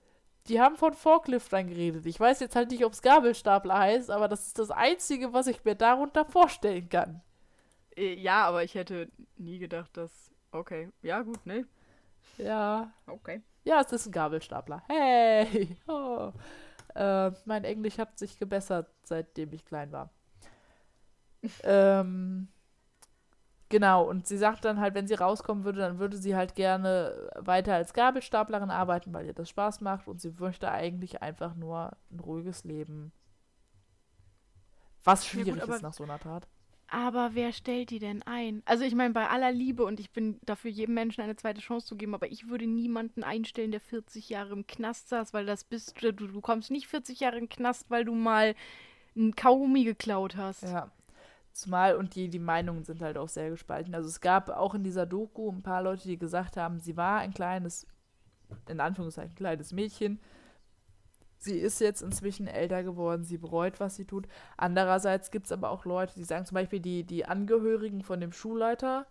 Die 0.47 0.61
haben 0.61 0.75
von 0.75 0.93
Forkliftern 0.93 1.67
geredet. 1.67 2.05
Ich 2.05 2.19
weiß 2.19 2.39
jetzt 2.39 2.55
halt 2.55 2.71
nicht, 2.71 2.85
ob 2.85 2.93
es 2.93 3.01
Gabelstapler 3.01 3.77
heißt, 3.77 4.11
aber 4.11 4.27
das 4.27 4.47
ist 4.47 4.59
das 4.59 4.71
Einzige, 4.71 5.33
was 5.33 5.47
ich 5.47 5.63
mir 5.63 5.75
darunter 5.75 6.25
vorstellen 6.25 6.87
kann. 6.89 7.21
Äh, 7.95 8.15
ja, 8.15 8.45
aber 8.45 8.63
ich 8.63 8.75
hätte 8.75 9.09
nie 9.37 9.59
gedacht, 9.59 9.95
dass. 9.97 10.31
Okay, 10.51 10.89
ja, 11.01 11.21
gut, 11.21 11.45
ne? 11.45 11.65
Ja. 12.37 12.93
Okay. 13.07 13.41
Ja, 13.63 13.81
es 13.81 13.91
ist 13.91 14.05
ein 14.05 14.11
Gabelstapler. 14.11 14.83
Hey! 14.87 15.77
Oh. 15.87 16.31
Äh, 16.93 17.31
mein 17.43 17.65
Englisch 17.65 17.97
hat 17.97 18.17
sich 18.17 18.39
gebessert, 18.39 18.89
seitdem 19.03 19.51
ich 19.51 19.65
klein 19.65 19.91
war. 19.91 20.11
ähm, 21.63 22.47
genau, 23.69 24.07
und 24.07 24.27
sie 24.27 24.37
sagt 24.37 24.65
dann 24.65 24.79
halt, 24.79 24.93
wenn 24.95 25.07
sie 25.07 25.15
rauskommen 25.15 25.63
würde, 25.63 25.79
dann 25.79 25.99
würde 25.99 26.17
sie 26.17 26.35
halt 26.35 26.55
gerne 26.55 27.29
weiter 27.35 27.75
als 27.75 27.93
Gabelstaplerin 27.93 28.69
arbeiten, 28.69 29.13
weil 29.13 29.25
ihr 29.25 29.33
das 29.33 29.49
Spaß 29.49 29.81
macht 29.81 30.07
und 30.07 30.21
sie 30.21 30.33
möchte 30.39 30.71
eigentlich 30.71 31.21
einfach 31.21 31.55
nur 31.55 31.91
ein 32.11 32.19
ruhiges 32.19 32.63
Leben. 32.63 33.11
Was 35.03 35.31
Ja, 35.31 35.37
gut, 35.37 35.45
schwierig 35.45 35.63
aber- 35.63 35.75
ist 35.75 35.81
nach 35.81 35.93
so 35.93 36.03
einer 36.03 36.19
Tat. 36.19 36.47
Aber 36.87 37.31
wer 37.33 37.51
stellt 37.51 37.89
die 37.89 37.97
denn 37.97 38.21
ein? 38.23 38.61
Also 38.65 38.83
ich 38.83 38.93
meine, 38.93 39.11
bei 39.11 39.27
aller 39.27 39.51
Liebe 39.51 39.83
und 39.83 39.99
ich 39.99 40.11
bin 40.11 40.39
dafür, 40.45 40.69
jedem 40.69 40.93
Menschen 40.93 41.21
eine 41.21 41.35
zweite 41.35 41.59
Chance 41.59 41.87
zu 41.87 41.95
geben, 41.95 42.13
aber 42.13 42.31
ich 42.31 42.47
würde 42.47 42.67
niemanden 42.67 43.23
einstellen, 43.23 43.71
der 43.71 43.79
40 43.79 44.29
Jahre 44.29 44.53
im 44.53 44.67
Knast 44.67 45.09
saß, 45.09 45.33
weil 45.33 45.47
das 45.47 45.63
bist 45.63 45.99
du, 46.01 46.11
du 46.13 46.41
kommst 46.41 46.69
nicht 46.69 46.87
40 46.87 47.21
Jahre 47.21 47.37
den 47.39 47.49
Knast, 47.49 47.89
weil 47.89 48.05
du 48.05 48.13
mal 48.13 48.53
ein 49.15 49.35
Kaugummi 49.35 49.83
geklaut 49.83 50.37
hast. 50.37 50.61
Ja. 50.61 50.91
Zumal 51.55 51.95
und 51.95 52.15
die, 52.15 52.27
die 52.27 52.39
Meinungen 52.39 52.83
sind 52.83 53.01
halt 53.01 53.17
auch 53.17 53.29
sehr 53.29 53.49
gespalten. 53.49 53.95
Also 53.95 54.09
es 54.09 54.19
gab 54.19 54.49
auch 54.49 54.75
in 54.75 54.83
dieser 54.83 55.05
Doku 55.05 55.49
ein 55.49 55.63
paar 55.63 55.81
Leute, 55.81 56.05
die 56.05 56.17
gesagt 56.17 56.57
haben, 56.57 56.81
sie 56.81 56.97
war 56.97 57.19
ein 57.19 57.33
kleines, 57.33 57.87
in 58.67 58.81
Anführungszeichen 58.81 59.35
kleines 59.35 59.71
Mädchen. 59.71 60.19
Sie 61.37 61.57
ist 61.57 61.79
jetzt 61.79 62.01
inzwischen 62.01 62.47
älter 62.47 62.83
geworden, 62.83 63.23
sie 63.23 63.37
bereut, 63.37 63.79
was 63.79 63.95
sie 63.95 64.03
tut. 64.03 64.27
Andererseits 64.57 65.31
gibt 65.31 65.45
es 65.45 65.53
aber 65.53 65.69
auch 65.69 65.85
Leute, 65.85 66.15
die 66.15 66.25
sagen 66.25 66.45
zum 66.45 66.55
Beispiel 66.55 66.81
die, 66.81 67.05
die 67.05 67.25
Angehörigen 67.25 68.03
von 68.03 68.19
dem 68.19 68.33
Schulleiter, 68.33 69.07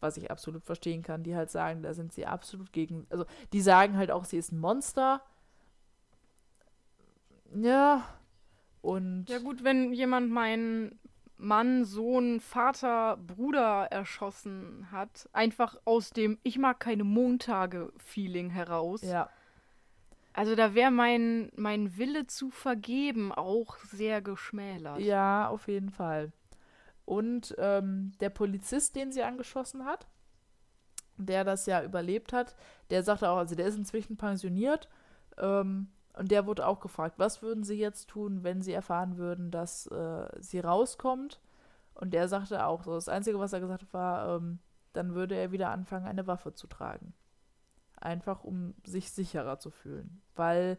was 0.00 0.16
ich 0.16 0.30
absolut 0.30 0.64
verstehen 0.64 1.02
kann, 1.02 1.22
die 1.22 1.36
halt 1.36 1.50
sagen, 1.50 1.82
da 1.82 1.92
sind 1.92 2.14
sie 2.14 2.24
absolut 2.24 2.72
gegen, 2.72 3.06
also 3.10 3.26
die 3.52 3.60
sagen 3.60 3.98
halt 3.98 4.10
auch, 4.10 4.24
sie 4.24 4.38
ist 4.38 4.52
ein 4.52 4.58
Monster. 4.58 5.20
Ja. 7.54 8.04
Und 8.84 9.30
Ja 9.30 9.38
gut, 9.38 9.64
wenn 9.64 9.94
jemand 9.94 10.30
meinen 10.30 10.98
Mann, 11.38 11.84
Sohn, 11.86 12.38
Vater, 12.38 13.16
Bruder 13.16 13.86
erschossen 13.90 14.88
hat, 14.92 15.26
einfach 15.32 15.76
aus 15.86 16.10
dem 16.10 16.38
Ich 16.42 16.58
mag 16.58 16.80
keine 16.80 17.04
Montage-Feeling 17.04 18.50
heraus. 18.50 19.02
ja. 19.02 19.28
Also 20.36 20.56
da 20.56 20.74
wäre 20.74 20.90
mein, 20.90 21.52
mein 21.54 21.96
Wille 21.96 22.26
zu 22.26 22.50
vergeben 22.50 23.30
auch 23.30 23.76
sehr 23.78 24.20
geschmälert. 24.20 24.98
Ja, 24.98 25.46
auf 25.48 25.68
jeden 25.68 25.90
Fall. 25.90 26.32
Und 27.04 27.54
ähm, 27.56 28.14
der 28.18 28.30
Polizist, 28.30 28.96
den 28.96 29.12
sie 29.12 29.22
angeschossen 29.22 29.84
hat, 29.84 30.08
der 31.18 31.44
das 31.44 31.66
ja 31.66 31.84
überlebt 31.84 32.32
hat, 32.32 32.56
der 32.90 33.04
sagte 33.04 33.30
auch, 33.30 33.36
also 33.36 33.54
der 33.54 33.66
ist 33.66 33.76
inzwischen 33.76 34.16
pensioniert, 34.16 34.88
ähm, 35.38 35.86
und 36.16 36.30
der 36.30 36.46
wurde 36.46 36.66
auch 36.66 36.80
gefragt, 36.80 37.18
was 37.18 37.42
würden 37.42 37.64
sie 37.64 37.78
jetzt 37.78 38.08
tun, 38.08 38.44
wenn 38.44 38.62
sie 38.62 38.72
erfahren 38.72 39.16
würden, 39.18 39.50
dass 39.50 39.86
äh, 39.88 40.28
sie 40.40 40.60
rauskommt? 40.60 41.40
Und 41.94 42.12
der 42.14 42.28
sagte 42.28 42.64
auch 42.66 42.84
so, 42.84 42.94
das 42.94 43.08
Einzige, 43.08 43.38
was 43.38 43.52
er 43.52 43.60
gesagt 43.60 43.82
hat, 43.82 43.92
war, 43.92 44.36
ähm, 44.36 44.58
dann 44.92 45.14
würde 45.14 45.34
er 45.34 45.50
wieder 45.50 45.70
anfangen, 45.70 46.06
eine 46.06 46.26
Waffe 46.26 46.54
zu 46.54 46.66
tragen. 46.68 47.14
Einfach, 47.96 48.44
um 48.44 48.74
sich 48.84 49.10
sicherer 49.10 49.58
zu 49.58 49.70
fühlen. 49.70 50.22
Weil, 50.36 50.78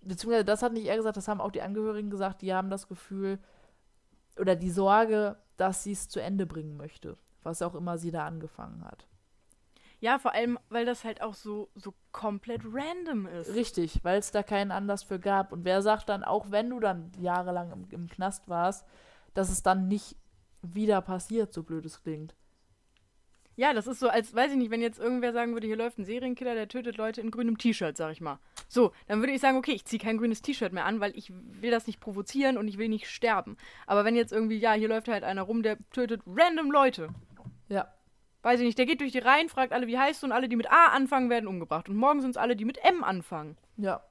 beziehungsweise 0.00 0.44
das 0.44 0.62
hat 0.62 0.72
nicht 0.72 0.86
er 0.86 0.96
gesagt, 0.96 1.16
das 1.16 1.28
haben 1.28 1.40
auch 1.40 1.52
die 1.52 1.62
Angehörigen 1.62 2.10
gesagt, 2.10 2.42
die 2.42 2.54
haben 2.54 2.70
das 2.70 2.88
Gefühl 2.88 3.38
oder 4.38 4.56
die 4.56 4.70
Sorge, 4.70 5.36
dass 5.56 5.84
sie 5.84 5.92
es 5.92 6.08
zu 6.08 6.20
Ende 6.20 6.46
bringen 6.46 6.76
möchte, 6.76 7.16
was 7.42 7.62
auch 7.62 7.74
immer 7.74 7.98
sie 7.98 8.10
da 8.10 8.26
angefangen 8.26 8.84
hat. 8.84 9.06
Ja, 10.02 10.18
vor 10.18 10.34
allem, 10.34 10.58
weil 10.68 10.84
das 10.84 11.04
halt 11.04 11.22
auch 11.22 11.34
so, 11.34 11.70
so 11.76 11.94
komplett 12.10 12.62
random 12.64 13.26
ist. 13.26 13.54
Richtig, 13.54 14.00
weil 14.02 14.18
es 14.18 14.32
da 14.32 14.42
keinen 14.42 14.72
Anlass 14.72 15.04
für 15.04 15.20
gab. 15.20 15.52
Und 15.52 15.64
wer 15.64 15.80
sagt 15.80 16.08
dann, 16.08 16.24
auch 16.24 16.50
wenn 16.50 16.70
du 16.70 16.80
dann 16.80 17.12
jahrelang 17.20 17.70
im, 17.70 17.86
im 17.88 18.08
Knast 18.08 18.48
warst, 18.48 18.84
dass 19.32 19.48
es 19.48 19.62
dann 19.62 19.86
nicht 19.86 20.16
wieder 20.60 21.00
passiert, 21.02 21.52
so 21.52 21.62
blöd 21.62 21.86
es 21.86 22.02
klingt. 22.02 22.34
Ja, 23.54 23.72
das 23.72 23.86
ist 23.86 24.00
so, 24.00 24.08
als, 24.08 24.34
weiß 24.34 24.50
ich 24.50 24.58
nicht, 24.58 24.72
wenn 24.72 24.82
jetzt 24.82 24.98
irgendwer 24.98 25.32
sagen 25.32 25.52
würde, 25.52 25.68
hier 25.68 25.76
läuft 25.76 25.98
ein 25.98 26.04
Serienkiller, 26.04 26.56
der 26.56 26.66
tötet 26.66 26.96
Leute 26.96 27.20
in 27.20 27.30
grünem 27.30 27.56
T-Shirt, 27.56 27.96
sag 27.96 28.10
ich 28.10 28.20
mal. 28.20 28.40
So, 28.66 28.90
dann 29.06 29.20
würde 29.20 29.32
ich 29.32 29.40
sagen, 29.40 29.56
okay, 29.56 29.72
ich 29.72 29.84
ziehe 29.84 30.02
kein 30.02 30.18
grünes 30.18 30.42
T-Shirt 30.42 30.72
mehr 30.72 30.86
an, 30.86 30.98
weil 30.98 31.16
ich 31.16 31.32
will 31.32 31.70
das 31.70 31.86
nicht 31.86 32.00
provozieren 32.00 32.58
und 32.58 32.66
ich 32.66 32.76
will 32.76 32.88
nicht 32.88 33.08
sterben. 33.08 33.56
Aber 33.86 34.04
wenn 34.04 34.16
jetzt 34.16 34.32
irgendwie, 34.32 34.58
ja, 34.58 34.72
hier 34.72 34.88
läuft 34.88 35.06
halt 35.06 35.22
einer 35.22 35.42
rum, 35.42 35.62
der 35.62 35.78
tötet 35.90 36.22
random 36.26 36.72
Leute. 36.72 37.10
Ja. 37.68 37.86
Weiß 38.42 38.60
ich 38.60 38.66
nicht, 38.66 38.78
der 38.78 38.86
geht 38.86 39.00
durch 39.00 39.12
die 39.12 39.18
Reihen, 39.18 39.48
fragt 39.48 39.72
alle, 39.72 39.86
wie 39.86 39.98
heißt 39.98 40.22
du, 40.22 40.26
und 40.26 40.32
alle, 40.32 40.48
die 40.48 40.56
mit 40.56 40.70
A 40.70 40.86
anfangen, 40.88 41.30
werden 41.30 41.46
umgebracht. 41.46 41.88
Und 41.88 41.96
morgen 41.96 42.20
sind 42.20 42.30
es 42.32 42.36
alle, 42.36 42.56
die 42.56 42.64
mit 42.64 42.78
M 42.84 43.04
anfangen. 43.04 43.56
Ja. 43.76 44.02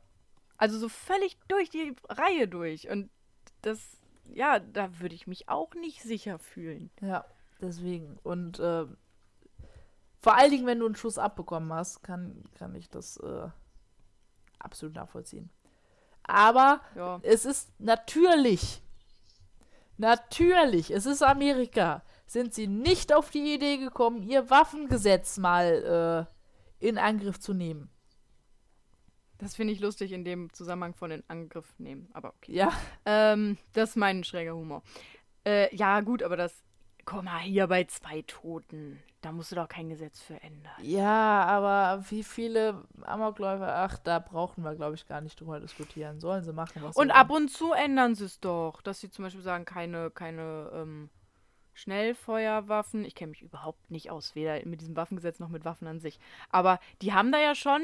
Also 0.58 0.78
so 0.78 0.90
völlig 0.90 1.38
durch 1.48 1.70
die 1.70 1.96
Reihe 2.08 2.48
durch. 2.48 2.90
Und 2.90 3.10
das, 3.62 3.80
ja, 4.34 4.60
da 4.60 5.00
würde 5.00 5.16
ich 5.16 5.28
mich 5.28 5.50
auch 5.50 5.74
nicht 5.74 6.02
sicher 6.04 6.40
fühlen. 6.40 6.90
Ja, 7.02 7.26
deswegen. 7.62 8.18
Und 8.24 8.60
äh, 8.60 8.86
vor 10.20 10.36
allen 10.38 10.52
Dingen, 10.52 10.68
wenn 10.68 10.80
du 10.80 10.86
einen 10.86 10.96
Schuss 10.96 11.18
abbekommen 11.18 11.74
hast, 11.74 12.04
kann, 12.04 12.44
kann 12.58 12.76
ich 12.76 12.90
das 12.90 13.18
äh, 13.18 13.48
absolut 14.60 14.96
nachvollziehen. 14.96 15.50
Aber 16.24 16.82
Ja. 16.96 17.20
es 17.24 17.46
ist 17.46 17.72
natürlich, 17.80 18.82
natürlich, 19.98 20.92
es 20.92 21.06
ist 21.06 21.22
Amerika, 21.24 22.04
sind 22.32 22.54
sie 22.54 22.68
nicht 22.68 23.14
auf 23.14 23.30
die 23.30 23.54
Idee 23.54 23.78
gekommen, 23.78 24.24
ihr 24.24 24.50
Waffengesetz 24.50 25.38
mal 25.38 26.28
äh, 26.82 26.86
in 26.88 26.98
Angriff 26.98 27.40
zu 27.40 27.54
nehmen. 27.54 27.90
Das 29.38 29.56
finde 29.56 29.74
ich 29.74 29.80
lustig 29.80 30.12
in 30.12 30.24
dem 30.24 30.54
Zusammenhang 30.54 30.94
von 30.94 31.10
den 31.10 31.24
Angriff 31.28 31.74
nehmen. 31.80 32.10
Aber 32.14 32.30
okay. 32.30 32.54
Ja, 32.54 32.72
Ähm, 33.06 33.58
das 33.74 33.92
ist 33.92 33.96
mein 33.96 34.24
schräger 34.24 34.56
Humor. 34.56 34.84
Äh, 35.46 35.76
ja, 35.76 36.00
gut, 36.02 36.22
aber 36.24 36.38
das. 36.38 36.64
Guck 37.06 37.24
mal, 37.24 37.40
hier 37.40 37.66
bei 37.66 37.84
zwei 37.86 38.22
Toten. 38.22 39.02
Da 39.22 39.32
musst 39.32 39.52
du 39.52 39.56
doch 39.56 39.68
kein 39.68 39.90
Gesetz 39.90 40.20
für 40.22 40.40
ändern. 40.42 40.74
ja, 40.82 41.44
aber 41.44 42.04
wie 42.10 42.24
viele 42.24 42.84
Amokläufer, 43.02 43.76
ach, 43.76 43.98
da 44.00 44.20
brauchen 44.20 44.64
wir, 44.64 44.76
glaube 44.76 44.96
ich, 44.96 45.08
gar 45.08 45.22
nicht 45.22 45.40
drüber 45.40 45.60
diskutieren. 45.60 46.20
Sollen 46.20 46.44
sie 46.44 46.54
machen, 46.54 46.82
was 46.84 46.96
Und 46.96 47.08
sie 47.08 47.14
ab 47.14 47.30
und 47.32 47.50
zu 47.50 47.74
ändern 47.74 48.16
sie 48.16 48.26
es 48.26 48.40
doch. 48.40 48.82
Dass 48.82 49.00
sie 49.00 49.10
zum 49.10 49.24
Beispiel 49.26 49.44
sagen, 49.44 49.66
keine, 49.66 50.12
keine 50.12 50.72
ähm, 50.74 51.10
Schnellfeuerwaffen. 51.82 53.06
Ich 53.06 53.16
kenne 53.16 53.32
mich 53.32 53.42
überhaupt 53.42 53.92
nicht 53.92 54.10
aus, 54.12 54.36
weder 54.36 54.66
mit 54.66 54.82
diesem 54.82 54.96
Waffengesetz 54.96 55.40
noch 55.40 55.50
mit 55.50 55.66
Waffen 55.66 55.88
an 55.88 56.00
sich. 56.00 56.20
Aber 56.50 56.80
die 57.02 57.14
haben 57.14 57.32
da 57.32 57.40
ja 57.40 57.56
schon, 57.56 57.82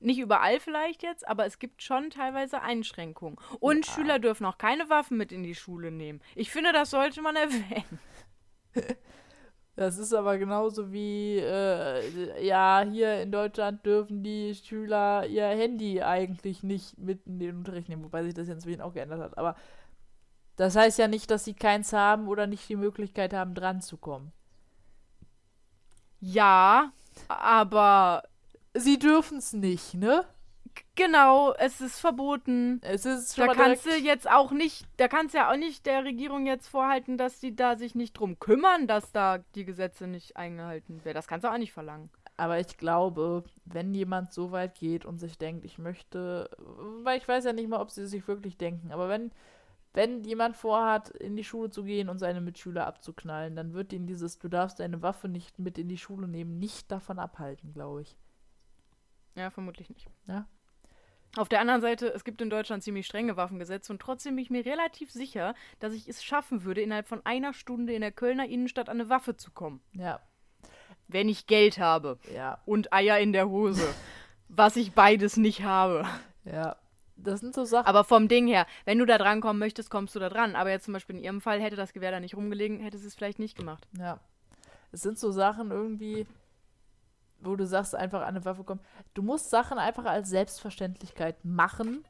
nicht 0.00 0.18
überall 0.18 0.60
vielleicht 0.60 1.02
jetzt, 1.02 1.26
aber 1.26 1.46
es 1.46 1.58
gibt 1.58 1.82
schon 1.82 2.10
teilweise 2.10 2.62
Einschränkungen. 2.62 3.38
Und 3.60 3.86
Ja. 3.86 3.92
Schüler 3.92 4.18
dürfen 4.18 4.46
auch 4.46 4.58
keine 4.58 4.88
Waffen 4.90 5.16
mit 5.16 5.32
in 5.32 5.42
die 5.42 5.54
Schule 5.54 5.90
nehmen. 5.90 6.20
Ich 6.34 6.50
finde, 6.50 6.72
das 6.72 6.90
sollte 6.90 7.22
man 7.22 7.36
erwähnen. 7.36 7.98
Das 9.74 9.98
ist 9.98 10.14
aber 10.14 10.38
genauso 10.38 10.90
wie, 10.90 11.36
äh, 11.38 12.42
ja, 12.46 12.82
hier 12.90 13.20
in 13.20 13.30
Deutschland 13.30 13.84
dürfen 13.84 14.22
die 14.22 14.54
Schüler 14.54 15.26
ihr 15.26 15.46
Handy 15.48 16.00
eigentlich 16.00 16.62
nicht 16.62 16.96
mit 16.96 17.26
in 17.26 17.38
den 17.38 17.56
Unterricht 17.58 17.90
nehmen, 17.90 18.02
wobei 18.04 18.22
sich 18.22 18.32
das 18.32 18.48
jetzt 18.48 18.56
inzwischen 18.56 18.80
auch 18.80 18.94
geändert 18.94 19.20
hat. 19.20 19.36
Aber 19.36 19.54
das 20.56 20.76
heißt 20.76 20.98
ja 20.98 21.08
nicht, 21.08 21.30
dass 21.30 21.44
sie 21.44 21.54
keins 21.54 21.92
haben 21.92 22.28
oder 22.28 22.46
nicht 22.46 22.68
die 22.68 22.76
Möglichkeit 22.76 23.34
haben, 23.34 23.54
dran 23.54 23.80
zu 23.80 23.96
kommen. 23.96 24.32
Ja, 26.20 26.92
aber 27.28 28.22
Sie 28.74 28.98
dürfen 28.98 29.38
es 29.38 29.52
nicht, 29.52 29.94
ne? 29.94 30.24
genau, 30.94 31.52
es 31.54 31.80
ist 31.80 32.00
verboten. 32.00 32.80
Es 32.82 33.06
ist 33.06 33.36
schon 33.36 33.46
Da 33.46 33.54
mal 33.54 33.56
kannst 33.56 33.86
du 33.86 33.90
jetzt 33.96 34.28
auch 34.28 34.50
nicht, 34.50 34.86
da 34.96 35.08
kannst 35.08 35.34
du 35.34 35.38
ja 35.38 35.50
auch 35.50 35.56
nicht 35.56 35.86
der 35.86 36.04
Regierung 36.04 36.46
jetzt 36.46 36.68
vorhalten, 36.68 37.16
dass 37.18 37.38
die 37.38 37.54
da 37.54 37.76
sich 37.76 37.94
nicht 37.94 38.14
drum 38.14 38.38
kümmern, 38.38 38.86
dass 38.86 39.12
da 39.12 39.38
die 39.54 39.64
Gesetze 39.64 40.06
nicht 40.06 40.36
eingehalten 40.36 41.04
werden. 41.04 41.14
Das 41.14 41.28
kannst 41.28 41.44
du 41.44 41.52
auch 41.52 41.58
nicht 41.58 41.72
verlangen. 41.72 42.10
Aber 42.36 42.58
ich 42.58 42.76
glaube, 42.76 43.44
wenn 43.64 43.94
jemand 43.94 44.32
so 44.32 44.50
weit 44.52 44.74
geht 44.74 45.06
und 45.06 45.18
sich 45.18 45.38
denkt, 45.38 45.64
ich 45.64 45.78
möchte, 45.78 46.50
weil 47.02 47.18
ich 47.18 47.26
weiß 47.26 47.44
ja 47.44 47.52
nicht 47.52 47.68
mal, 47.68 47.80
ob 47.80 47.90
sie 47.90 48.06
sich 48.06 48.26
wirklich 48.28 48.58
denken, 48.58 48.92
aber 48.92 49.08
wenn, 49.08 49.30
wenn 49.96 50.24
jemand 50.24 50.58
vorhat, 50.58 51.08
in 51.08 51.36
die 51.36 51.44
Schule 51.44 51.70
zu 51.70 51.82
gehen 51.82 52.10
und 52.10 52.18
seine 52.18 52.42
Mitschüler 52.42 52.86
abzuknallen, 52.86 53.56
dann 53.56 53.72
wird 53.72 53.94
ihn 53.94 54.06
dieses, 54.06 54.38
du 54.38 54.48
darfst 54.48 54.78
deine 54.78 55.00
Waffe 55.00 55.26
nicht 55.26 55.58
mit 55.58 55.78
in 55.78 55.88
die 55.88 55.96
Schule 55.96 56.28
nehmen, 56.28 56.58
nicht 56.58 56.92
davon 56.92 57.18
abhalten, 57.18 57.72
glaube 57.72 58.02
ich. 58.02 58.18
Ja, 59.36 59.48
vermutlich 59.48 59.88
nicht. 59.88 60.06
Ja. 60.26 60.46
Auf 61.36 61.48
der 61.48 61.60
anderen 61.60 61.80
Seite, 61.80 62.08
es 62.12 62.24
gibt 62.24 62.42
in 62.42 62.50
Deutschland 62.50 62.82
ziemlich 62.82 63.06
strenge 63.06 63.38
Waffengesetze 63.38 63.90
und 63.90 64.00
trotzdem 64.00 64.36
bin 64.36 64.42
ich 64.42 64.50
mir 64.50 64.66
relativ 64.66 65.10
sicher, 65.10 65.54
dass 65.80 65.94
ich 65.94 66.06
es 66.08 66.22
schaffen 66.22 66.64
würde, 66.64 66.82
innerhalb 66.82 67.08
von 67.08 67.24
einer 67.24 67.54
Stunde 67.54 67.94
in 67.94 68.02
der 68.02 68.12
Kölner 68.12 68.46
Innenstadt 68.46 68.90
an 68.90 69.00
eine 69.00 69.08
Waffe 69.08 69.36
zu 69.36 69.50
kommen. 69.50 69.80
Ja, 69.92 70.20
Wenn 71.08 71.30
ich 71.30 71.46
Geld 71.46 71.78
habe 71.78 72.18
ja, 72.34 72.60
und 72.66 72.92
Eier 72.92 73.18
in 73.18 73.32
der 73.32 73.48
Hose. 73.48 73.86
was 74.48 74.76
ich 74.76 74.92
beides 74.92 75.38
nicht 75.38 75.62
habe. 75.62 76.06
ja. 76.44 76.76
Das 77.16 77.40
sind 77.40 77.54
so 77.54 77.64
Sachen. 77.64 77.86
Aber 77.86 78.04
vom 78.04 78.28
Ding 78.28 78.46
her, 78.46 78.66
wenn 78.84 78.98
du 78.98 79.06
da 79.06 79.18
dran 79.18 79.40
kommen 79.40 79.58
möchtest, 79.58 79.90
kommst 79.90 80.14
du 80.14 80.18
da 80.18 80.28
dran. 80.28 80.54
Aber 80.54 80.70
jetzt 80.70 80.84
zum 80.84 80.94
Beispiel 80.94 81.16
in 81.16 81.24
ihrem 81.24 81.40
Fall 81.40 81.60
hätte 81.60 81.76
das 81.76 81.92
Gewehr 81.92 82.10
da 82.10 82.20
nicht 82.20 82.36
rumgelegen, 82.36 82.80
hätte 82.80 82.98
sie 82.98 83.06
es 83.06 83.14
vielleicht 83.14 83.38
nicht 83.38 83.56
gemacht. 83.56 83.86
Ja. 83.98 84.20
Es 84.92 85.02
sind 85.02 85.18
so 85.18 85.30
Sachen 85.30 85.70
irgendwie, 85.70 86.26
wo 87.40 87.56
du 87.56 87.66
sagst, 87.66 87.94
einfach 87.94 88.20
an 88.20 88.28
eine 88.28 88.44
Waffe 88.44 88.64
kommen. 88.64 88.80
Du 89.14 89.22
musst 89.22 89.50
Sachen 89.50 89.78
einfach 89.78 90.04
als 90.04 90.28
Selbstverständlichkeit 90.28 91.44
machen 91.44 92.04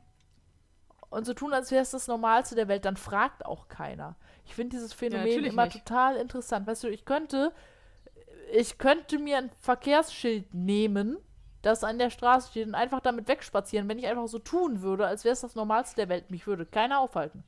und 1.09 1.25
so 1.25 1.35
tun, 1.35 1.53
als 1.53 1.71
wäre 1.71 1.83
es 1.83 1.93
das 1.93 2.09
Normalste 2.09 2.55
der 2.55 2.69
Welt. 2.69 2.85
Dann 2.85 2.97
fragt 2.97 3.47
auch 3.47 3.69
keiner. 3.69 4.17
Ich 4.45 4.55
finde 4.55 4.77
dieses 4.77 4.93
Phänomen 4.93 5.27
natürlich 5.27 5.53
immer 5.53 5.65
nicht. 5.65 5.85
total 5.85 6.17
interessant. 6.17 6.67
Weißt 6.67 6.85
du, 6.85 6.89
ich 6.89 7.05
könnte, 7.05 7.53
ich 8.53 8.79
könnte 8.79 9.19
mir 9.19 9.39
ein 9.39 9.51
Verkehrsschild 9.61 10.53
nehmen, 10.53 11.17
das 11.63 11.83
an 11.85 11.99
der 11.99 12.11
Straße 12.11 12.51
steht 12.51 12.67
und 12.69 12.75
einfach 12.75 13.01
damit 13.01 13.29
wegspazieren, 13.29 13.89
wenn 13.89 13.99
ich 13.99 14.07
einfach 14.07 14.29
so 14.29 14.39
tun 14.39 14.83
würde, 14.83 15.07
als 15.07 15.25
wäre 15.25 15.33
es 15.33 15.41
das 15.41 15.55
Normalste 15.55 15.97
der 15.97 16.09
Welt. 16.09 16.31
Mich 16.31 16.47
würde 16.47 16.65
keiner 16.67 17.01
aufhalten. 17.01 17.43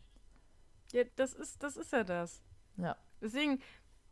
Ja, 0.93 1.05
das 1.17 1.35
ist, 1.35 1.63
das 1.63 1.77
ist 1.77 1.93
ja 1.93 2.03
das. 2.05 2.43
Ja. 2.77 2.97
Deswegen, 3.21 3.61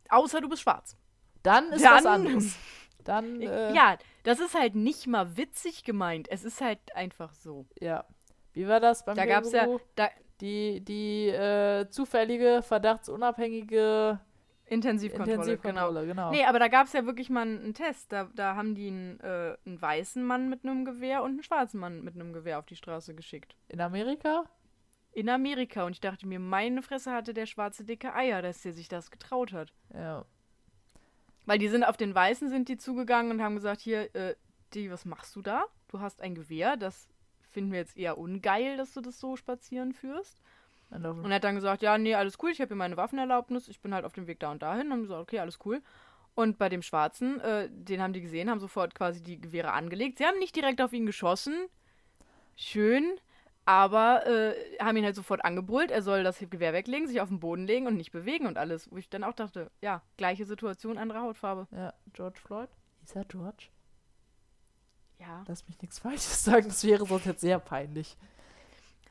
außer 0.09 0.41
du 0.41 0.49
bist 0.49 0.63
schwarz. 0.63 0.97
Dann 1.43 1.73
ist 1.73 1.85
Dann- 1.85 1.95
was 1.95 2.07
anderes. 2.07 2.57
Dann, 3.05 3.41
äh, 3.43 3.73
ja, 3.75 3.97
das 4.25 4.41
ist 4.41 4.55
halt 4.55 4.75
nicht 4.75 5.07
mal 5.07 5.37
witzig 5.37 5.85
gemeint. 5.85 6.29
Es 6.31 6.45
ist 6.45 6.61
halt 6.61 6.95
einfach 6.95 7.33
so. 7.33 7.67
Ja. 7.81 8.05
Wie 8.53 8.67
war 8.69 8.81
das 8.81 9.05
beim 9.05 9.17
Da 9.17 9.27
gab's 9.27 9.53
ja, 9.53 9.61
Känguru? 9.61 9.81
da, 9.95 10.09
Die, 10.41 10.81
die 10.85 11.29
äh, 11.29 11.89
zufällige, 11.89 12.63
verdachtsunabhängige 12.63 14.19
Intensivkontrolle, 14.69 15.31
genau. 15.31 15.43
Intensivkontrolle, 15.43 16.07
genau. 16.07 16.31
Nee, 16.31 16.45
aber 16.45 16.59
da 16.59 16.69
gab 16.69 16.87
es 16.87 16.93
ja 16.93 17.07
wirklich 17.07 17.31
mal 17.31 17.43
einen 17.43 17.75
Test. 17.75 18.13
Da, 18.13 18.29
da 18.35 18.57
haben 18.57 18.75
die 18.75 18.89
einen, 18.89 19.21
äh, 19.21 19.57
einen 19.65 19.81
weißen 19.81 20.25
Mann 20.25 20.49
mit 20.49 20.65
einem 20.65 20.85
Gewehr 20.85 21.23
und 21.23 21.31
einen 21.33 21.43
schwarzen 21.43 21.79
Mann 21.79 22.03
mit 22.03 22.15
einem 22.15 22.33
Gewehr 22.33 22.59
auf 22.59 22.67
die 22.67 22.77
Straße 22.77 23.15
geschickt. 23.15 23.57
In 23.69 23.81
Amerika? 23.81 24.45
In 25.13 25.29
Amerika. 25.29 25.85
Und 25.85 25.93
ich 25.93 26.01
dachte 26.01 26.27
mir, 26.27 26.41
meine 26.41 26.83
Fresse 26.83 27.13
hatte 27.13 27.33
der 27.33 27.47
schwarze 27.47 27.85
dicke 27.85 28.15
Eier, 28.15 28.43
dass 28.43 28.63
der 28.63 28.73
sich 28.73 28.89
das 28.89 29.11
getraut 29.13 29.53
hat. 29.53 29.73
Ja. 29.95 30.25
Weil 31.47 31.59
die 31.59 31.69
sind 31.69 31.85
auf 31.85 31.97
den 31.97 32.15
Weißen 32.15 32.49
sind 32.49 32.69
die 32.69 32.77
zugegangen 32.77 33.31
und 33.31 33.43
haben 33.43 33.55
gesagt, 33.55 33.81
hier, 33.81 34.15
äh, 34.17 34.35
die, 34.75 34.91
was 34.91 35.05
machst 35.05 35.37
du 35.37 35.43
da? 35.43 35.65
Du 35.89 36.01
hast 36.01 36.21
ein 36.21 36.35
Gewehr, 36.35 36.77
das 36.77 37.09
finden 37.51 37.71
wir 37.71 37.79
jetzt 37.79 37.97
eher 37.97 38.19
ungeil, 38.19 38.77
dass 38.77 38.93
du 38.93 39.01
das 39.01 39.21
so 39.21 39.37
spazieren 39.37 39.93
führst. 39.93 40.43
Und 40.91 41.05
auf- 41.05 41.17
Und 41.17 41.31
er 41.31 41.37
hat 41.37 41.45
dann 41.45 41.55
gesagt, 41.57 41.83
ja, 41.83 41.99
nee, 41.99 42.15
alles 42.15 42.39
cool, 42.43 42.51
ich 42.51 42.61
habe 42.61 42.69
hier 42.69 42.77
meine 42.77 42.97
Waffenerlaubnis, 42.97 43.69
ich 43.69 43.81
bin 43.81 43.93
halt 43.95 44.05
auf 44.05 44.13
dem 44.13 44.27
Weg 44.27 44.41
da 44.41 44.51
und 44.53 44.63
dahin. 44.63 44.87
Und 44.87 44.93
haben 44.93 45.03
gesagt, 45.03 45.21
okay, 45.23 45.41
alles 45.41 45.59
cool. 45.65 45.83
Und 46.35 46.59
bei 46.59 46.69
dem 46.69 46.83
Schwarzen, 46.83 47.41
äh, 47.41 47.69
den 47.71 48.01
haben 48.03 48.13
die 48.13 48.21
gesehen, 48.21 48.51
haben 48.51 48.61
sofort 48.61 48.95
quasi 48.95 49.23
die 49.23 49.41
Gewehre 49.41 49.73
angelegt. 49.73 50.19
Sie 50.19 50.27
haben 50.27 50.39
nicht 50.39 50.55
direkt 50.55 50.81
auf 50.83 50.93
ihn 50.93 51.07
geschossen. 51.07 51.55
Schön. 52.57 53.19
Aber 53.69 54.25
äh, 54.29 54.55
haben 54.81 54.97
ihn 54.97 55.05
halt 55.05 55.17
sofort 55.17 55.45
angebrüllt, 55.45 55.91
er 55.91 56.01
soll 56.03 56.23
das 56.23 56.39
Gewehr 56.39 56.73
weglegen, 56.73 57.09
sich 57.09 57.21
auf 57.21 57.31
den 57.31 57.41
Boden 57.41 57.67
legen 57.67 57.89
und 57.89 57.97
nicht 57.97 58.13
bewegen 58.13 58.47
und 58.47 58.59
alles. 58.59 58.89
Wo 58.93 58.97
ich 58.97 59.09
dann 59.09 59.25
auch 59.25 59.33
dachte, 59.33 59.73
ja, 59.81 60.03
gleiche 60.17 60.45
Situation, 60.45 60.99
andere 60.99 61.21
Hautfarbe. 61.21 61.67
ja, 61.73 61.93
George 62.13 62.39
Floyd? 62.39 62.69
Ist 63.03 63.17
er 63.17 63.25
George? 63.25 63.67
Ja. 65.19 65.43
Lass 65.49 65.67
mich 65.67 65.81
nichts 65.81 65.99
Falsches 65.99 66.45
sagen, 66.45 66.69
das 66.69 66.85
wäre 66.85 67.05
sonst 67.07 67.25
jetzt 67.27 67.41
sehr 67.41 67.59
peinlich. 67.59 68.17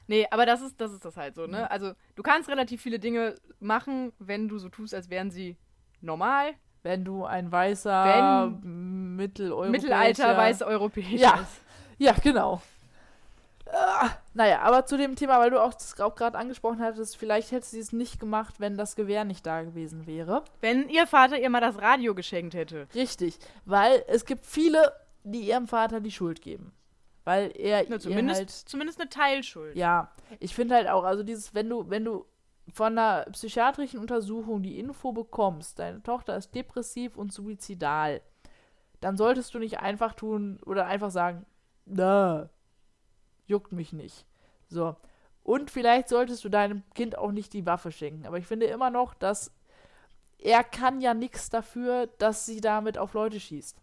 Nee, 0.07 0.27
aber 0.29 0.45
das 0.45 0.61
ist, 0.61 0.79
das 0.79 0.91
ist 0.91 1.03
das 1.03 1.17
halt 1.17 1.35
so, 1.35 1.47
ne? 1.47 1.69
Also, 1.71 1.93
du 2.15 2.23
kannst 2.23 2.49
relativ 2.49 2.81
viele 2.81 2.99
Dinge 2.99 3.35
machen, 3.59 4.13
wenn 4.19 4.47
du 4.47 4.57
so 4.59 4.69
tust, 4.69 4.93
als 4.93 5.09
wären 5.09 5.31
sie 5.31 5.57
normal. 6.01 6.53
Wenn 6.83 7.03
du 7.03 7.25
ein 7.25 7.51
weißer 7.51 8.51
Mitteleuropäischer... 8.61 9.71
Mittelalter, 9.71 10.37
weiß 10.37 10.61
europäisch 10.61 11.19
Ja. 11.19 11.39
ist. 11.39 11.61
Ja, 11.97 12.13
genau. 12.21 12.61
Ah, 13.73 14.09
naja, 14.35 14.61
aber 14.61 14.85
zu 14.85 14.95
dem 14.95 15.15
Thema, 15.15 15.39
weil 15.39 15.49
du 15.49 15.59
auch 15.59 15.73
das 15.73 15.99
auch 15.99 16.13
gerade 16.13 16.37
angesprochen 16.37 16.79
hattest, 16.81 17.17
vielleicht 17.17 17.51
hätte 17.51 17.65
sie 17.65 17.79
es 17.79 17.91
nicht 17.91 18.19
gemacht, 18.19 18.59
wenn 18.59 18.77
das 18.77 18.95
Gewehr 18.95 19.25
nicht 19.25 19.45
da 19.45 19.63
gewesen 19.63 20.05
wäre. 20.05 20.43
Wenn 20.61 20.87
ihr 20.89 21.07
Vater 21.07 21.39
ihr 21.39 21.49
mal 21.49 21.61
das 21.61 21.81
Radio 21.81 22.13
geschenkt 22.13 22.53
hätte. 22.53 22.87
Richtig, 22.93 23.39
weil 23.65 24.03
es 24.07 24.25
gibt 24.25 24.45
viele, 24.45 24.93
die 25.23 25.41
ihrem 25.41 25.67
Vater 25.67 25.99
die 25.99 26.11
Schuld 26.11 26.43
geben. 26.43 26.71
Weil 27.25 27.51
er 27.57 27.83
Na, 27.89 27.99
zumindest, 27.99 28.39
halt 28.39 28.51
zumindest 28.51 29.01
eine 29.01 29.09
Teilschuld. 29.09 29.75
Ja, 29.75 30.11
ich 30.39 30.55
finde 30.55 30.75
halt 30.75 30.87
auch, 30.87 31.03
also 31.03 31.23
dieses, 31.23 31.53
wenn 31.53 31.67
du, 31.69 31.89
wenn 31.89 32.05
du 32.05 32.25
von 32.71 32.97
einer 32.97 33.25
psychiatrischen 33.31 33.99
Untersuchung 33.99 34.61
die 34.61 34.79
Info 34.79 35.11
bekommst, 35.11 35.79
deine 35.79 36.01
Tochter 36.01 36.37
ist 36.37 36.53
depressiv 36.55 37.17
und 37.17 37.33
suizidal, 37.33 38.21
dann 39.01 39.17
solltest 39.17 39.53
du 39.53 39.59
nicht 39.59 39.79
einfach 39.79 40.13
tun 40.13 40.59
oder 40.65 40.85
einfach 40.85 41.11
sagen, 41.11 41.45
na, 41.85 42.49
juckt 43.47 43.71
mich 43.71 43.91
nicht. 43.91 44.25
So. 44.67 44.95
Und 45.43 45.69
vielleicht 45.69 46.09
solltest 46.09 46.43
du 46.43 46.49
deinem 46.49 46.83
Kind 46.93 47.17
auch 47.17 47.31
nicht 47.31 47.53
die 47.53 47.65
Waffe 47.65 47.91
schenken. 47.91 48.25
Aber 48.25 48.37
ich 48.37 48.47
finde 48.47 48.65
immer 48.65 48.89
noch, 48.89 49.13
dass 49.13 49.51
er 50.39 50.63
kann 50.63 51.01
ja 51.01 51.13
nichts 51.13 51.49
dafür, 51.49 52.07
dass 52.17 52.45
sie 52.45 52.61
damit 52.61 52.97
auf 52.97 53.13
Leute 53.13 53.39
schießt. 53.39 53.81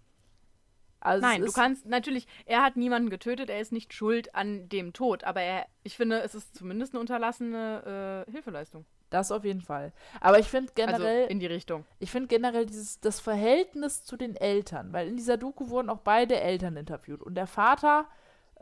Also 1.03 1.27
Nein, 1.27 1.43
du 1.43 1.51
kannst 1.51 1.85
natürlich, 1.87 2.29
er 2.47 2.63
hat 2.63 2.77
niemanden 2.77 3.11
getötet, 3.11 3.51
er 3.51 3.61
ist 3.61 3.73
nicht 3.73 3.93
schuld 3.93 4.35
an 4.37 4.69
dem 4.69 4.93
Tod, 4.93 5.25
aber 5.25 5.43
er, 5.43 5.67
ich 5.83 5.97
finde, 5.97 6.21
es 6.23 6.37
ist 6.37 6.57
zumindest 6.57 6.95
eine 6.95 7.01
unterlassene 7.01 8.25
äh, 8.29 8.31
Hilfeleistung. 8.31 8.85
Das 9.11 9.33
auf 9.33 9.45
jeden 9.45 9.61
Fall. 9.61 9.93
Aber 10.21 10.39
ich 10.39 10.47
finde 10.47 10.73
generell. 10.75 11.23
Also 11.23 11.31
in 11.31 11.41
die 11.41 11.47
Richtung. 11.47 11.85
Ich 11.99 12.11
finde 12.11 12.29
generell 12.29 12.67
dieses, 12.67 13.01
das 13.01 13.19
Verhältnis 13.21 14.05
zu 14.05 14.17
den 14.17 14.37
Eltern, 14.37 14.93
weil 14.93 15.09
in 15.09 15.17
dieser 15.17 15.37
Doku 15.37 15.69
wurden 15.69 15.91
auch 15.91 15.99
beide 15.99 16.41
Eltern 16.41 16.77
interviewt. 16.77 17.21
Und 17.21 17.35
der 17.35 17.49
Vater 17.49 18.07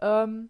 ähm, 0.01 0.49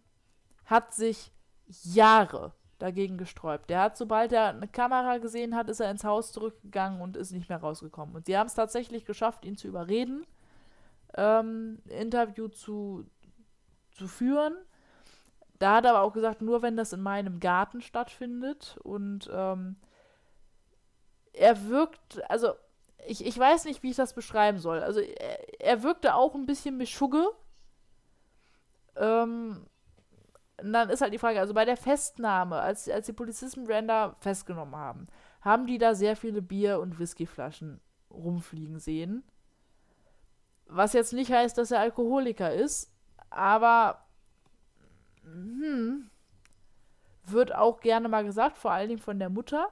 hat 0.64 0.94
sich 0.94 1.32
Jahre 1.66 2.52
dagegen 2.78 3.18
gesträubt. 3.18 3.68
Der 3.68 3.80
hat, 3.82 3.98
sobald 3.98 4.32
er 4.32 4.50
eine 4.50 4.68
Kamera 4.68 5.18
gesehen 5.18 5.54
hat, 5.54 5.68
ist 5.68 5.80
er 5.80 5.90
ins 5.90 6.04
Haus 6.04 6.32
zurückgegangen 6.32 7.02
und 7.02 7.16
ist 7.16 7.32
nicht 7.32 7.48
mehr 7.48 7.58
rausgekommen. 7.58 8.14
Und 8.14 8.26
sie 8.26 8.38
haben 8.38 8.46
es 8.46 8.54
tatsächlich 8.54 9.04
geschafft, 9.04 9.44
ihn 9.44 9.56
zu 9.56 9.68
überreden 9.68 10.24
ähm, 11.16 11.78
Interview 11.88 12.48
zu, 12.48 13.06
zu 13.92 14.06
führen. 14.08 14.54
Da 15.58 15.76
hat 15.76 15.84
er 15.84 15.90
aber 15.90 16.02
auch 16.02 16.12
gesagt, 16.12 16.40
nur 16.40 16.62
wenn 16.62 16.76
das 16.76 16.92
in 16.92 17.02
meinem 17.02 17.38
Garten 17.38 17.82
stattfindet. 17.82 18.78
Und 18.82 19.30
ähm, 19.32 19.76
er 21.32 21.68
wirkt, 21.68 22.22
also 22.30 22.54
ich, 23.06 23.24
ich 23.24 23.38
weiß 23.38 23.64
nicht, 23.66 23.82
wie 23.82 23.90
ich 23.90 23.96
das 23.96 24.14
beschreiben 24.14 24.58
soll. 24.58 24.80
Also 24.80 25.00
er, 25.00 25.60
er 25.60 25.82
wirkte 25.82 26.14
auch 26.14 26.34
ein 26.34 26.46
bisschen 26.46 26.76
Mischugge. 26.76 27.28
Ähm, 28.96 29.66
und 30.62 30.72
dann 30.72 30.90
ist 30.90 31.00
halt 31.00 31.12
die 31.12 31.18
Frage, 31.18 31.40
also 31.40 31.54
bei 31.54 31.64
der 31.64 31.76
Festnahme, 31.76 32.56
als, 32.60 32.88
als 32.88 33.06
die 33.06 33.12
Polizisten 33.12 33.64
Brenda 33.64 34.16
festgenommen 34.20 34.76
haben, 34.76 35.06
haben 35.40 35.66
die 35.66 35.78
da 35.78 35.94
sehr 35.94 36.16
viele 36.16 36.42
Bier- 36.42 36.80
und 36.80 36.98
Whiskyflaschen 36.98 37.80
rumfliegen 38.10 38.78
sehen. 38.78 39.24
Was 40.72 40.92
jetzt 40.92 41.12
nicht 41.12 41.32
heißt, 41.32 41.58
dass 41.58 41.70
er 41.70 41.80
Alkoholiker 41.80 42.52
ist, 42.52 42.92
aber 43.28 44.04
hm, 45.22 46.10
wird 47.24 47.54
auch 47.54 47.80
gerne 47.80 48.08
mal 48.08 48.24
gesagt, 48.24 48.56
vor 48.56 48.70
allen 48.70 48.88
Dingen 48.88 49.00
von 49.00 49.18
der 49.18 49.30
Mutter. 49.30 49.68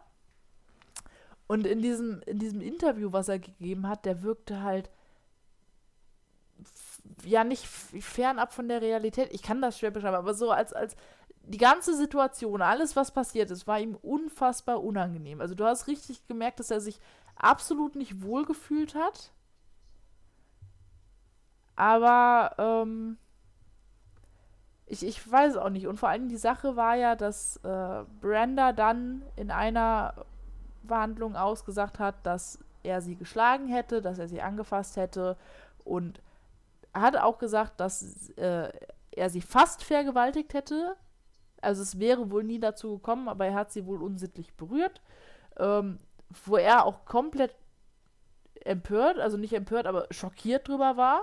Und 1.46 1.66
in 1.66 1.80
diesem, 1.80 2.20
in 2.26 2.38
diesem 2.38 2.60
Interview, 2.60 3.12
was 3.12 3.28
er 3.28 3.38
gegeben 3.38 3.88
hat, 3.88 4.04
der 4.04 4.22
wirkte 4.22 4.62
halt 4.62 4.90
ja 7.24 7.44
nicht 7.44 7.66
fernab 7.66 8.52
von 8.52 8.68
der 8.68 8.82
Realität. 8.82 9.32
Ich 9.32 9.42
kann 9.42 9.62
das 9.62 9.78
schwer 9.78 9.90
beschreiben, 9.90 10.16
aber 10.16 10.34
so 10.34 10.50
als, 10.50 10.72
als 10.72 10.96
die 11.42 11.58
ganze 11.58 11.96
Situation, 11.96 12.60
alles, 12.60 12.96
was 12.96 13.12
passiert 13.12 13.50
ist, 13.50 13.66
war 13.66 13.80
ihm 13.80 13.96
unfassbar 13.96 14.82
unangenehm. 14.82 15.40
Also 15.40 15.54
du 15.54 15.64
hast 15.64 15.86
richtig 15.86 16.26
gemerkt, 16.26 16.60
dass 16.60 16.70
er 16.70 16.80
sich 16.80 17.00
absolut 17.36 17.96
nicht 17.96 18.22
wohlgefühlt 18.22 18.94
hat. 18.94 19.32
Aber 21.78 22.56
ähm, 22.58 23.18
ich, 24.86 25.06
ich 25.06 25.30
weiß 25.30 25.52
es 25.52 25.56
auch 25.56 25.68
nicht. 25.68 25.86
Und 25.86 25.96
vor 25.96 26.08
allem 26.08 26.28
die 26.28 26.36
Sache 26.36 26.74
war 26.74 26.96
ja, 26.96 27.14
dass 27.14 27.58
äh, 27.58 28.02
Brenda 28.20 28.72
dann 28.72 29.22
in 29.36 29.52
einer 29.52 30.26
Verhandlung 30.84 31.36
ausgesagt 31.36 32.00
hat, 32.00 32.16
dass 32.24 32.58
er 32.82 33.00
sie 33.00 33.14
geschlagen 33.14 33.68
hätte, 33.68 34.02
dass 34.02 34.18
er 34.18 34.26
sie 34.26 34.42
angefasst 34.42 34.96
hätte 34.96 35.36
und 35.84 36.20
hat 36.92 37.16
auch 37.16 37.38
gesagt, 37.38 37.78
dass 37.78 38.30
äh, 38.30 38.72
er 39.12 39.30
sie 39.30 39.40
fast 39.40 39.84
vergewaltigt 39.84 40.54
hätte. 40.54 40.96
Also 41.60 41.82
es 41.82 42.00
wäre 42.00 42.32
wohl 42.32 42.42
nie 42.42 42.58
dazu 42.58 42.96
gekommen, 42.96 43.28
aber 43.28 43.46
er 43.46 43.54
hat 43.54 43.70
sie 43.70 43.86
wohl 43.86 44.02
unsittlich 44.02 44.52
berührt. 44.54 45.00
Ähm, 45.58 46.00
wo 46.44 46.56
er 46.56 46.84
auch 46.86 47.04
komplett 47.04 47.54
empört, 48.64 49.20
also 49.20 49.36
nicht 49.36 49.52
empört, 49.52 49.86
aber 49.86 50.08
schockiert 50.10 50.66
drüber 50.66 50.96
war 50.96 51.22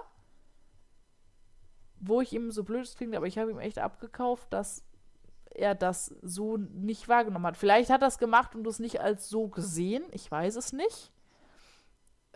wo 2.07 2.21
ich 2.21 2.33
ihm 2.33 2.51
so 2.51 2.63
blöd 2.63 2.83
es 2.83 2.95
klingt, 2.95 3.15
aber 3.15 3.27
ich 3.27 3.37
habe 3.37 3.51
ihm 3.51 3.59
echt 3.59 3.79
abgekauft, 3.79 4.51
dass 4.51 4.83
er 5.55 5.75
das 5.75 6.13
so 6.21 6.57
nicht 6.57 7.07
wahrgenommen 7.07 7.45
hat. 7.45 7.57
Vielleicht 7.57 7.89
hat 7.89 8.01
er 8.01 8.09
es 8.09 8.17
gemacht 8.17 8.55
und 8.55 8.67
es 8.67 8.79
nicht 8.79 9.01
als 9.01 9.29
so 9.29 9.47
gesehen. 9.47 10.03
Ich 10.11 10.29
weiß 10.29 10.55
es 10.57 10.73
nicht. 10.73 11.11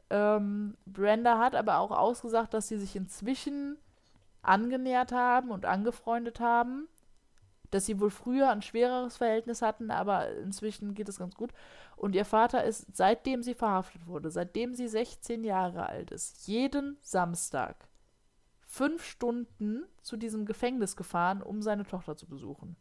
Ähm, 0.09 0.77
Brenda 0.85 1.37
hat 1.37 1.55
aber 1.55 1.79
auch 1.79 1.91
ausgesagt, 1.91 2.53
dass 2.53 2.67
sie 2.67 2.77
sich 2.77 2.95
inzwischen 2.95 3.77
angenähert 4.41 5.11
haben 5.11 5.51
und 5.51 5.65
angefreundet 5.65 6.39
haben. 6.39 6.87
Dass 7.71 7.85
sie 7.85 7.99
wohl 7.99 8.09
früher 8.09 8.49
ein 8.49 8.63
schwereres 8.63 9.17
Verhältnis 9.17 9.61
hatten, 9.61 9.91
aber 9.91 10.31
inzwischen 10.37 10.95
geht 10.95 11.07
es 11.07 11.19
ganz 11.19 11.35
gut. 11.35 11.51
Und 11.95 12.15
ihr 12.15 12.25
Vater 12.25 12.63
ist, 12.63 12.87
seitdem 12.95 13.43
sie 13.43 13.53
verhaftet 13.53 14.07
wurde, 14.07 14.31
seitdem 14.31 14.73
sie 14.73 14.87
16 14.87 15.43
Jahre 15.43 15.87
alt 15.87 16.09
ist, 16.09 16.47
jeden 16.47 16.97
Samstag 17.01 17.88
fünf 18.69 19.03
Stunden 19.03 19.83
zu 20.03 20.15
diesem 20.15 20.45
Gefängnis 20.45 20.95
gefahren, 20.95 21.41
um 21.41 21.63
seine 21.63 21.85
Tochter 21.85 22.15
zu 22.15 22.27
besuchen. 22.27 22.75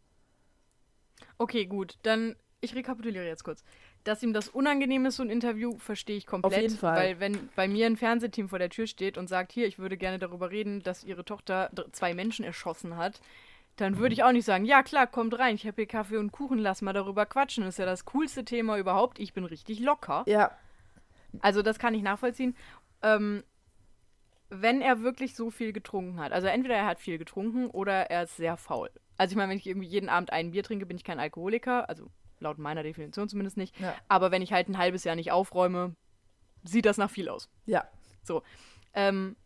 Okay, 1.38 1.64
gut. 1.64 1.98
Dann, 2.02 2.36
ich 2.60 2.74
rekapituliere 2.74 3.26
jetzt 3.26 3.42
kurz. 3.42 3.64
Dass 4.04 4.22
ihm 4.22 4.34
das 4.34 4.50
unangenehm 4.50 5.06
ist, 5.06 5.16
so 5.16 5.22
ein 5.22 5.30
Interview, 5.30 5.78
verstehe 5.78 6.18
ich 6.18 6.26
komplett. 6.26 6.52
Auf 6.52 6.60
jeden 6.60 6.76
Fall. 6.76 6.96
Weil, 6.96 7.20
wenn 7.20 7.48
bei 7.56 7.66
mir 7.66 7.86
ein 7.86 7.96
Fernsehteam 7.96 8.50
vor 8.50 8.58
der 8.58 8.68
Tür 8.68 8.86
steht 8.86 9.16
und 9.16 9.28
sagt, 9.28 9.50
hier, 9.50 9.66
ich 9.66 9.78
würde 9.78 9.96
gerne 9.96 10.18
darüber 10.18 10.50
reden, 10.50 10.82
dass 10.82 11.04
ihre 11.04 11.24
Tochter 11.24 11.70
zwei 11.92 12.12
Menschen 12.12 12.44
erschossen 12.44 12.96
hat, 12.96 13.22
dann 13.76 13.96
würde 13.96 14.12
ich 14.12 14.22
auch 14.24 14.32
nicht 14.32 14.44
sagen, 14.44 14.66
ja 14.66 14.82
klar, 14.82 15.06
kommt 15.06 15.38
rein, 15.38 15.54
ich 15.54 15.66
habe 15.66 15.76
hier 15.76 15.86
Kaffee 15.86 16.18
und 16.18 16.32
Kuchen, 16.32 16.58
lass 16.58 16.82
mal 16.82 16.92
darüber 16.92 17.24
quatschen. 17.24 17.64
Das 17.64 17.74
ist 17.74 17.78
ja 17.78 17.86
das 17.86 18.04
coolste 18.04 18.44
Thema 18.44 18.76
überhaupt. 18.76 19.18
Ich 19.18 19.32
bin 19.32 19.46
richtig 19.46 19.80
locker. 19.80 20.24
Ja. 20.26 20.50
Also 21.40 21.62
das 21.62 21.78
kann 21.78 21.94
ich 21.94 22.02
nachvollziehen. 22.02 22.54
Ähm, 23.02 23.42
wenn 24.50 24.80
er 24.80 25.02
wirklich 25.02 25.34
so 25.34 25.50
viel 25.50 25.72
getrunken 25.72 26.20
hat. 26.20 26.32
Also 26.32 26.46
entweder 26.46 26.74
er 26.74 26.86
hat 26.86 27.00
viel 27.00 27.18
getrunken 27.18 27.66
oder 27.66 28.10
er 28.10 28.24
ist 28.24 28.36
sehr 28.36 28.56
faul. 28.56 28.90
Also 29.16 29.32
ich 29.32 29.36
meine, 29.36 29.50
wenn 29.50 29.58
ich 29.58 29.66
irgendwie 29.66 29.88
jeden 29.88 30.08
Abend 30.08 30.32
ein 30.32 30.52
Bier 30.52 30.62
trinke, 30.62 30.86
bin 30.86 30.96
ich 30.96 31.04
kein 31.04 31.20
Alkoholiker. 31.20 31.88
Also 31.88 32.10
laut 32.40 32.58
meiner 32.58 32.82
Definition 32.82 33.28
zumindest 33.28 33.56
nicht. 33.56 33.78
Ja. 33.78 33.94
Aber 34.08 34.30
wenn 34.30 34.42
ich 34.42 34.52
halt 34.52 34.68
ein 34.68 34.78
halbes 34.78 35.04
Jahr 35.04 35.16
nicht 35.16 35.32
aufräume, 35.32 35.94
sieht 36.64 36.86
das 36.86 36.98
nach 36.98 37.10
viel 37.10 37.28
aus. 37.28 37.50
Ja. 37.66 37.86
So. 38.22 38.42
Ähm, 38.94 39.36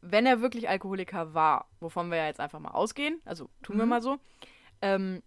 wenn 0.00 0.26
er 0.26 0.40
wirklich 0.40 0.68
Alkoholiker 0.68 1.34
war, 1.34 1.68
wovon 1.80 2.10
wir 2.10 2.18
ja 2.18 2.26
jetzt 2.26 2.40
einfach 2.40 2.60
mal 2.60 2.72
ausgehen, 2.72 3.20
also 3.24 3.48
tun 3.62 3.76
mhm. 3.76 3.80
wir 3.80 3.86
mal 3.86 4.02
so, 4.02 4.18
ähm, 4.82 5.22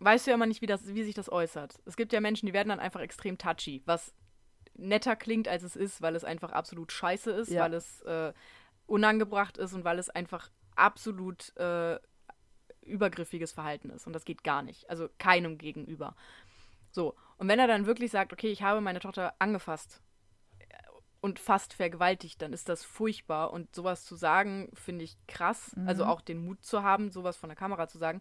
weißt 0.00 0.26
du 0.26 0.30
ja 0.30 0.34
immer 0.34 0.46
nicht, 0.46 0.62
wie, 0.62 0.66
das, 0.66 0.86
wie 0.94 1.02
sich 1.02 1.14
das 1.14 1.30
äußert. 1.30 1.80
Es 1.84 1.96
gibt 1.96 2.12
ja 2.12 2.20
Menschen, 2.20 2.46
die 2.46 2.52
werden 2.52 2.68
dann 2.68 2.80
einfach 2.80 3.00
extrem 3.00 3.38
touchy, 3.38 3.82
was 3.86 4.14
netter 4.78 5.16
klingt, 5.16 5.48
als 5.48 5.62
es 5.62 5.76
ist, 5.76 6.00
weil 6.02 6.16
es 6.16 6.24
einfach 6.24 6.52
absolut 6.52 6.92
scheiße 6.92 7.30
ist, 7.30 7.50
ja. 7.50 7.62
weil 7.62 7.74
es 7.74 8.00
äh, 8.02 8.32
unangebracht 8.86 9.58
ist 9.58 9.74
und 9.74 9.84
weil 9.84 9.98
es 9.98 10.08
einfach 10.08 10.50
absolut 10.76 11.54
äh, 11.56 11.98
übergriffiges 12.82 13.52
Verhalten 13.52 13.90
ist. 13.90 14.06
Und 14.06 14.12
das 14.12 14.24
geht 14.24 14.44
gar 14.44 14.62
nicht. 14.62 14.88
Also 14.88 15.08
keinem 15.18 15.58
gegenüber. 15.58 16.14
So. 16.90 17.14
Und 17.36 17.48
wenn 17.48 17.58
er 17.58 17.66
dann 17.66 17.86
wirklich 17.86 18.10
sagt, 18.10 18.32
okay, 18.32 18.48
ich 18.48 18.62
habe 18.62 18.80
meine 18.80 19.00
Tochter 19.00 19.34
angefasst 19.38 20.00
äh, 20.58 20.64
und 21.20 21.38
fast 21.38 21.74
vergewaltigt, 21.74 22.40
dann 22.40 22.52
ist 22.52 22.68
das 22.68 22.84
furchtbar. 22.84 23.52
Und 23.52 23.74
sowas 23.74 24.04
zu 24.04 24.16
sagen, 24.16 24.70
finde 24.74 25.04
ich 25.04 25.16
krass. 25.26 25.72
Also 25.74 25.80
mhm. 25.80 25.88
Also 25.88 26.04
auch 26.06 26.20
den 26.20 26.44
Mut 26.44 26.64
zu 26.64 26.82
haben, 26.82 27.10
sowas 27.10 27.36
von 27.36 27.50
der 27.50 27.56
Kamera 27.56 27.88
zu 27.88 27.98
sagen. 27.98 28.20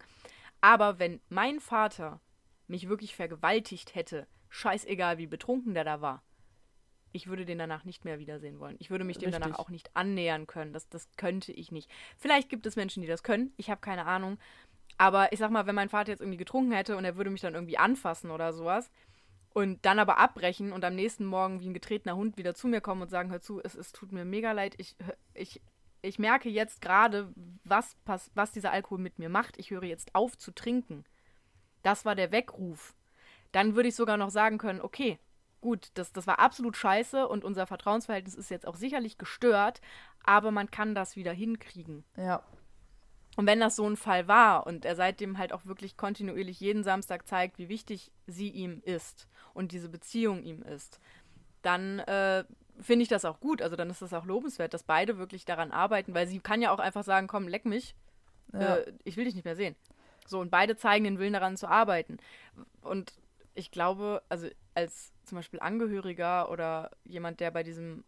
Aber 0.59 0.99
wenn 0.99 1.21
mein 1.29 1.59
Vater 1.59 2.19
mich 2.67 2.89
wirklich 2.89 3.15
vergewaltigt 3.15 3.95
hätte, 3.95 4.27
scheißegal, 4.49 5.17
wie 5.17 5.27
betrunken 5.27 5.73
der 5.73 5.83
da 5.83 6.01
war, 6.01 6.23
ich 7.17 7.27
würde 7.27 7.45
den 7.45 7.57
danach 7.57 7.83
nicht 7.83 8.05
mehr 8.05 8.19
wiedersehen 8.19 8.59
wollen. 8.59 8.75
Ich 8.79 8.91
würde 8.91 9.03
mich 9.03 9.17
dem 9.17 9.29
Richtig. 9.29 9.43
danach 9.43 9.59
auch 9.59 9.69
nicht 9.69 9.89
annähern 9.95 10.45
können. 10.45 10.71
Das, 10.71 10.87
das 10.87 11.09
könnte 11.17 11.51
ich 11.51 11.71
nicht. 11.71 11.89
Vielleicht 12.15 12.47
gibt 12.47 12.65
es 12.67 12.75
Menschen, 12.75 13.01
die 13.01 13.07
das 13.07 13.23
können. 13.23 13.51
Ich 13.57 13.69
habe 13.69 13.81
keine 13.81 14.05
Ahnung. 14.05 14.37
Aber 14.99 15.33
ich 15.33 15.39
sag 15.39 15.49
mal, 15.51 15.65
wenn 15.65 15.75
mein 15.75 15.89
Vater 15.89 16.11
jetzt 16.11 16.21
irgendwie 16.21 16.37
getrunken 16.37 16.71
hätte 16.71 16.95
und 16.95 17.05
er 17.05 17.17
würde 17.17 17.31
mich 17.31 17.41
dann 17.41 17.55
irgendwie 17.55 17.77
anfassen 17.77 18.29
oder 18.29 18.53
sowas 18.53 18.89
und 19.53 19.83
dann 19.85 19.97
aber 19.97 20.19
abbrechen 20.19 20.71
und 20.71 20.85
am 20.85 20.93
nächsten 20.93 21.25
Morgen 21.25 21.59
wie 21.59 21.67
ein 21.67 21.73
getretener 21.73 22.15
Hund 22.15 22.37
wieder 22.37 22.53
zu 22.53 22.67
mir 22.67 22.81
kommen 22.81 23.01
und 23.01 23.09
sagen, 23.09 23.31
hör 23.31 23.41
zu, 23.41 23.59
es, 23.63 23.73
es 23.73 23.91
tut 23.91 24.11
mir 24.11 24.23
mega 24.23 24.51
leid, 24.51 24.75
ich, 24.77 24.95
ich, 25.33 25.59
ich 26.03 26.19
merke 26.19 26.49
jetzt 26.49 26.81
gerade, 26.81 27.33
was, 27.63 27.97
was 28.35 28.51
dieser 28.51 28.71
Alkohol 28.71 28.99
mit 28.99 29.17
mir 29.17 29.29
macht. 29.29 29.57
Ich 29.57 29.71
höre 29.71 29.83
jetzt 29.83 30.13
auf 30.13 30.37
zu 30.37 30.51
trinken. 30.51 31.03
Das 31.81 32.05
war 32.05 32.13
der 32.13 32.31
Weckruf. 32.31 32.93
Dann 33.51 33.75
würde 33.75 33.89
ich 33.89 33.95
sogar 33.95 34.17
noch 34.17 34.29
sagen 34.29 34.59
können, 34.59 34.81
okay, 34.81 35.17
gut, 35.61 35.89
das, 35.95 36.11
das 36.11 36.27
war 36.27 36.39
absolut 36.39 36.77
scheiße 36.77 37.27
und 37.27 37.43
unser 37.43 37.67
Vertrauensverhältnis 37.67 38.35
ist 38.35 38.49
jetzt 38.49 38.67
auch 38.67 38.75
sicherlich 38.75 39.17
gestört, 39.17 39.81
aber 40.23 40.51
man 40.51 40.69
kann 40.71 40.95
das 40.95 41.15
wieder 41.15 41.33
hinkriegen. 41.33 42.03
Ja. 42.15 42.43
Und 43.37 43.45
wenn 43.45 43.59
das 43.59 43.75
so 43.75 43.87
ein 43.87 43.97
Fall 43.97 44.27
war 44.27 44.65
und 44.65 44.83
er 44.83 44.95
seitdem 44.95 45.37
halt 45.37 45.53
auch 45.53 45.65
wirklich 45.65 45.95
kontinuierlich 45.95 46.59
jeden 46.59 46.83
Samstag 46.83 47.27
zeigt, 47.27 47.59
wie 47.59 47.69
wichtig 47.69 48.11
sie 48.25 48.49
ihm 48.49 48.81
ist 48.83 49.27
und 49.53 49.71
diese 49.71 49.89
Beziehung 49.89 50.41
ihm 50.41 50.63
ist, 50.63 50.99
dann 51.61 51.99
äh, 51.99 52.45
finde 52.79 53.03
ich 53.03 53.09
das 53.09 53.25
auch 53.25 53.39
gut. 53.39 53.61
Also 53.61 53.75
dann 53.75 53.89
ist 53.89 54.01
das 54.01 54.13
auch 54.13 54.25
lobenswert, 54.25 54.73
dass 54.73 54.83
beide 54.83 55.17
wirklich 55.17 55.45
daran 55.45 55.71
arbeiten, 55.71 56.13
weil 56.15 56.27
sie 56.27 56.39
kann 56.39 56.61
ja 56.61 56.71
auch 56.71 56.79
einfach 56.79 57.03
sagen, 57.03 57.27
komm, 57.27 57.47
leck 57.47 57.65
mich, 57.65 57.95
ja. 58.53 58.77
äh, 58.77 58.93
ich 59.03 59.17
will 59.17 59.25
dich 59.25 59.35
nicht 59.35 59.45
mehr 59.45 59.55
sehen. 59.55 59.75
So, 60.25 60.39
und 60.39 60.49
beide 60.49 60.75
zeigen 60.75 61.05
den 61.05 61.19
Willen 61.19 61.33
daran 61.33 61.57
zu 61.57 61.67
arbeiten. 61.67 62.17
Und 62.81 63.13
ich 63.53 63.71
glaube, 63.71 64.23
also 64.29 64.47
als 64.73 65.13
zum 65.27 65.37
Beispiel 65.37 65.59
Angehöriger 65.59 66.49
oder 66.49 66.91
jemand, 67.03 67.39
der 67.39 67.51
bei 67.51 67.63
diesem, 67.63 68.03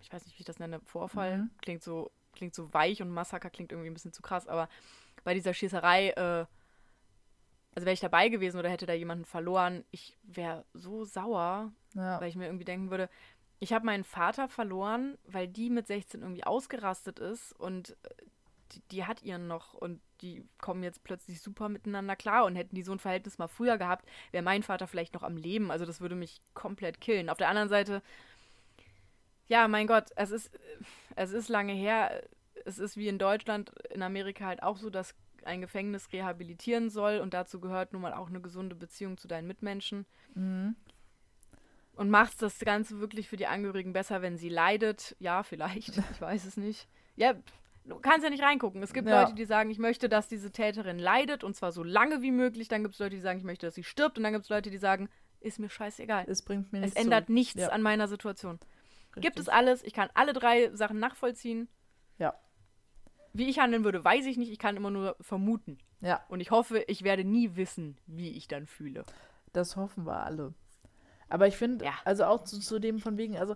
ich 0.00 0.12
weiß 0.12 0.24
nicht, 0.24 0.36
wie 0.38 0.40
ich 0.40 0.46
das 0.46 0.58
nenne, 0.58 0.80
Vorfall, 0.80 1.38
Mhm. 1.38 1.50
klingt 1.60 1.82
so, 1.82 2.10
klingt 2.32 2.54
so 2.54 2.72
weich 2.72 3.02
und 3.02 3.10
Massaker 3.10 3.50
klingt 3.50 3.72
irgendwie 3.72 3.90
ein 3.90 3.94
bisschen 3.94 4.12
zu 4.12 4.22
krass, 4.22 4.48
aber 4.48 4.68
bei 5.24 5.34
dieser 5.34 5.54
Schießerei, 5.54 6.10
äh, 6.10 6.46
also 7.74 7.86
wäre 7.86 7.92
ich 7.94 8.00
dabei 8.00 8.28
gewesen 8.28 8.58
oder 8.58 8.68
hätte 8.70 8.86
da 8.86 8.92
jemanden 8.92 9.24
verloren, 9.24 9.84
ich 9.90 10.18
wäre 10.22 10.64
so 10.74 11.04
sauer, 11.04 11.72
Ja. 11.94 12.20
weil 12.20 12.28
ich 12.28 12.36
mir 12.36 12.46
irgendwie 12.46 12.64
denken 12.64 12.90
würde, 12.90 13.08
ich 13.60 13.72
habe 13.72 13.86
meinen 13.86 14.04
Vater 14.04 14.48
verloren, 14.48 15.16
weil 15.24 15.46
die 15.48 15.70
mit 15.70 15.86
16 15.86 16.22
irgendwie 16.22 16.44
ausgerastet 16.44 17.18
ist 17.20 17.52
und 17.52 17.90
äh, 18.02 18.24
die, 18.90 19.04
hat 19.04 19.22
ihren 19.22 19.46
noch 19.46 19.74
und 19.74 20.00
die 20.20 20.44
kommen 20.58 20.82
jetzt 20.82 21.04
plötzlich 21.04 21.40
super 21.40 21.68
miteinander 21.68 22.16
klar 22.16 22.44
und 22.44 22.56
hätten 22.56 22.74
die 22.74 22.82
so 22.82 22.92
ein 22.92 22.98
Verhältnis 22.98 23.38
mal 23.38 23.48
früher 23.48 23.78
gehabt, 23.78 24.08
wäre 24.30 24.44
mein 24.44 24.62
Vater 24.62 24.86
vielleicht 24.86 25.14
noch 25.14 25.22
am 25.22 25.36
Leben. 25.36 25.70
Also 25.70 25.84
das 25.84 26.00
würde 26.00 26.14
mich 26.14 26.40
komplett 26.54 27.00
killen. 27.00 27.28
Auf 27.28 27.38
der 27.38 27.48
anderen 27.48 27.68
Seite, 27.68 28.02
ja, 29.48 29.68
mein 29.68 29.86
Gott, 29.86 30.10
es 30.16 30.30
ist, 30.30 30.50
es 31.16 31.32
ist 31.32 31.48
lange 31.48 31.72
her. 31.72 32.22
Es 32.64 32.78
ist 32.78 32.96
wie 32.96 33.08
in 33.08 33.18
Deutschland, 33.18 33.70
in 33.90 34.02
Amerika 34.02 34.46
halt 34.46 34.62
auch 34.62 34.76
so, 34.76 34.88
dass 34.88 35.14
ein 35.44 35.60
Gefängnis 35.60 36.12
rehabilitieren 36.12 36.90
soll 36.90 37.18
und 37.18 37.34
dazu 37.34 37.60
gehört 37.60 37.92
nun 37.92 38.02
mal 38.02 38.14
auch 38.14 38.28
eine 38.28 38.40
gesunde 38.40 38.76
Beziehung 38.76 39.18
zu 39.18 39.26
deinen 39.28 39.48
Mitmenschen. 39.48 40.06
Mhm. 40.34 40.76
Und 41.94 42.08
macht 42.08 42.40
das 42.40 42.58
Ganze 42.60 43.00
wirklich 43.00 43.28
für 43.28 43.36
die 43.36 43.46
Angehörigen 43.46 43.92
besser, 43.92 44.22
wenn 44.22 44.38
sie 44.38 44.48
leidet? 44.48 45.14
Ja, 45.18 45.42
vielleicht. 45.42 45.98
Ich 45.98 46.20
weiß 46.20 46.44
es 46.46 46.56
nicht. 46.56 46.88
Ja, 47.16 47.34
du 47.84 47.98
kannst 47.98 48.24
ja 48.24 48.30
nicht 48.30 48.42
reingucken. 48.42 48.82
Es 48.82 48.92
gibt 48.92 49.08
Ja. 49.08 49.22
Leute, 49.22 49.34
die 49.34 49.44
sagen, 49.44 49.70
ich 49.70 49.78
möchte, 49.78 50.08
dass 50.08 50.28
diese 50.28 50.50
Täterin 50.50 50.98
leidet 50.98 51.44
und 51.44 51.54
zwar 51.54 51.72
so 51.72 51.82
lange 51.82 52.22
wie 52.22 52.30
möglich. 52.30 52.68
Dann 52.68 52.82
gibt 52.82 52.94
es 52.94 53.00
Leute, 53.00 53.16
die 53.16 53.20
sagen, 53.22 53.38
ich 53.38 53.44
möchte, 53.44 53.66
dass 53.66 53.74
sie 53.74 53.84
stirbt. 53.84 54.16
Und 54.18 54.24
dann 54.24 54.32
gibt 54.32 54.44
es 54.44 54.50
Leute, 54.50 54.70
die 54.70 54.78
sagen, 54.78 55.08
ist 55.40 55.58
mir 55.58 55.68
scheißegal. 55.68 56.24
Es 56.28 56.42
bringt 56.42 56.72
mir 56.72 56.78
Es 56.78 56.84
nichts. 56.86 57.00
ändert 57.00 57.24
zurück. 57.26 57.34
nichts 57.34 57.60
Ja. 57.60 57.68
an 57.70 57.82
meiner 57.82 58.08
Situation. 58.08 58.58
Gibt 59.14 59.24
Richtig. 59.36 59.40
es 59.42 59.48
alles. 59.48 59.82
Ich 59.84 59.92
kann 59.92 60.08
alle 60.14 60.32
drei 60.32 60.70
Sachen 60.74 60.98
nachvollziehen. 60.98 61.68
Ja. 62.18 62.34
Wie 63.34 63.48
ich 63.48 63.58
handeln 63.58 63.84
würde, 63.84 64.04
weiß 64.04 64.26
ich 64.26 64.36
nicht. 64.36 64.50
Ich 64.52 64.58
kann 64.58 64.76
immer 64.76 64.90
nur 64.90 65.16
vermuten. 65.20 65.78
Ja, 66.00 66.24
Und 66.28 66.40
ich 66.40 66.50
hoffe, 66.50 66.80
ich 66.88 67.02
werde 67.04 67.24
nie 67.24 67.54
wissen, 67.56 67.96
wie 68.06 68.30
ich 68.30 68.48
dann 68.48 68.66
fühle. 68.66 69.04
das 69.52 69.76
hoffen 69.76 70.06
wir 70.06 70.16
alle. 70.24 70.54
Aber 71.28 71.46
ich 71.46 71.56
finde, 71.56 71.84
Ja. 71.84 71.92
also 72.04 72.24
auch 72.24 72.42
zu, 72.44 72.58
zu 72.58 72.78
dem 72.78 72.98
von 73.00 73.16
wegen, 73.18 73.36
also 73.36 73.54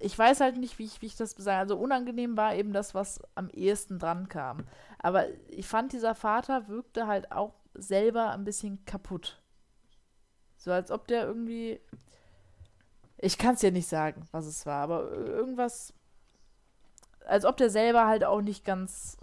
ich 0.00 0.18
weiß 0.18 0.40
halt 0.40 0.56
nicht, 0.56 0.78
wie 0.78 0.86
ich, 0.86 1.02
wie 1.02 1.06
ich 1.06 1.16
das 1.16 1.32
sage. 1.32 1.58
Also 1.58 1.76
unangenehm 1.76 2.36
war 2.36 2.54
eben 2.54 2.72
das, 2.72 2.94
was 2.94 3.20
am 3.34 3.50
ehesten 3.50 3.98
dran 3.98 4.28
kam. 4.28 4.64
Aber 4.98 5.26
ich 5.48 5.68
fand, 5.68 5.92
dieser 5.92 6.14
Vater 6.14 6.68
wirkte 6.68 7.06
halt 7.06 7.30
auch 7.32 7.54
selber 7.74 8.30
ein 8.30 8.44
bisschen 8.44 8.84
kaputt. 8.86 9.42
So 10.56 10.72
als 10.72 10.90
ob 10.90 11.06
der 11.06 11.24
irgendwie. 11.26 11.80
Ich 13.18 13.36
kann 13.36 13.54
es 13.54 13.62
ja 13.62 13.70
nicht 13.70 13.88
sagen, 13.88 14.26
was 14.32 14.46
es 14.46 14.64
war, 14.64 14.82
aber 14.82 15.10
irgendwas. 15.12 15.92
Als 17.26 17.44
ob 17.44 17.58
der 17.58 17.68
selber 17.68 18.06
halt 18.06 18.24
auch 18.24 18.40
nicht 18.40 18.64
ganz. 18.64 19.18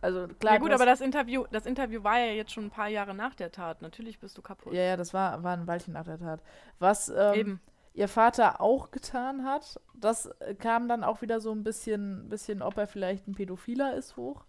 Also 0.00 0.26
klar. 0.26 0.54
ja 0.54 0.58
gut, 0.58 0.72
aber 0.72 0.84
das 0.84 1.00
Interview, 1.00 1.44
das 1.52 1.64
Interview 1.64 2.02
war 2.02 2.18
ja 2.18 2.32
jetzt 2.32 2.50
schon 2.50 2.64
ein 2.64 2.70
paar 2.70 2.88
Jahre 2.88 3.14
nach 3.14 3.36
der 3.36 3.52
Tat. 3.52 3.82
Natürlich 3.82 4.18
bist 4.18 4.36
du 4.36 4.42
kaputt. 4.42 4.72
Ja, 4.72 4.82
ja, 4.82 4.96
das 4.96 5.14
war, 5.14 5.44
war 5.44 5.56
ein 5.56 5.68
Weilchen 5.68 5.94
nach 5.94 6.04
der 6.04 6.18
Tat. 6.18 6.42
Was 6.80 7.08
ähm, 7.08 7.34
Eben. 7.34 7.60
Ihr 7.94 8.08
Vater 8.08 8.60
auch 8.60 8.90
getan 8.90 9.44
hat, 9.44 9.80
das 9.94 10.26
äh, 10.40 10.54
kam 10.54 10.88
dann 10.88 11.04
auch 11.04 11.22
wieder 11.22 11.40
so 11.40 11.52
ein 11.52 11.64
bisschen, 11.64 12.28
bisschen, 12.28 12.62
ob 12.62 12.76
er 12.76 12.86
vielleicht 12.86 13.28
ein 13.28 13.34
Pädophiler 13.34 13.94
ist, 13.94 14.16
hoch. 14.16 14.44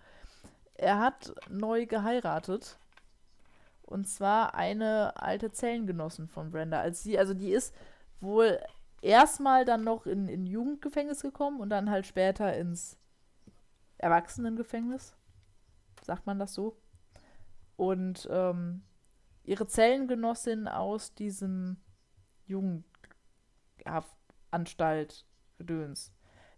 Er 0.76 1.00
hat 1.00 1.34
neu 1.50 1.86
geheiratet. 1.86 2.80
Und 3.84 4.08
zwar 4.08 4.56
eine 4.56 5.14
alte 5.18 5.52
Zellengenossin 5.52 6.28
von 6.28 6.52
Brenda. 6.52 6.80
Als 6.80 7.04
sie, 7.04 7.20
also 7.20 7.34
die 7.34 7.52
ist 7.52 7.76
wohl 8.22 8.60
erstmal 9.02 9.66
dann 9.66 9.84
noch 9.84 10.06
in, 10.06 10.28
in 10.28 10.48
Jugendgefängnis 10.48 11.22
gekommen 11.22 11.60
und 11.60 11.70
dann 11.70 11.89
halt 11.89 12.08
später 12.08 12.56
ins 12.56 12.98
Erwachsenengefängnis. 13.98 15.16
Sagt 16.02 16.26
man 16.26 16.39
das 16.39 16.54
so? 16.54 16.78
Und 17.76 18.28
ähm, 18.32 18.84
ihre 19.44 19.68
Zellengenossin 19.68 20.68
aus 20.68 21.14
diesem 21.14 21.78
Jugendhaftanstalt 23.84 25.26
Gedöns, 25.58 26.14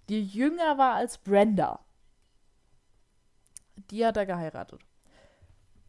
die 0.10 0.24
jünger 0.24 0.78
war 0.78 0.96
als 0.96 1.18
Brenda. 1.18 1.80
Die 3.90 4.06
hat 4.06 4.18
er 4.18 4.26
geheiratet. 4.26 4.82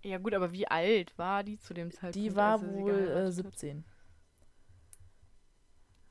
Ja 0.02 0.18
gut, 0.18 0.34
aber 0.34 0.52
wie 0.52 0.68
alt 0.68 1.16
war 1.18 1.42
die 1.42 1.58
zu 1.58 1.74
dem 1.74 1.90
Zeitpunkt? 1.90 2.16
Die 2.16 2.36
war 2.36 2.60
wohl 2.62 2.92
äh, 2.92 3.04
geheiratet 3.06 3.26
hat? 3.26 3.32
17. 3.32 3.84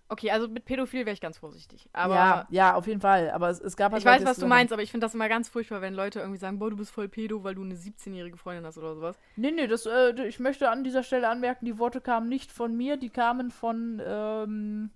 Okay, 0.08 0.30
also 0.30 0.48
mit 0.48 0.66
Pädophil 0.66 1.06
wäre 1.06 1.14
ich 1.14 1.22
ganz 1.22 1.40
vorsichtig. 1.40 1.90
Aber 1.92 2.14
ja, 2.14 2.48
ja, 2.50 2.76
auf 2.76 2.86
jeden 2.86 3.02
Fall. 3.02 3.32
Aber 3.32 3.50
es, 3.50 3.60
es 3.60 3.76
gab 3.76 3.92
halt 3.92 4.02
ich 4.02 4.06
weiß, 4.06 4.24
was 4.24 4.38
du 4.38 4.46
meinst, 4.46 4.72
aber 4.72 4.84
ich 4.84 4.92
finde 4.92 5.06
das 5.06 5.16
immer 5.16 5.28
ganz 5.28 5.50
furchtbar, 5.50 5.82
wenn 5.82 5.96
Leute 5.96 6.20
irgendwie 6.20 6.38
sagen, 6.38 6.60
boah, 6.60 6.70
du 6.70 6.78
bist 6.78 6.92
voll 6.92 7.10
Pädo, 7.10 7.44
weil 7.44 7.56
du 7.56 7.64
eine 7.64 7.74
17-jährige 7.74 8.38
Freundin 8.38 8.66
hast 8.66 8.78
oder 8.78 8.94
sowas. 8.94 9.18
Nee, 9.36 9.50
nee, 9.50 9.66
das, 9.66 9.88
äh, 9.88 10.28
ich 10.28 10.40
möchte 10.40 10.70
an 10.70 10.84
dieser 10.84 11.02
Stelle 11.02 11.28
anmerken, 11.28 11.66
die 11.66 11.80
Worte 11.80 12.02
kamen 12.02 12.30
nicht 12.30 12.52
von 12.52 12.78
mir, 12.78 12.98
die 12.98 13.10
kamen 13.10 13.50
von, 13.50 14.00
ähm, 14.06 14.92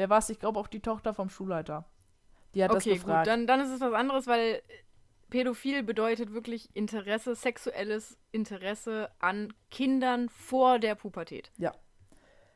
wer 0.00 0.08
war 0.08 0.18
es? 0.18 0.30
Ich 0.30 0.38
glaube 0.40 0.58
auch 0.58 0.66
die 0.66 0.80
Tochter 0.80 1.12
vom 1.12 1.28
Schulleiter. 1.28 1.84
Die 2.54 2.64
hat 2.64 2.70
okay, 2.70 2.90
das 2.90 2.98
gefragt. 3.00 3.26
gut, 3.26 3.32
dann, 3.32 3.46
dann 3.46 3.60
ist 3.60 3.68
es 3.70 3.80
was 3.82 3.92
anderes, 3.92 4.26
weil 4.26 4.62
Pädophil 5.28 5.82
bedeutet 5.82 6.32
wirklich 6.32 6.70
Interesse, 6.74 7.34
sexuelles 7.34 8.16
Interesse 8.32 9.10
an 9.20 9.52
Kindern 9.70 10.30
vor 10.30 10.78
der 10.78 10.94
Pubertät. 10.94 11.52
Ja. 11.58 11.72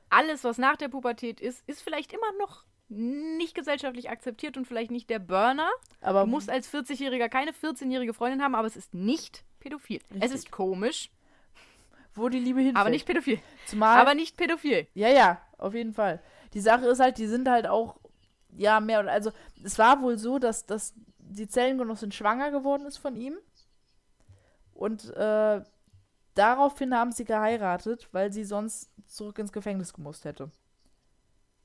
Alles, 0.08 0.42
was 0.42 0.56
nach 0.58 0.76
der 0.76 0.88
Pubertät 0.88 1.38
ist, 1.40 1.62
ist 1.68 1.82
vielleicht 1.82 2.12
immer 2.14 2.32
noch 2.38 2.64
nicht 2.88 3.54
gesellschaftlich 3.54 4.08
akzeptiert 4.10 4.56
und 4.56 4.66
vielleicht 4.66 4.90
nicht 4.90 5.10
der 5.10 5.18
Burner. 5.18 5.68
aber 6.00 6.22
Du 6.22 6.26
musst 6.28 6.50
als 6.50 6.72
40-Jähriger 6.72 7.28
keine 7.28 7.52
14-jährige 7.52 8.14
Freundin 8.14 8.42
haben, 8.42 8.54
aber 8.54 8.66
es 8.66 8.76
ist 8.76 8.94
nicht 8.94 9.44
pädophil. 9.60 10.00
Es 10.08 10.14
Richtig. 10.22 10.32
ist 10.34 10.50
komisch, 10.50 11.10
wo 12.14 12.28
die 12.28 12.38
Liebe 12.38 12.60
hinfällt. 12.60 12.76
aber 12.78 12.90
nicht 12.90 13.06
pädophil. 13.06 13.38
Zumal, 13.66 14.00
Aber 14.00 14.14
nicht 14.14 14.36
pädophil. 14.36 14.86
ja, 14.94 15.08
ja, 15.08 15.40
auf 15.58 15.74
jeden 15.74 15.92
Fall. 15.94 16.22
Die 16.54 16.60
Sache 16.60 16.86
ist 16.86 17.00
halt, 17.00 17.18
die 17.18 17.26
sind 17.26 17.48
halt 17.48 17.66
auch, 17.66 17.96
ja, 18.56 18.80
mehr, 18.80 19.00
oder- 19.00 19.12
also 19.12 19.32
es 19.62 19.78
war 19.78 20.00
wohl 20.02 20.18
so, 20.18 20.38
dass, 20.38 20.66
dass 20.66 20.94
die 21.18 21.48
Zellengenossin 21.48 22.12
schwanger 22.12 22.50
geworden 22.50 22.86
ist 22.86 22.98
von 22.98 23.16
ihm. 23.16 23.36
Und 24.72 25.10
äh, 25.14 25.62
daraufhin 26.34 26.94
haben 26.94 27.12
sie 27.12 27.24
geheiratet, 27.24 28.08
weil 28.12 28.32
sie 28.32 28.44
sonst 28.44 28.90
zurück 29.06 29.38
ins 29.38 29.52
Gefängnis 29.52 29.92
gemusst 29.92 30.24
hätte. 30.24 30.50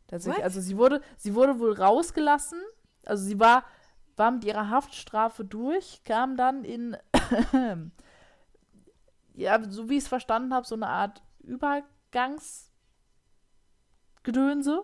Tatsächlich, 0.08 0.44
also 0.44 0.62
sie 0.62 0.78
wurde, 0.78 1.02
sie 1.18 1.36
wurde 1.36 1.60
wohl 1.60 1.74
rausgelassen, 1.74 2.60
also 3.06 3.24
sie 3.24 3.40
war, 3.40 3.64
war 4.16 4.32
mit 4.32 4.44
ihrer 4.44 4.70
Haftstrafe 4.70 5.46
durch, 5.46 6.04
kam 6.04 6.36
dann 6.36 6.64
in, 6.64 6.98
ja, 9.36 9.62
so 9.70 9.90
wie 9.90 9.98
ich 9.98 10.04
es 10.04 10.08
verstanden 10.08 10.54
habe, 10.54 10.66
so 10.68 10.76
eine 10.76 10.88
Art 10.88 11.22
Übergangsgedönse, 14.24 14.84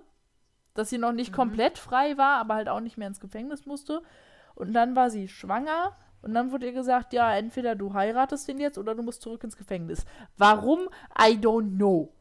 dass 0.74 0.90
sie 0.90 0.98
noch 0.98 1.12
nicht 1.12 1.32
Mhm. 1.32 1.36
komplett 1.36 1.78
frei 1.78 2.18
war, 2.18 2.40
aber 2.40 2.56
halt 2.56 2.70
auch 2.70 2.80
nicht 2.80 2.98
mehr 2.98 3.08
ins 3.08 3.20
Gefängnis 3.20 3.66
musste. 3.66 4.02
Und 4.56 4.74
dann 4.74 4.96
war 4.96 5.10
sie 5.10 5.28
schwanger 5.28 5.96
und 6.22 6.34
dann 6.34 6.52
wurde 6.52 6.66
ihr 6.68 6.72
gesagt, 6.74 7.14
ja, 7.14 7.36
entweder 7.36 7.76
du 7.76 7.94
heiratest 7.94 8.48
den 8.48 8.60
jetzt 8.60 8.78
oder 8.78 8.96
du 8.96 9.04
musst 9.04 9.22
zurück 9.22 9.44
ins 9.44 9.58
Gefängnis. 9.58 10.06
Warum? 10.38 10.90
I 11.20 11.34
don't 11.38 11.76
know. 11.76 12.12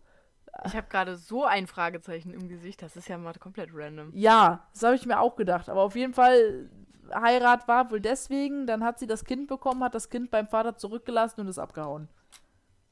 Ich 0.65 0.77
habe 0.77 0.87
gerade 0.89 1.17
so 1.17 1.45
ein 1.45 1.67
Fragezeichen 1.67 2.33
im 2.33 2.49
Gesicht. 2.49 2.81
Das 2.81 2.97
ist 2.97 3.09
ja 3.09 3.19
mal 3.19 3.35
komplett 3.35 3.71
random. 3.73 4.11
Ja, 4.15 4.69
das 4.73 4.85
habe 4.85 4.95
ich 4.95 5.05
mir 5.05 5.19
auch 5.19 5.35
gedacht. 5.35 5.69
Aber 5.69 5.83
auf 5.83 5.97
jeden 5.97 6.15
Fall, 6.15 6.71
Heirat 7.13 7.67
war 7.67 7.91
wohl 7.91 8.01
deswegen. 8.01 8.65
Dann 8.67 8.85
hat 8.85 9.01
sie 9.01 9.09
das 9.09 9.25
Kind 9.25 9.49
bekommen, 9.49 9.83
hat 9.83 9.97
das 9.97 10.11
Kind 10.11 10.31
beim 10.31 10.47
Vater 10.47 10.77
zurückgelassen 10.77 11.41
und 11.41 11.49
ist 11.49 11.59
abgehauen. 11.59 12.09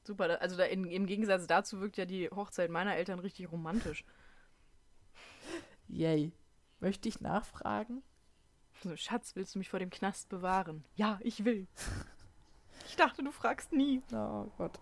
Super. 0.05 0.41
Also 0.41 0.57
da 0.57 0.65
in, 0.65 0.85
im 0.85 1.07
Gegensatz 1.07 1.47
dazu 1.47 1.81
wirkt 1.81 1.97
ja 1.97 2.05
die 2.05 2.29
Hochzeit 2.31 2.71
meiner 2.71 2.97
Eltern 2.97 3.19
richtig 3.19 3.51
romantisch. 3.51 4.05
Yay. 5.89 6.33
Möchte 6.81 7.09
ich 7.09 7.21
nachfragen? 7.21 8.03
So, 8.83 8.97
Schatz, 8.97 9.37
willst 9.37 9.55
du 9.55 9.59
mich 9.59 9.69
vor 9.71 9.79
dem 9.79 9.91
Knast 9.91 10.29
bewahren? 10.29 10.85
Ja, 10.97 11.21
ich 11.23 11.45
will. 11.45 11.69
Ich 12.89 12.97
dachte, 12.97 13.23
du 13.23 13.31
fragst 13.31 13.73
nie. 13.73 14.03
Oh 14.13 14.47
Gott. 14.59 14.81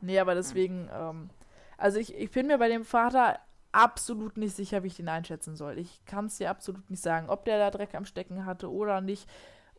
Nee, 0.00 0.18
aber 0.18 0.34
deswegen, 0.34 0.88
ähm, 0.92 1.30
also 1.76 1.98
ich, 1.98 2.14
ich 2.14 2.30
bin 2.30 2.48
mir 2.48 2.58
bei 2.58 2.68
dem 2.68 2.84
Vater 2.84 3.38
absolut 3.70 4.36
nicht 4.36 4.56
sicher, 4.56 4.82
wie 4.82 4.88
ich 4.88 4.96
den 4.96 5.08
einschätzen 5.08 5.54
soll. 5.54 5.78
Ich 5.78 6.04
kann 6.04 6.26
es 6.26 6.38
dir 6.38 6.50
absolut 6.50 6.88
nicht 6.90 7.02
sagen, 7.02 7.28
ob 7.28 7.44
der 7.44 7.58
da 7.58 7.70
Dreck 7.70 7.94
am 7.94 8.04
Stecken 8.04 8.44
hatte 8.46 8.72
oder 8.72 9.00
nicht. 9.00 9.30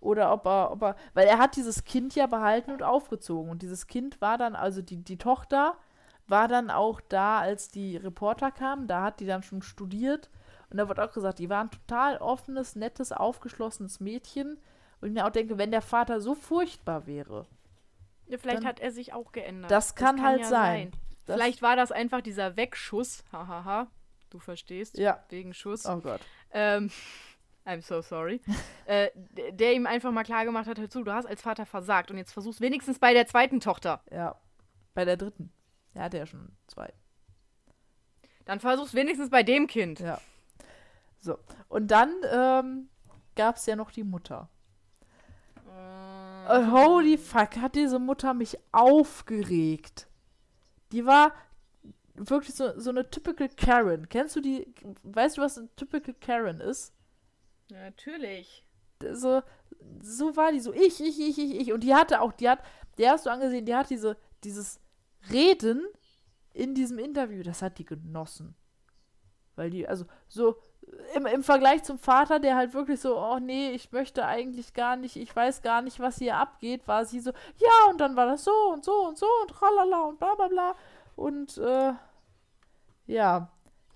Oder 0.02 0.34
ob 0.34 0.45
er, 0.45 0.72
ob 0.72 0.82
er, 0.82 0.95
weil 1.14 1.28
er 1.28 1.38
hat 1.38 1.56
dieses 1.56 1.86
Kind 1.86 2.16
ja 2.16 2.28
behalten 2.28 2.72
und 2.72 2.84
aufgezogen. 2.84 3.49
Und 3.49 3.62
dieses 3.62 3.88
Kind 3.88 4.20
war 4.20 4.38
dann, 4.38 4.56
also 4.56 4.82
die, 4.82 4.97
die 4.97 5.18
Tochter 5.18 5.78
war 6.28 6.47
dann 6.49 6.70
auch 6.70 6.99
da, 7.02 7.39
als 7.39 7.70
die 7.70 7.95
Reporter 7.97 8.52
kamen. 8.52 8.88
Da 8.88 9.04
hat 9.04 9.20
die 9.22 9.26
dann 9.26 9.43
schon 9.43 9.62
studiert. 9.62 10.30
Und 10.70 10.78
da 10.78 10.88
wird 10.89 10.99
auch 10.99 11.12
gesagt, 11.14 11.39
die 11.39 11.49
war 11.49 11.64
ein 11.64 11.72
total 11.72 12.18
offenes, 12.18 12.76
nettes, 12.76 13.12
aufgeschlossenes 13.12 13.99
Mädchen. 13.99 14.58
Und 15.02 15.08
ich 15.10 15.14
mir 15.14 15.26
auch 15.26 15.32
denke, 15.32 15.58
wenn 15.58 15.72
der 15.72 15.82
Vater 15.82 16.20
so 16.20 16.34
furchtbar 16.36 17.06
wäre, 17.08 17.45
Ja, 18.28 18.38
vielleicht 18.38 18.66
hat 18.66 18.80
er 18.80 18.91
sich 18.91 19.14
auch 19.14 19.32
geändert. 19.32 19.70
Das 19.70 19.95
kann 19.95 20.22
halt 20.24 20.41
ja 20.41 20.47
sein. 20.47 20.91
Das- 21.26 21.36
Vielleicht 21.36 21.62
war 21.62 21.76
das 21.76 21.91
einfach 21.91 22.22
dieser 22.22 22.56
Wegschuss. 22.58 23.24
Hahaha. 23.32 23.88
Du 24.32 24.39
verstehst. 24.39 24.97
Ja. 24.97 25.24
Wegen 25.30 25.54
Schuss. 25.54 25.86
Oh 25.86 25.97
Gott. 25.97 26.22
Ähm, 26.52 26.89
I'm 27.66 27.82
so 27.82 28.01
sorry. 28.01 28.41
äh, 28.86 29.09
der 29.51 29.74
ihm 29.74 29.86
einfach 29.86 30.12
mal 30.12 30.24
klar 30.24 30.45
gemacht 30.45 30.68
hat, 30.68 30.80
hör 30.80 30.89
zu, 30.89 31.03
du 31.03 31.14
hast 31.14 31.26
als 31.26 31.41
Vater 31.41 31.66
versagt 31.66 32.12
und 32.12 32.18
jetzt 32.18 32.34
versuch's 32.34 32.62
wenigstens 32.62 32.99
bei 32.99 33.14
der 33.14 33.28
zweiten 33.28 33.59
Tochter. 33.59 34.01
Ja. 34.12 34.36
Bei 34.93 35.05
der 35.05 35.18
dritten. 35.18 35.51
Er 35.93 36.03
hatte 36.03 36.18
ja 36.18 36.26
schon 36.26 36.51
zwei. 36.68 36.91
Dann 38.45 38.59
versuch's 38.59 38.93
wenigstens 38.93 39.30
bei 39.30 39.43
dem 39.43 39.68
Kind. 39.68 39.99
Ja. 39.99 40.20
So. 41.20 41.38
Und 41.70 41.91
dann 41.91 42.14
ähm, 42.32 42.89
gab 43.36 43.57
es 43.57 43.66
ja 43.66 43.76
noch 43.76 43.91
die 43.91 44.03
Mutter. 44.03 44.49
Äh, 46.47 46.72
holy 46.72 47.18
fuck, 47.18 47.57
hat 47.57 47.76
diese 47.76 47.99
Mutter 47.99 48.34
mich 48.34 48.57
aufgeregt. 48.72 50.07
Die 50.91 51.05
war 51.05 51.34
wirklich 52.16 52.55
so, 52.55 52.78
so 52.80 52.89
eine 52.89 53.09
typical 53.09 53.49
Karen. 53.49 54.09
Kennst 54.09 54.36
du 54.36 54.41
die? 54.41 54.74
Weißt 55.03 55.38
du, 55.38 55.41
was 55.41 55.57
eine 55.57 55.74
typical 55.76 56.16
Karen 56.16 56.59
ist? 56.59 56.93
Natürlich. 57.72 58.65
So, 59.13 59.41
so 60.01 60.36
war 60.36 60.51
die 60.51 60.59
so, 60.59 60.74
ich, 60.74 60.99
ich, 60.99 61.19
ich, 61.19 61.38
ich, 61.38 61.59
ich. 61.59 61.74
Und 61.74 61.82
die 61.84 61.95
hatte 61.95 62.22
auch, 62.22 62.34
die 62.34 62.49
hat, 62.49 62.59
der 62.97 63.11
hast 63.11 63.26
du 63.26 63.30
angesehen, 63.30 63.65
die 63.65 63.76
hat 63.76 63.89
diese, 63.89 64.17
dieses 64.43 64.80
Reden 65.32 65.88
in 66.53 66.76
diesem 66.76 66.99
Interview, 66.99 67.43
das 67.43 67.61
hat 67.61 67.80
die 67.80 67.86
genossen. 67.86 68.55
Weil 69.55 69.69
die, 69.69 69.88
also 69.88 70.05
so 70.28 70.57
im, 71.15 71.26
im 71.26 71.43
Vergleich 71.43 71.84
zum 71.84 71.97
Vater, 71.97 72.39
der 72.39 72.57
halt 72.57 72.74
wirklich 72.74 72.99
so, 72.99 73.17
oh 73.17 73.39
nee, 73.39 73.72
ich 73.72 73.91
möchte 73.93 74.26
eigentlich 74.26 74.74
gar 74.74 74.97
nicht, 74.97 75.15
ich 75.15 75.34
weiß 75.34 75.61
gar 75.61 75.82
nicht, 75.82 75.99
was 75.99 76.17
hier 76.17 76.36
abgeht, 76.36 76.88
war 76.88 77.05
sie 77.05 77.22
so, 77.22 77.32
ja, 77.57 77.89
und 77.89 78.01
dann 78.01 78.17
war 78.17 78.26
das 78.26 78.43
so 78.43 78.51
und 78.74 78.84
so 78.84 79.07
und 79.07 79.17
so 79.17 79.28
und 79.41 79.51
tralala 79.51 80.01
und 80.01 80.19
bla 80.19 80.36
bla 80.36 80.47
bla. 80.49 80.76
Und 81.15 81.57
äh, 81.57 81.93
ja, 83.07 83.49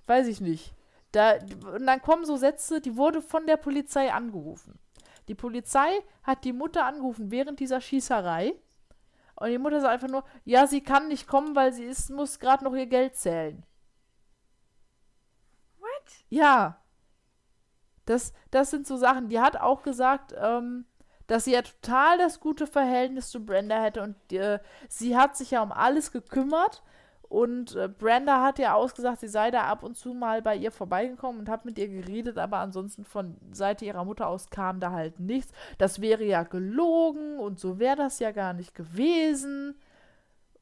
weiß 0.06 0.28
ich 0.28 0.40
nicht. 0.40 0.75
Da, 1.12 1.34
und 1.72 1.86
dann 1.86 2.02
kommen 2.02 2.24
so 2.24 2.36
Sätze, 2.36 2.80
die 2.80 2.96
wurde 2.96 3.22
von 3.22 3.46
der 3.46 3.56
Polizei 3.56 4.12
angerufen. 4.12 4.78
Die 5.28 5.34
Polizei 5.34 6.02
hat 6.22 6.44
die 6.44 6.52
Mutter 6.52 6.84
angerufen 6.84 7.30
während 7.30 7.60
dieser 7.60 7.80
Schießerei. 7.80 8.54
Und 9.36 9.48
die 9.50 9.58
Mutter 9.58 9.80
sagt 9.80 9.94
einfach 9.94 10.08
nur, 10.08 10.24
ja, 10.44 10.66
sie 10.66 10.80
kann 10.82 11.08
nicht 11.08 11.26
kommen, 11.26 11.54
weil 11.54 11.72
sie 11.72 11.84
ist, 11.84 12.10
muss 12.10 12.38
gerade 12.38 12.64
noch 12.64 12.74
ihr 12.74 12.86
Geld 12.86 13.16
zählen. 13.16 13.64
What? 15.78 16.12
Ja. 16.28 16.82
Das, 18.06 18.32
das 18.50 18.70
sind 18.70 18.86
so 18.86 18.96
Sachen. 18.96 19.28
Die 19.28 19.40
hat 19.40 19.56
auch 19.56 19.82
gesagt, 19.82 20.34
ähm, 20.38 20.86
dass 21.26 21.44
sie 21.44 21.52
ja 21.52 21.62
total 21.62 22.18
das 22.18 22.40
gute 22.40 22.66
Verhältnis 22.66 23.30
zu 23.30 23.44
Brenda 23.44 23.82
hätte 23.82 24.02
und 24.02 24.32
äh, 24.32 24.60
sie 24.88 25.16
hat 25.16 25.36
sich 25.36 25.50
ja 25.50 25.62
um 25.62 25.72
alles 25.72 26.12
gekümmert. 26.12 26.82
Und 27.28 27.74
äh, 27.74 27.88
Brenda 27.88 28.42
hat 28.42 28.58
ja 28.58 28.74
ausgesagt, 28.74 29.20
sie 29.20 29.28
sei 29.28 29.50
da 29.50 29.64
ab 29.64 29.82
und 29.82 29.96
zu 29.96 30.14
mal 30.14 30.42
bei 30.42 30.56
ihr 30.56 30.70
vorbeigekommen 30.70 31.40
und 31.40 31.48
hat 31.48 31.64
mit 31.64 31.78
ihr 31.78 31.88
geredet, 31.88 32.38
aber 32.38 32.58
ansonsten 32.58 33.04
von 33.04 33.36
Seite 33.52 33.84
ihrer 33.84 34.04
Mutter 34.04 34.28
aus 34.28 34.50
kam 34.50 34.78
da 34.78 34.92
halt 34.92 35.18
nichts. 35.18 35.52
Das 35.78 36.00
wäre 36.00 36.24
ja 36.24 36.44
gelogen 36.44 37.38
und 37.38 37.58
so 37.58 37.78
wäre 37.78 37.96
das 37.96 38.20
ja 38.20 38.30
gar 38.30 38.52
nicht 38.52 38.74
gewesen. 38.74 39.74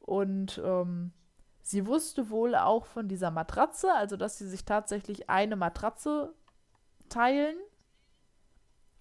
Und 0.00 0.60
ähm, 0.64 1.12
sie 1.62 1.86
wusste 1.86 2.30
wohl 2.30 2.54
auch 2.54 2.86
von 2.86 3.08
dieser 3.08 3.30
Matratze, 3.30 3.92
also 3.92 4.16
dass 4.16 4.38
sie 4.38 4.48
sich 4.48 4.64
tatsächlich 4.64 5.28
eine 5.28 5.56
Matratze 5.56 6.32
teilen. 7.08 7.56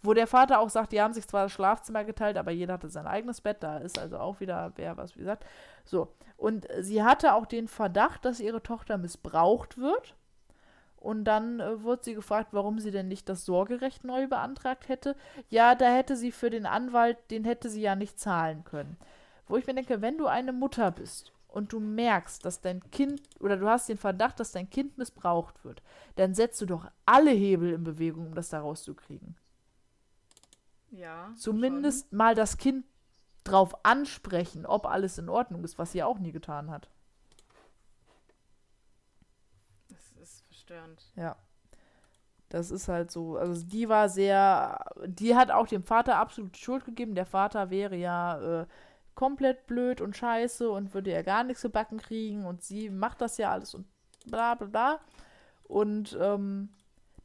Wo 0.04 0.14
der 0.14 0.28
Vater 0.28 0.60
auch 0.60 0.70
sagt, 0.70 0.92
die 0.92 1.02
haben 1.02 1.14
sich 1.14 1.28
zwar 1.28 1.44
das 1.44 1.54
Schlafzimmer 1.54 2.04
geteilt, 2.04 2.38
aber 2.38 2.52
jeder 2.52 2.74
hatte 2.74 2.90
sein 2.90 3.08
eigenes 3.08 3.40
Bett. 3.40 3.64
Da 3.64 3.78
ist 3.78 3.98
also 3.98 4.18
auch 4.18 4.42
wieder, 4.42 4.74
wer 4.76 4.98
was 4.98 5.16
wie 5.16 5.20
gesagt. 5.20 5.46
So. 5.86 6.14
Und 6.36 6.68
sie 6.82 7.04
hatte 7.04 7.34
auch 7.34 7.46
den 7.46 7.70
Verdacht, 7.70 8.26
dass 8.26 8.42
ihre 8.42 8.62
Tochter 8.62 8.98
missbraucht 8.98 9.78
wird. 9.78 10.16
Und 10.98 11.26
dann 11.26 11.60
äh, 11.60 11.84
wurde 11.84 12.04
sie 12.04 12.14
gefragt, 12.16 12.50
warum 12.52 12.80
sie 12.80 12.92
denn 12.92 13.08
nicht 13.08 13.28
das 13.28 13.46
Sorgerecht 13.46 14.04
neu 14.04 14.28
beantragt 14.28 14.88
hätte. 14.88 15.16
Ja, 15.50 15.76
da 15.76 15.94
hätte 15.94 16.16
sie 16.16 16.32
für 16.32 16.50
den 16.50 16.66
Anwalt, 16.66 17.18
den 17.30 17.44
hätte 17.44 17.70
sie 17.70 17.82
ja 17.82 17.96
nicht 17.96 18.20
zahlen 18.20 18.64
können. 18.64 18.98
Wo 19.48 19.58
ich 19.58 19.68
mir 19.68 19.74
denke, 19.74 20.02
wenn 20.02 20.18
du 20.18 20.28
eine 20.28 20.54
Mutter 20.54 20.92
bist 20.92 21.34
und 21.50 21.74
du 21.74 21.80
merkst, 21.82 22.46
dass 22.46 22.62
dein 22.62 22.90
Kind 22.92 23.22
oder 23.42 23.58
du 23.58 23.68
hast 23.68 23.90
den 23.90 23.98
Verdacht, 23.98 24.40
dass 24.40 24.54
dein 24.54 24.70
Kind 24.70 24.98
missbraucht 24.98 25.64
wird, 25.66 25.82
dann 26.16 26.34
setzt 26.34 26.62
du 26.62 26.66
doch 26.66 26.90
alle 27.06 27.32
Hebel 27.32 27.74
in 27.74 27.84
Bewegung, 27.84 28.28
um 28.28 28.36
das 28.36 28.50
da 28.50 28.62
rauszukriegen. 28.62 29.36
Ja. 30.94 31.34
Zumindest 31.36 32.14
mal 32.14 32.36
das 32.36 32.58
Kind 32.58 32.86
drauf 33.44 33.86
ansprechen, 33.86 34.66
ob 34.66 34.86
alles 34.86 35.18
in 35.18 35.28
Ordnung 35.28 35.64
ist, 35.64 35.78
was 35.78 35.92
sie 35.92 36.04
auch 36.04 36.20
nie 36.20 36.32
getan 36.32 36.70
hat. 36.70 36.88
schon. 36.88 36.94
Das 39.90 40.12
ist 40.22 40.46
verstörend. 40.46 41.12
Ja. 41.16 41.36
Das 42.50 42.70
ist 42.70 42.88
halt 42.88 43.10
so, 43.10 43.38
also 43.38 43.66
die 43.66 43.90
war 43.90 44.10
sehr, 44.10 44.86
die 45.06 45.36
hat 45.36 45.50
auch 45.50 45.68
dem 45.68 45.84
Vater 45.84 46.18
absolut 46.18 46.56
Schuld 46.56 46.86
gegeben. 46.86 47.16
Der 47.16 47.26
Vater 47.26 47.72
wäre 47.72 47.96
ja 47.96 48.62
äh, 48.62 48.68
komplett 49.16 49.66
blöd 49.66 50.02
und 50.02 50.16
scheiße 50.16 50.70
und 50.70 50.94
würde 50.94 51.12
ja 51.12 51.24
gar 51.24 51.44
nichts 51.44 51.62
zu 51.62 51.70
backen 51.72 51.98
kriegen 51.98 52.46
und 52.46 52.62
sie 52.62 52.92
macht 52.92 53.22
das 53.22 53.38
ja 53.38 53.52
alles 53.52 53.74
und 53.74 53.88
bla 54.28 54.54
bla 54.54 54.68
bla. 54.68 55.00
Und 55.64 56.16
ähm, 56.22 56.70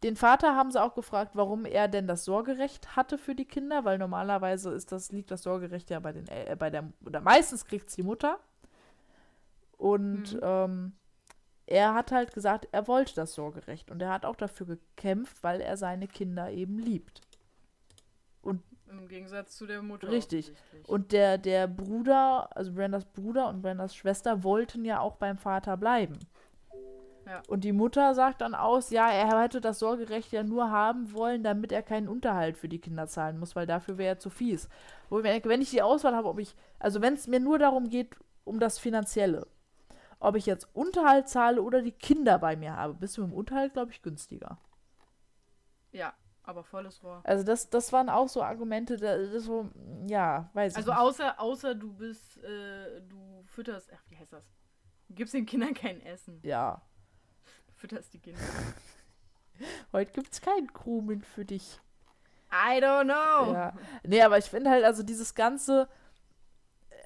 den 0.03 0.17
Vater 0.17 0.55
haben 0.55 0.71
sie 0.71 0.83
auch 0.83 0.95
gefragt, 0.95 1.33
warum 1.35 1.65
er 1.65 1.89
denn 1.89 2.07
das 2.07 2.25
Sorgerecht 2.25 2.97
hatte 2.97 3.19
für 3.19 3.35
die 3.35 3.45
Kinder, 3.45 3.85
weil 3.85 3.99
normalerweise 3.99 4.71
ist 4.73 4.93
das, 4.93 5.11
liegt 5.13 5.31
das 5.31 5.43
Sorgerecht 5.43 5.91
ja 5.91 6.01
bei 6.01 6.13
den 6.13 6.29
äh, 6.29 6.57
bei 6.59 6.71
der 6.71 6.93
oder 7.05 7.21
meistens 7.21 7.65
kriegt 7.65 7.89
es 7.89 7.95
die 7.97 8.03
Mutter. 8.03 8.39
Und 9.77 10.35
Mhm. 10.35 10.41
ähm, 10.43 10.93
er 11.67 11.95
hat 11.95 12.13
halt 12.13 12.33
gesagt, 12.33 12.69
er 12.73 12.89
wollte 12.89 13.15
das 13.15 13.35
Sorgerecht 13.35 13.91
und 13.91 14.01
er 14.01 14.11
hat 14.11 14.25
auch 14.25 14.37
dafür 14.37 14.67
gekämpft, 14.67 15.43
weil 15.43 15.61
er 15.61 15.77
seine 15.77 16.09
Kinder 16.09 16.51
eben 16.51 16.79
liebt. 16.79 17.21
Im 18.91 19.07
Gegensatz 19.07 19.57
zu 19.57 19.67
der 19.67 19.83
Mutter. 19.83 20.09
Richtig. 20.11 20.53
Und 20.87 21.13
der, 21.13 21.37
der 21.37 21.67
Bruder, 21.67 22.57
also 22.57 22.73
Brendas 22.73 23.05
Bruder 23.05 23.49
und 23.49 23.61
Brendas 23.61 23.95
Schwester 23.95 24.43
wollten 24.43 24.85
ja 24.85 25.01
auch 25.01 25.17
beim 25.17 25.37
Vater 25.37 25.77
bleiben. 25.77 26.19
Ja. 27.29 27.43
Und 27.47 27.63
die 27.65 27.73
Mutter 27.73 28.15
sagt 28.15 28.41
dann 28.41 28.55
aus, 28.55 28.91
ja, 28.91 29.11
er 29.11 29.41
hätte 29.43 29.61
das 29.61 29.79
Sorgerecht 29.81 30.33
ja 30.33 30.43
nur 30.43 30.71
haben 30.71 31.13
wollen, 31.13 31.43
damit 31.43 31.73
er 31.73 31.83
keinen 31.83 32.09
Unterhalt 32.09 32.57
für 32.57 32.69
die 32.69 32.81
Kinder 32.81 33.07
zahlen 33.07 33.39
muss, 33.39 33.55
weil 33.55 33.67
dafür 33.67 33.99
wäre 33.99 34.15
er 34.17 34.19
zu 34.19 34.31
fies. 34.31 34.69
Wo 35.11 35.19
ich 35.19 35.25
mir 35.25 35.33
denke, 35.33 35.49
wenn 35.51 35.61
ich 35.61 35.71
die 35.71 35.83
Auswahl 35.83 36.15
habe, 36.17 36.29
ob 36.29 36.39
ich, 36.39 36.55
also 36.79 37.03
wenn 37.03 37.15
es 37.15 37.27
mir 37.29 37.41
nur 37.41 37.59
darum 37.59 37.91
geht, 37.91 38.17
um 38.45 38.61
das 38.61 38.79
Finanzielle, 38.79 39.47
ob 40.21 40.37
ich 40.37 40.47
jetzt 40.47 40.69
Unterhalt 40.75 41.29
zahle 41.29 41.63
oder 41.63 41.83
die 41.83 41.93
Kinder 41.93 42.39
bei 42.39 42.57
mir 42.57 42.77
habe, 42.77 42.95
bist 42.95 43.17
du 43.19 43.23
mit 43.23 43.31
dem 43.33 43.37
Unterhalt, 43.39 43.75
glaube 43.75 43.93
ich, 43.93 44.03
günstiger. 44.03 44.59
ja, 45.93 46.15
aber 46.43 46.65
volles 46.65 47.03
Rohr. 47.03 47.21
Also 47.25 47.45
das, 47.45 47.69
das 47.69 47.93
waren 47.93 48.09
auch 48.09 48.29
so 48.29 48.43
Argumente, 48.43 48.97
da, 48.97 49.19
das 49.19 49.45
so, 49.45 49.69
ja, 50.07 50.49
weiß 50.55 50.77
Also 50.77 50.93
ich 50.93 50.97
nicht. 50.97 50.99
außer, 50.99 51.41
außer 51.41 51.75
du 51.75 51.93
bist, 51.93 52.39
äh, 52.43 53.03
du 53.03 53.43
fütterst, 53.45 53.91
ach, 53.95 54.03
wie 54.09 54.17
heißt 54.17 54.33
das? 54.33 54.45
Du 55.09 55.15
gibst 55.15 55.35
den 55.35 55.45
Kindern 55.47 55.75
kein 55.75 56.01
Essen. 56.01 56.43
Ja, 56.43 56.83
fütterst 57.79 58.13
die 58.13 58.19
Kinder. 58.19 58.41
heute 59.93 60.13
gibt's 60.13 60.41
keinen 60.41 60.73
Krumen 60.73 61.23
für 61.23 61.45
dich. 61.45 61.81
I 62.51 62.81
don't 62.81 63.05
know. 63.05 63.53
Ja. 63.53 63.73
Nee, 64.05 64.23
aber 64.23 64.39
ich 64.39 64.47
finde 64.47 64.71
halt, 64.71 64.85
also 64.85 65.03
dieses 65.03 65.35
ganze, 65.35 65.89
äh, 66.89 66.97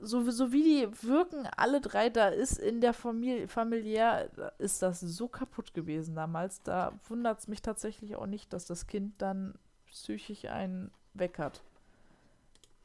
so, 0.00 0.30
so 0.30 0.50
wie 0.52 0.62
die 0.62 1.02
wirken 1.02 1.46
alle 1.56 1.80
drei, 1.80 2.08
da 2.08 2.28
ist 2.28 2.58
in 2.58 2.80
der 2.80 2.94
Familie, 2.94 3.48
familiär, 3.48 4.30
ist 4.58 4.82
das 4.82 5.00
so 5.00 5.28
kaputt 5.28 5.74
gewesen 5.74 6.14
damals. 6.14 6.62
Da 6.62 6.98
wundert 7.08 7.38
es 7.38 7.48
mich 7.48 7.62
tatsächlich 7.62 8.16
auch 8.16 8.26
nicht, 8.26 8.52
dass 8.52 8.64
das 8.66 8.86
Kind 8.86 9.20
dann 9.20 9.54
psychisch 9.86 10.46
einen 10.46 10.90
weg 11.14 11.38
hat. 11.38 11.62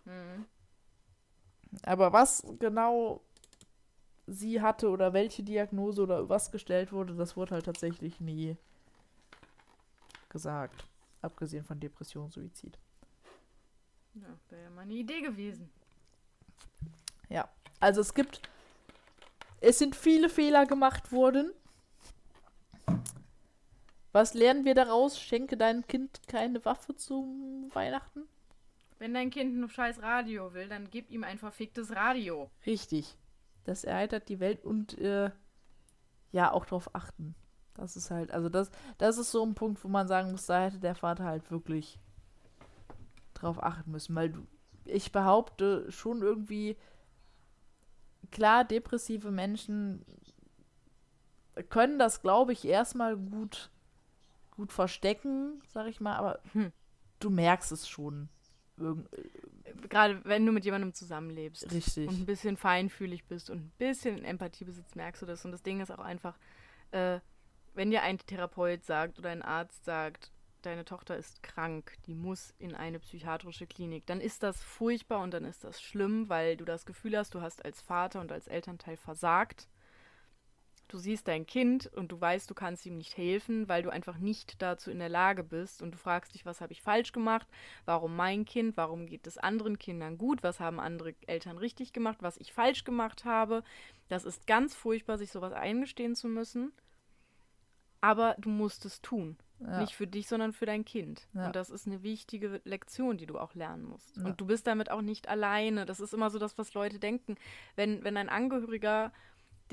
Mhm. 0.05 0.45
Aber 1.85 2.13
was 2.13 2.45
genau 2.59 3.21
sie 4.27 4.61
hatte 4.61 4.89
oder 4.89 5.13
welche 5.13 5.43
Diagnose 5.43 6.01
oder 6.03 6.29
was 6.29 6.51
gestellt 6.51 6.91
wurde, 6.91 7.15
das 7.15 7.35
wurde 7.35 7.55
halt 7.55 7.65
tatsächlich 7.65 8.19
nie 8.19 8.57
gesagt. 10.29 10.85
Abgesehen 11.21 11.63
von 11.63 11.79
Depression, 11.79 12.29
Suizid. 12.29 12.77
Ja, 14.15 14.27
wäre 14.49 14.63
ja 14.63 14.69
mal 14.69 14.81
eine 14.81 14.93
Idee 14.93 15.21
gewesen. 15.21 15.69
Ja, 17.29 17.47
also 17.79 18.01
es 18.01 18.13
gibt, 18.13 18.41
es 19.61 19.79
sind 19.79 19.95
viele 19.95 20.29
Fehler 20.29 20.65
gemacht 20.65 21.11
worden. 21.11 21.51
Was 24.11 24.35
lernen 24.35 24.65
wir 24.65 24.75
daraus? 24.75 25.19
Schenke 25.19 25.57
deinem 25.57 25.87
Kind 25.87 26.27
keine 26.27 26.63
Waffe 26.65 26.95
zum 26.95 27.71
Weihnachten? 27.73 28.27
Wenn 28.99 29.13
dein 29.13 29.31
Kind 29.31 29.57
ein 29.57 29.67
scheiß 29.67 30.01
Radio 30.01 30.53
will, 30.53 30.67
dann 30.67 30.89
gib 30.91 31.09
ihm 31.09 31.23
ein 31.23 31.39
verficktes 31.39 31.95
Radio. 31.95 32.51
Richtig. 32.65 33.17
Das 33.63 33.83
erheitert 33.83 34.29
die 34.29 34.39
Welt 34.39 34.63
und 34.63 34.97
äh, 34.97 35.31
ja, 36.31 36.51
auch 36.51 36.65
darauf 36.65 36.93
achten. 36.95 37.35
Das 37.75 37.95
ist 37.95 38.11
halt, 38.11 38.31
also 38.31 38.49
das, 38.49 38.71
das 38.97 39.17
ist 39.17 39.31
so 39.31 39.43
ein 39.43 39.55
Punkt, 39.55 39.83
wo 39.83 39.87
man 39.87 40.07
sagen 40.07 40.31
muss, 40.31 40.45
da 40.45 40.63
hätte 40.63 40.79
der 40.79 40.95
Vater 40.95 41.23
halt 41.23 41.49
wirklich 41.49 41.99
drauf 43.33 43.61
achten 43.63 43.91
müssen, 43.91 44.15
weil 44.15 44.29
du, 44.29 44.45
ich 44.85 45.11
behaupte 45.11 45.91
schon 45.91 46.21
irgendwie, 46.21 46.77
klar, 48.31 48.63
depressive 48.63 49.31
Menschen 49.31 50.05
können 51.69 51.99
das, 51.99 52.21
glaube 52.21 52.53
ich, 52.53 52.65
erstmal 52.65 53.15
gut, 53.15 53.69
gut 54.51 54.71
verstecken, 54.71 55.61
sag 55.67 55.87
ich 55.87 56.01
mal, 56.01 56.15
aber 56.15 56.39
Hm. 56.53 56.71
du 57.19 57.29
merkst 57.29 57.71
es 57.71 57.87
schon. 57.87 58.29
Irgend 58.77 59.07
Gerade 59.89 60.21
wenn 60.25 60.45
du 60.45 60.51
mit 60.51 60.65
jemandem 60.65 60.93
zusammenlebst. 60.93 61.71
richtig. 61.71 62.07
und 62.07 62.19
ein 62.21 62.25
bisschen 62.25 62.57
feinfühlig 62.57 63.25
bist 63.25 63.49
und 63.49 63.59
ein 63.59 63.71
bisschen 63.77 64.23
Empathie 64.23 64.65
besitzt, 64.65 64.95
merkst 64.95 65.21
du 65.21 65.25
das. 65.25 65.45
Und 65.45 65.51
das 65.51 65.63
Ding 65.63 65.81
ist 65.81 65.91
auch 65.91 65.99
einfach, 65.99 66.37
äh, 66.91 67.19
wenn 67.73 67.91
dir 67.91 68.03
ein 68.03 68.17
Therapeut 68.17 68.83
sagt 68.83 69.19
oder 69.19 69.29
ein 69.29 69.41
Arzt 69.41 69.85
sagt, 69.85 70.31
deine 70.61 70.85
Tochter 70.85 71.17
ist 71.17 71.43
krank, 71.43 71.97
die 72.05 72.15
muss 72.15 72.53
in 72.57 72.75
eine 72.75 72.99
psychiatrische 72.99 73.67
Klinik, 73.67 74.05
dann 74.05 74.21
ist 74.21 74.43
das 74.43 74.61
furchtbar 74.63 75.21
und 75.21 75.33
dann 75.33 75.45
ist 75.45 75.63
das 75.63 75.81
schlimm, 75.81 76.29
weil 76.29 76.57
du 76.57 76.65
das 76.65 76.85
Gefühl 76.85 77.17
hast, 77.17 77.33
du 77.35 77.41
hast 77.41 77.63
als 77.65 77.81
Vater 77.81 78.21
und 78.21 78.31
als 78.31 78.47
Elternteil 78.47 78.97
versagt. 78.97 79.67
Du 80.93 80.99
siehst 80.99 81.27
dein 81.27 81.47
Kind 81.47 81.87
und 81.87 82.11
du 82.11 82.21
weißt, 82.21 82.47
du 82.47 82.53
kannst 82.53 82.85
ihm 82.85 82.97
nicht 82.97 83.17
helfen, 83.17 83.67
weil 83.67 83.81
du 83.81 83.89
einfach 83.89 84.19
nicht 84.19 84.61
dazu 84.61 84.91
in 84.91 84.99
der 84.99 85.09
Lage 85.09 85.43
bist 85.43 85.81
und 85.81 85.89
du 85.89 85.97
fragst 85.97 86.35
dich, 86.35 86.45
was 86.45 86.61
habe 86.61 86.71
ich 86.71 86.83
falsch 86.83 87.13
gemacht? 87.13 87.47
Warum 87.85 88.15
mein 88.15 88.45
Kind? 88.45 88.77
Warum 88.77 89.07
geht 89.07 89.25
es 89.25 89.39
anderen 89.39 89.79
Kindern 89.79 90.19
gut? 90.19 90.43
Was 90.43 90.59
haben 90.59 90.79
andere 90.79 91.15
Eltern 91.25 91.57
richtig 91.57 91.93
gemacht? 91.93 92.19
Was 92.21 92.37
ich 92.37 92.53
falsch 92.53 92.83
gemacht 92.83 93.25
habe? 93.25 93.63
Das 94.07 94.23
ist 94.23 94.45
ganz 94.45 94.75
furchtbar, 94.75 95.17
sich 95.17 95.31
sowas 95.31 95.51
eingestehen 95.51 96.13
zu 96.13 96.27
müssen. 96.27 96.71
Aber 97.99 98.35
du 98.37 98.49
musst 98.49 98.85
es 98.85 99.01
tun. 99.01 99.37
Ja. 99.61 99.79
Nicht 99.79 99.95
für 99.95 100.05
dich, 100.05 100.27
sondern 100.27 100.53
für 100.53 100.67
dein 100.67 100.85
Kind. 100.85 101.27
Ja. 101.33 101.47
Und 101.47 101.55
das 101.55 101.71
ist 101.71 101.87
eine 101.87 102.03
wichtige 102.03 102.61
Lektion, 102.65 103.17
die 103.17 103.25
du 103.25 103.39
auch 103.39 103.55
lernen 103.55 103.85
musst. 103.85 104.15
Ja. 104.17 104.25
Und 104.25 104.39
du 104.39 104.45
bist 104.45 104.67
damit 104.67 104.91
auch 104.91 105.01
nicht 105.01 105.27
alleine. 105.27 105.87
Das 105.87 105.99
ist 105.99 106.13
immer 106.13 106.29
so 106.29 106.37
das, 106.37 106.59
was 106.59 106.75
Leute 106.75 106.99
denken. 106.99 107.35
Wenn, 107.75 108.03
wenn 108.03 108.15
ein 108.15 108.29
Angehöriger 108.29 109.11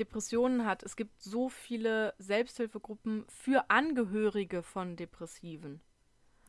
Depressionen 0.01 0.65
hat, 0.65 0.83
es 0.83 0.95
gibt 0.95 1.21
so 1.21 1.47
viele 1.47 2.13
Selbsthilfegruppen 2.17 3.25
für 3.27 3.69
Angehörige 3.69 4.63
von 4.63 4.95
Depressiven. 4.95 5.81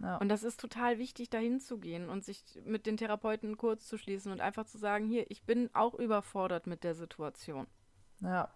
ja. 0.00 0.16
Und 0.16 0.28
das 0.30 0.42
ist 0.42 0.58
total 0.58 0.98
wichtig, 0.98 1.28
dahin 1.28 1.60
zu 1.60 1.78
gehen 1.78 2.08
und 2.08 2.24
sich 2.24 2.42
mit 2.64 2.86
den 2.86 2.96
Therapeuten 2.96 3.56
kurz 3.58 3.86
zu 3.86 3.98
schließen 3.98 4.32
und 4.32 4.40
einfach 4.40 4.64
zu 4.64 4.78
sagen, 4.78 5.06
hier, 5.06 5.30
ich 5.30 5.44
bin 5.44 5.68
auch 5.74 5.94
überfordert 5.94 6.66
mit 6.66 6.82
der 6.82 6.94
Situation. 6.94 7.66
ja. 8.20 8.48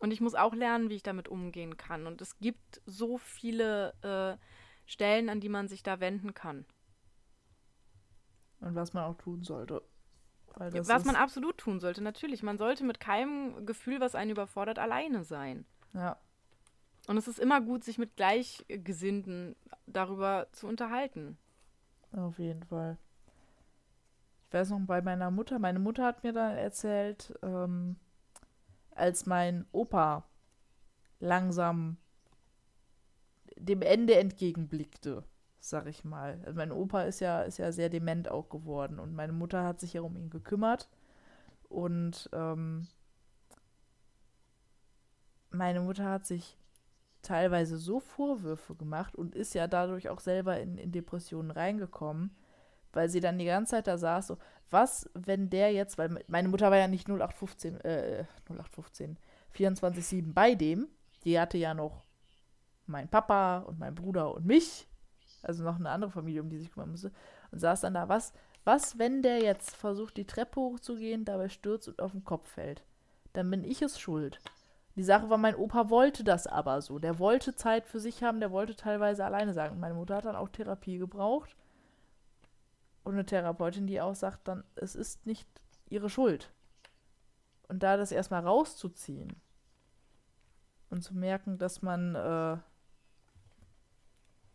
Und 0.00 0.12
ich 0.12 0.20
muss 0.20 0.36
auch 0.36 0.54
lernen, 0.54 0.90
wie 0.90 0.94
ich 0.94 1.02
damit 1.02 1.26
umgehen 1.26 1.76
kann. 1.76 2.06
Und 2.06 2.20
es 2.20 2.38
gibt 2.38 2.80
so 2.86 3.18
viele 3.18 3.94
äh, 4.02 4.38
Stellen, 4.86 5.28
an 5.28 5.40
die 5.40 5.48
man 5.48 5.66
sich 5.66 5.82
da 5.82 5.98
wenden 5.98 6.34
kann. 6.34 6.64
Und 8.60 8.76
was 8.76 8.92
man 8.92 9.04
auch 9.04 9.16
tun 9.16 9.42
sollte. 9.42 9.82
Was 10.58 11.04
man 11.04 11.16
absolut 11.16 11.58
tun 11.58 11.78
sollte, 11.80 12.02
natürlich. 12.02 12.42
Man 12.42 12.58
sollte 12.58 12.84
mit 12.84 13.00
keinem 13.00 13.64
Gefühl, 13.64 14.00
was 14.00 14.14
einen 14.14 14.32
überfordert, 14.32 14.78
alleine 14.78 15.22
sein. 15.24 15.64
Ja. 15.94 16.18
Und 17.06 17.16
es 17.16 17.28
ist 17.28 17.38
immer 17.38 17.60
gut, 17.60 17.84
sich 17.84 17.96
mit 17.96 18.16
Gleichgesinnten 18.16 19.56
darüber 19.86 20.48
zu 20.52 20.66
unterhalten. 20.66 21.38
Auf 22.12 22.38
jeden 22.38 22.64
Fall. 22.64 22.98
Ich 24.48 24.54
weiß 24.54 24.70
noch 24.70 24.80
bei 24.80 25.00
meiner 25.02 25.30
Mutter, 25.30 25.58
meine 25.58 25.78
Mutter 25.78 26.04
hat 26.04 26.24
mir 26.24 26.32
dann 26.32 26.56
erzählt, 26.56 27.38
ähm, 27.42 27.96
als 28.90 29.26
mein 29.26 29.66
Opa 29.72 30.24
langsam 31.20 31.98
dem 33.56 33.82
Ende 33.82 34.16
entgegenblickte, 34.16 35.24
sag 35.60 35.86
ich 35.86 36.04
mal. 36.04 36.40
Also 36.44 36.56
mein 36.56 36.72
Opa 36.72 37.02
ist 37.02 37.20
ja, 37.20 37.42
ist 37.42 37.58
ja 37.58 37.72
sehr 37.72 37.88
dement 37.88 38.30
auch 38.30 38.48
geworden 38.48 38.98
und 38.98 39.14
meine 39.14 39.32
Mutter 39.32 39.64
hat 39.64 39.80
sich 39.80 39.92
ja 39.94 40.02
um 40.02 40.16
ihn 40.16 40.30
gekümmert 40.30 40.88
und 41.68 42.28
ähm, 42.32 42.86
meine 45.50 45.80
Mutter 45.80 46.08
hat 46.10 46.26
sich 46.26 46.56
teilweise 47.22 47.78
so 47.78 48.00
Vorwürfe 48.00 48.74
gemacht 48.74 49.14
und 49.14 49.34
ist 49.34 49.54
ja 49.54 49.66
dadurch 49.66 50.08
auch 50.08 50.20
selber 50.20 50.60
in, 50.60 50.78
in 50.78 50.92
Depressionen 50.92 51.50
reingekommen, 51.50 52.34
weil 52.92 53.08
sie 53.08 53.20
dann 53.20 53.38
die 53.38 53.44
ganze 53.44 53.72
Zeit 53.72 53.86
da 53.86 53.98
saß, 53.98 54.28
so, 54.28 54.38
was, 54.70 55.10
wenn 55.14 55.50
der 55.50 55.72
jetzt, 55.72 55.98
weil 55.98 56.22
meine 56.28 56.48
Mutter 56.48 56.70
war 56.70 56.78
ja 56.78 56.88
nicht 56.88 57.08
0815, 57.08 57.80
äh, 57.80 58.24
0815, 58.48 59.18
24-7 59.54 60.32
bei 60.32 60.54
dem, 60.54 60.88
die 61.24 61.38
hatte 61.38 61.58
ja 61.58 61.74
noch 61.74 62.04
mein 62.86 63.08
Papa 63.08 63.58
und 63.58 63.78
mein 63.78 63.94
Bruder 63.94 64.34
und 64.34 64.46
mich, 64.46 64.88
also 65.42 65.64
noch 65.64 65.76
eine 65.76 65.90
andere 65.90 66.10
Familie, 66.10 66.42
um 66.42 66.50
die 66.50 66.58
sich 66.58 66.70
kümmern 66.70 66.90
musste, 66.90 67.12
und 67.50 67.58
saß 67.58 67.82
dann 67.82 67.94
da, 67.94 68.08
was, 68.08 68.32
was, 68.64 68.98
wenn 68.98 69.22
der 69.22 69.42
jetzt 69.42 69.76
versucht, 69.76 70.16
die 70.16 70.26
Treppe 70.26 70.60
hochzugehen, 70.60 71.24
dabei 71.24 71.48
stürzt 71.48 71.88
und 71.88 72.00
auf 72.00 72.12
den 72.12 72.24
Kopf 72.24 72.48
fällt? 72.48 72.82
Dann 73.32 73.50
bin 73.50 73.64
ich 73.64 73.82
es 73.82 73.98
schuld. 73.98 74.40
Die 74.96 75.04
Sache 75.04 75.30
war, 75.30 75.38
mein 75.38 75.54
Opa 75.54 75.90
wollte 75.90 76.24
das 76.24 76.46
aber 76.46 76.82
so. 76.82 76.98
Der 76.98 77.20
wollte 77.20 77.54
Zeit 77.54 77.86
für 77.86 78.00
sich 78.00 78.24
haben, 78.24 78.40
der 78.40 78.50
wollte 78.50 78.74
teilweise 78.74 79.24
alleine 79.24 79.54
sein. 79.54 79.70
Und 79.70 79.80
meine 79.80 79.94
Mutter 79.94 80.16
hat 80.16 80.24
dann 80.24 80.34
auch 80.34 80.48
Therapie 80.48 80.98
gebraucht. 80.98 81.54
Und 83.04 83.12
eine 83.12 83.24
Therapeutin, 83.24 83.86
die 83.86 84.00
auch 84.00 84.16
sagt, 84.16 84.48
dann, 84.48 84.64
es 84.74 84.96
ist 84.96 85.24
nicht 85.24 85.48
ihre 85.88 86.10
Schuld. 86.10 86.52
Und 87.68 87.82
da 87.82 87.96
das 87.96 88.10
erstmal 88.10 88.44
rauszuziehen 88.44 89.36
und 90.90 91.02
zu 91.02 91.14
merken, 91.14 91.58
dass 91.58 91.80
man 91.80 92.14
äh, 92.14 92.56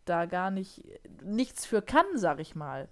da 0.05 0.25
gar 0.25 0.51
nicht 0.51 0.83
nichts 1.21 1.65
für 1.65 1.81
kann, 1.81 2.05
sag 2.15 2.39
ich 2.39 2.55
mal. 2.55 2.89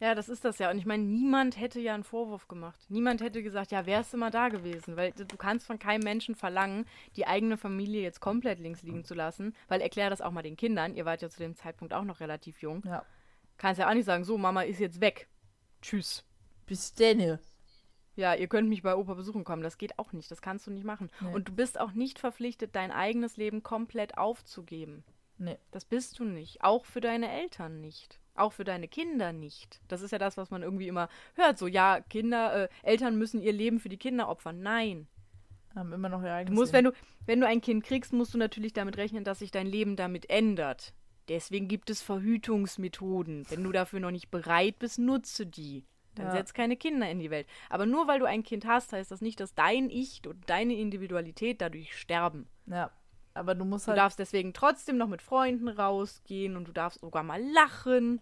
Ja, 0.00 0.14
das 0.14 0.28
ist 0.28 0.44
das 0.44 0.58
ja. 0.58 0.70
Und 0.70 0.78
ich 0.78 0.86
meine, 0.86 1.02
niemand 1.02 1.58
hätte 1.58 1.80
ja 1.80 1.94
einen 1.94 2.04
Vorwurf 2.04 2.46
gemacht. 2.46 2.78
Niemand 2.88 3.20
hätte 3.20 3.42
gesagt, 3.42 3.72
ja, 3.72 3.84
wärst 3.84 4.12
du 4.12 4.16
mal 4.16 4.30
da 4.30 4.48
gewesen. 4.48 4.96
Weil 4.96 5.10
du 5.12 5.36
kannst 5.36 5.66
von 5.66 5.78
keinem 5.78 6.04
Menschen 6.04 6.36
verlangen, 6.36 6.86
die 7.16 7.26
eigene 7.26 7.56
Familie 7.56 8.02
jetzt 8.02 8.20
komplett 8.20 8.60
links 8.60 8.82
liegen 8.82 9.04
zu 9.04 9.14
lassen. 9.14 9.56
Weil 9.66 9.80
erklär 9.80 10.08
das 10.08 10.20
auch 10.20 10.30
mal 10.30 10.42
den 10.42 10.56
Kindern. 10.56 10.94
Ihr 10.94 11.04
wart 11.04 11.22
ja 11.22 11.28
zu 11.28 11.40
dem 11.40 11.56
Zeitpunkt 11.56 11.92
auch 11.92 12.04
noch 12.04 12.20
relativ 12.20 12.62
jung. 12.62 12.82
Ja. 12.86 13.04
Kannst 13.56 13.80
ja 13.80 13.88
auch 13.88 13.94
nicht 13.94 14.04
sagen, 14.04 14.22
so, 14.22 14.38
Mama 14.38 14.62
ist 14.62 14.78
jetzt 14.78 15.00
weg. 15.00 15.26
Tschüss. 15.82 16.24
Bis 16.66 16.92
denne. 16.94 17.40
Ja, 18.14 18.34
ihr 18.34 18.48
könnt 18.48 18.68
mich 18.68 18.82
bei 18.82 18.94
Opa 18.94 19.14
besuchen 19.14 19.42
kommen. 19.42 19.62
Das 19.62 19.78
geht 19.78 19.98
auch 19.98 20.12
nicht. 20.12 20.30
Das 20.30 20.42
kannst 20.42 20.66
du 20.68 20.70
nicht 20.70 20.84
machen. 20.84 21.10
Nee. 21.20 21.32
Und 21.32 21.48
du 21.48 21.52
bist 21.52 21.78
auch 21.80 21.92
nicht 21.92 22.20
verpflichtet, 22.20 22.76
dein 22.76 22.92
eigenes 22.92 23.36
Leben 23.36 23.64
komplett 23.64 24.16
aufzugeben. 24.16 25.02
Nee. 25.38 25.56
Das 25.70 25.84
bist 25.84 26.18
du 26.18 26.24
nicht. 26.24 26.62
Auch 26.62 26.84
für 26.84 27.00
deine 27.00 27.30
Eltern 27.30 27.80
nicht. 27.80 28.18
Auch 28.34 28.52
für 28.52 28.64
deine 28.64 28.88
Kinder 28.88 29.32
nicht. 29.32 29.80
Das 29.88 30.02
ist 30.02 30.10
ja 30.10 30.18
das, 30.18 30.36
was 30.36 30.50
man 30.50 30.62
irgendwie 30.62 30.88
immer 30.88 31.08
hört. 31.34 31.58
So, 31.58 31.66
ja, 31.66 32.00
Kinder, 32.00 32.64
äh, 32.64 32.68
Eltern 32.82 33.16
müssen 33.18 33.40
ihr 33.40 33.52
Leben 33.52 33.80
für 33.80 33.88
die 33.88 33.96
Kinder 33.96 34.28
opfern. 34.28 34.60
Nein. 34.62 35.08
Haben 35.74 35.92
immer 35.92 36.08
noch 36.08 36.20
ihr 36.22 36.28
Du 36.28 36.34
eigenes 36.34 36.58
musst, 36.58 36.72
Leben. 36.72 36.86
wenn 36.86 36.92
du, 36.92 36.98
wenn 37.26 37.40
du 37.40 37.46
ein 37.46 37.60
Kind 37.60 37.84
kriegst, 37.84 38.12
musst 38.12 38.34
du 38.34 38.38
natürlich 38.38 38.72
damit 38.72 38.96
rechnen, 38.96 39.24
dass 39.24 39.40
sich 39.40 39.50
dein 39.50 39.66
Leben 39.66 39.96
damit 39.96 40.28
ändert. 40.30 40.92
Deswegen 41.28 41.68
gibt 41.68 41.90
es 41.90 42.00
Verhütungsmethoden. 42.02 43.44
Wenn 43.50 43.62
du 43.62 43.72
dafür 43.72 44.00
noch 44.00 44.10
nicht 44.10 44.30
bereit 44.30 44.78
bist, 44.78 44.98
nutze 44.98 45.46
die. 45.46 45.84
Dann 46.14 46.26
Ja. 46.26 46.32
setz 46.32 46.52
keine 46.54 46.76
Kinder 46.76 47.08
in 47.10 47.18
die 47.20 47.30
Welt. 47.30 47.46
Aber 47.70 47.86
nur 47.86 48.08
weil 48.08 48.18
du 48.18 48.24
ein 48.24 48.42
Kind 48.42 48.66
hast, 48.66 48.92
heißt 48.92 49.10
das 49.10 49.20
nicht, 49.20 49.38
dass 49.40 49.54
dein 49.54 49.90
Ich 49.90 50.22
und 50.26 50.48
deine 50.48 50.74
Individualität 50.74 51.60
dadurch 51.60 51.96
sterben. 51.96 52.48
Ja. 52.66 52.90
Aber 53.38 53.54
du 53.54 53.64
musst 53.64 53.86
Du 53.86 53.90
halt. 53.90 53.98
darfst 53.98 54.18
deswegen 54.18 54.52
trotzdem 54.52 54.96
noch 54.96 55.08
mit 55.08 55.22
Freunden 55.22 55.68
rausgehen 55.68 56.56
und 56.56 56.66
du 56.68 56.72
darfst 56.72 57.00
sogar 57.00 57.22
mal 57.22 57.42
lachen. 57.52 58.20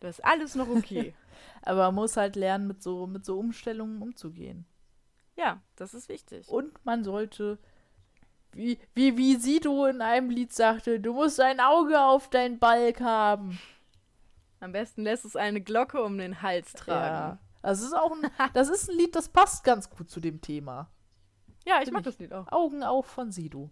Das 0.00 0.18
ist 0.18 0.24
alles 0.24 0.54
noch 0.54 0.68
okay. 0.68 1.14
Aber 1.62 1.86
man 1.86 1.94
muss 1.96 2.16
halt 2.16 2.36
lernen, 2.36 2.66
mit 2.66 2.82
so, 2.82 3.06
mit 3.06 3.24
so 3.24 3.38
Umstellungen 3.38 4.00
umzugehen. 4.02 4.66
ja, 5.36 5.60
das 5.76 5.94
ist 5.94 6.08
wichtig. 6.08 6.48
Und 6.48 6.84
man 6.84 7.02
sollte, 7.04 7.58
wie, 8.52 8.78
wie, 8.94 9.16
wie 9.16 9.36
Sido 9.36 9.86
in 9.86 10.02
einem 10.02 10.28
Lied 10.30 10.52
sagte, 10.52 11.00
du 11.00 11.14
musst 11.14 11.40
ein 11.40 11.60
Auge 11.60 12.00
auf 12.00 12.28
deinen 12.30 12.58
Balk 12.58 13.00
haben. 13.00 13.58
Am 14.60 14.72
besten 14.72 15.02
lässt 15.02 15.24
es 15.24 15.36
eine 15.36 15.60
Glocke 15.62 16.02
um 16.02 16.18
den 16.18 16.42
Hals 16.42 16.72
tragen. 16.74 17.38
Das 17.62 17.80
ist 17.80 17.94
auch 17.94 18.12
ein, 18.12 18.30
das 18.54 18.68
ist 18.68 18.90
ein 18.90 18.96
Lied, 18.98 19.14
das 19.16 19.28
passt 19.30 19.64
ganz 19.64 19.88
gut 19.88 20.10
zu 20.10 20.20
dem 20.20 20.40
Thema. 20.42 20.90
Ja, 21.66 21.80
ich 21.82 21.90
mag 21.90 22.00
ich. 22.00 22.04
das 22.06 22.18
Lied 22.18 22.32
auch. 22.32 22.50
Augen 22.52 22.82
auf 22.82 23.06
von 23.06 23.32
Sido. 23.32 23.70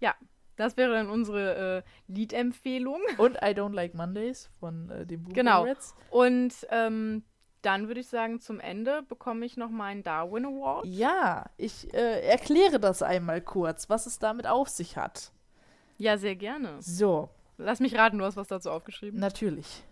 Ja, 0.00 0.14
das 0.56 0.76
wäre 0.76 0.92
dann 0.92 1.08
unsere 1.10 1.84
äh, 1.86 2.12
Liedempfehlung. 2.12 3.00
Und 3.18 3.36
I 3.36 3.48
Don't 3.54 3.74
Like 3.74 3.94
Mondays 3.94 4.48
von 4.58 4.90
äh, 4.90 5.06
dem 5.06 5.22
Buch 5.24 5.32
Genau. 5.34 5.62
Reds. 5.64 5.94
Und 6.10 6.54
ähm, 6.70 7.24
dann 7.62 7.88
würde 7.88 8.00
ich 8.00 8.08
sagen, 8.08 8.40
zum 8.40 8.60
Ende 8.60 9.02
bekomme 9.02 9.44
ich 9.44 9.56
noch 9.56 9.70
meinen 9.70 10.02
Darwin 10.02 10.44
Award. 10.46 10.86
Ja, 10.86 11.46
ich 11.56 11.92
äh, 11.94 12.20
erkläre 12.26 12.78
das 12.78 13.02
einmal 13.02 13.40
kurz, 13.40 13.88
was 13.90 14.06
es 14.06 14.18
damit 14.18 14.46
auf 14.46 14.68
sich 14.68 14.96
hat. 14.96 15.32
Ja, 15.98 16.16
sehr 16.18 16.36
gerne. 16.36 16.76
So, 16.80 17.30
Lass 17.58 17.80
mich 17.80 17.96
raten, 17.96 18.18
du 18.18 18.24
hast 18.24 18.36
was 18.36 18.48
dazu 18.48 18.70
aufgeschrieben. 18.70 19.18
natürlich. 19.18 19.82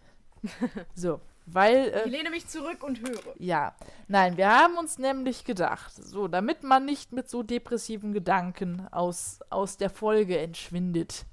so, 0.94 1.20
weil 1.46 1.88
äh, 1.88 2.04
Ich 2.04 2.10
lehne 2.10 2.30
mich 2.30 2.46
zurück 2.46 2.82
und 2.82 3.00
höre. 3.00 3.34
Ja, 3.38 3.74
nein, 4.08 4.36
wir 4.36 4.48
haben 4.48 4.76
uns 4.76 4.98
nämlich 4.98 5.44
gedacht, 5.44 5.94
so, 5.94 6.28
damit 6.28 6.62
man 6.62 6.84
nicht 6.84 7.12
mit 7.12 7.28
so 7.28 7.42
depressiven 7.42 8.12
Gedanken 8.12 8.86
aus, 8.90 9.40
aus 9.50 9.76
der 9.76 9.90
Folge 9.90 10.38
entschwindet, 10.38 11.26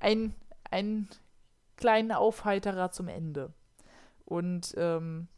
ein, 0.00 0.34
ein 0.70 1.08
kleiner 1.76 2.18
Aufheiterer 2.18 2.90
zum 2.90 3.08
Ende. 3.08 3.52
Und 4.24 4.74
ähm, 4.76 5.28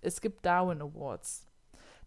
es 0.00 0.20
gibt 0.20 0.44
Darwin 0.44 0.82
Awards. 0.82 1.46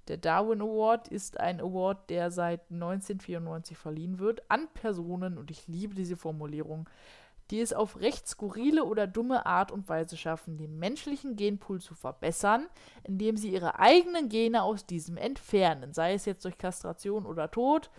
Der 0.09 0.17
Darwin 0.17 0.61
Award 0.61 1.07
ist 1.07 1.39
ein 1.39 1.61
Award, 1.61 2.09
der 2.09 2.29
seit 2.29 2.69
1994 2.71 3.77
verliehen 3.77 4.19
wird 4.19 4.41
an 4.49 4.67
Personen, 4.73 5.37
und 5.37 5.49
ich 5.49 5.67
liebe 5.67 5.95
diese 5.95 6.17
Formulierung, 6.17 6.89
die 7.53 7.61
es 7.61 7.71
auf 7.71 7.99
recht 7.99 8.27
skurrile 8.27 8.83
oder 8.83 9.05
dumme 9.05 9.45
Art 9.45 9.71
und 9.71 9.87
Weise 9.87 10.17
schaffen, 10.17 10.57
den 10.57 10.79
menschlichen 10.79 11.35
Genpool 11.35 11.79
zu 11.79 11.93
verbessern, 11.93 12.67
indem 13.03 13.37
sie 13.37 13.49
ihre 13.53 13.77
eigenen 13.77 14.27
Gene 14.27 14.63
aus 14.63 14.87
diesem 14.87 15.17
entfernen, 15.17 15.93
sei 15.93 16.15
es 16.15 16.25
jetzt 16.25 16.45
durch 16.45 16.57
Kastration 16.57 17.27
oder 17.27 17.51
Tod. 17.51 17.91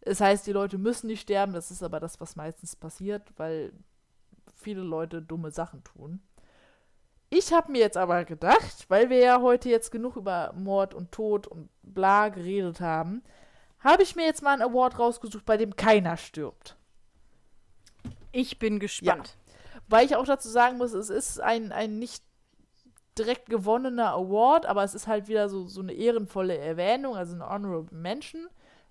Es 0.00 0.20
heißt, 0.20 0.44
die 0.44 0.52
Leute 0.52 0.76
müssen 0.76 1.06
nicht 1.06 1.20
sterben, 1.20 1.52
das 1.52 1.70
ist 1.70 1.84
aber 1.84 2.00
das, 2.00 2.20
was 2.20 2.34
meistens 2.34 2.74
passiert, 2.74 3.22
weil 3.36 3.72
viele 4.56 4.82
Leute 4.82 5.22
dumme 5.22 5.52
Sachen 5.52 5.84
tun. 5.84 6.20
Ich 7.30 7.52
habe 7.52 7.70
mir 7.70 7.82
jetzt 7.82 7.96
aber 7.96 8.24
gedacht, 8.24 8.86
weil 8.88 9.08
wir 9.08 9.18
ja 9.18 9.40
heute 9.40 9.68
jetzt 9.68 9.92
genug 9.92 10.16
über 10.16 10.52
Mord 10.56 10.94
und 10.94 11.12
Tod 11.12 11.46
und 11.46 11.68
bla 11.84 12.28
geredet 12.28 12.80
haben, 12.80 13.22
habe 13.78 14.02
ich 14.02 14.16
mir 14.16 14.24
jetzt 14.24 14.42
mal 14.42 14.54
einen 14.54 14.62
Award 14.62 14.98
rausgesucht, 14.98 15.44
bei 15.44 15.56
dem 15.56 15.76
keiner 15.76 16.16
stirbt. 16.16 16.76
Ich 18.36 18.58
bin 18.58 18.80
gespannt. 18.80 19.34
Ja. 19.48 19.80
Weil 19.88 20.04
ich 20.04 20.14
auch 20.14 20.26
dazu 20.26 20.50
sagen 20.50 20.76
muss, 20.76 20.92
es 20.92 21.08
ist 21.08 21.40
ein, 21.40 21.72
ein 21.72 21.98
nicht 21.98 22.22
direkt 23.16 23.48
gewonnener 23.48 24.12
Award, 24.12 24.66
aber 24.66 24.84
es 24.84 24.94
ist 24.94 25.06
halt 25.06 25.26
wieder 25.26 25.48
so, 25.48 25.66
so 25.66 25.80
eine 25.80 25.94
ehrenvolle 25.94 26.58
Erwähnung, 26.58 27.16
also 27.16 27.34
eine 27.34 27.48
Honorable 27.48 27.96
Mention. 27.96 28.46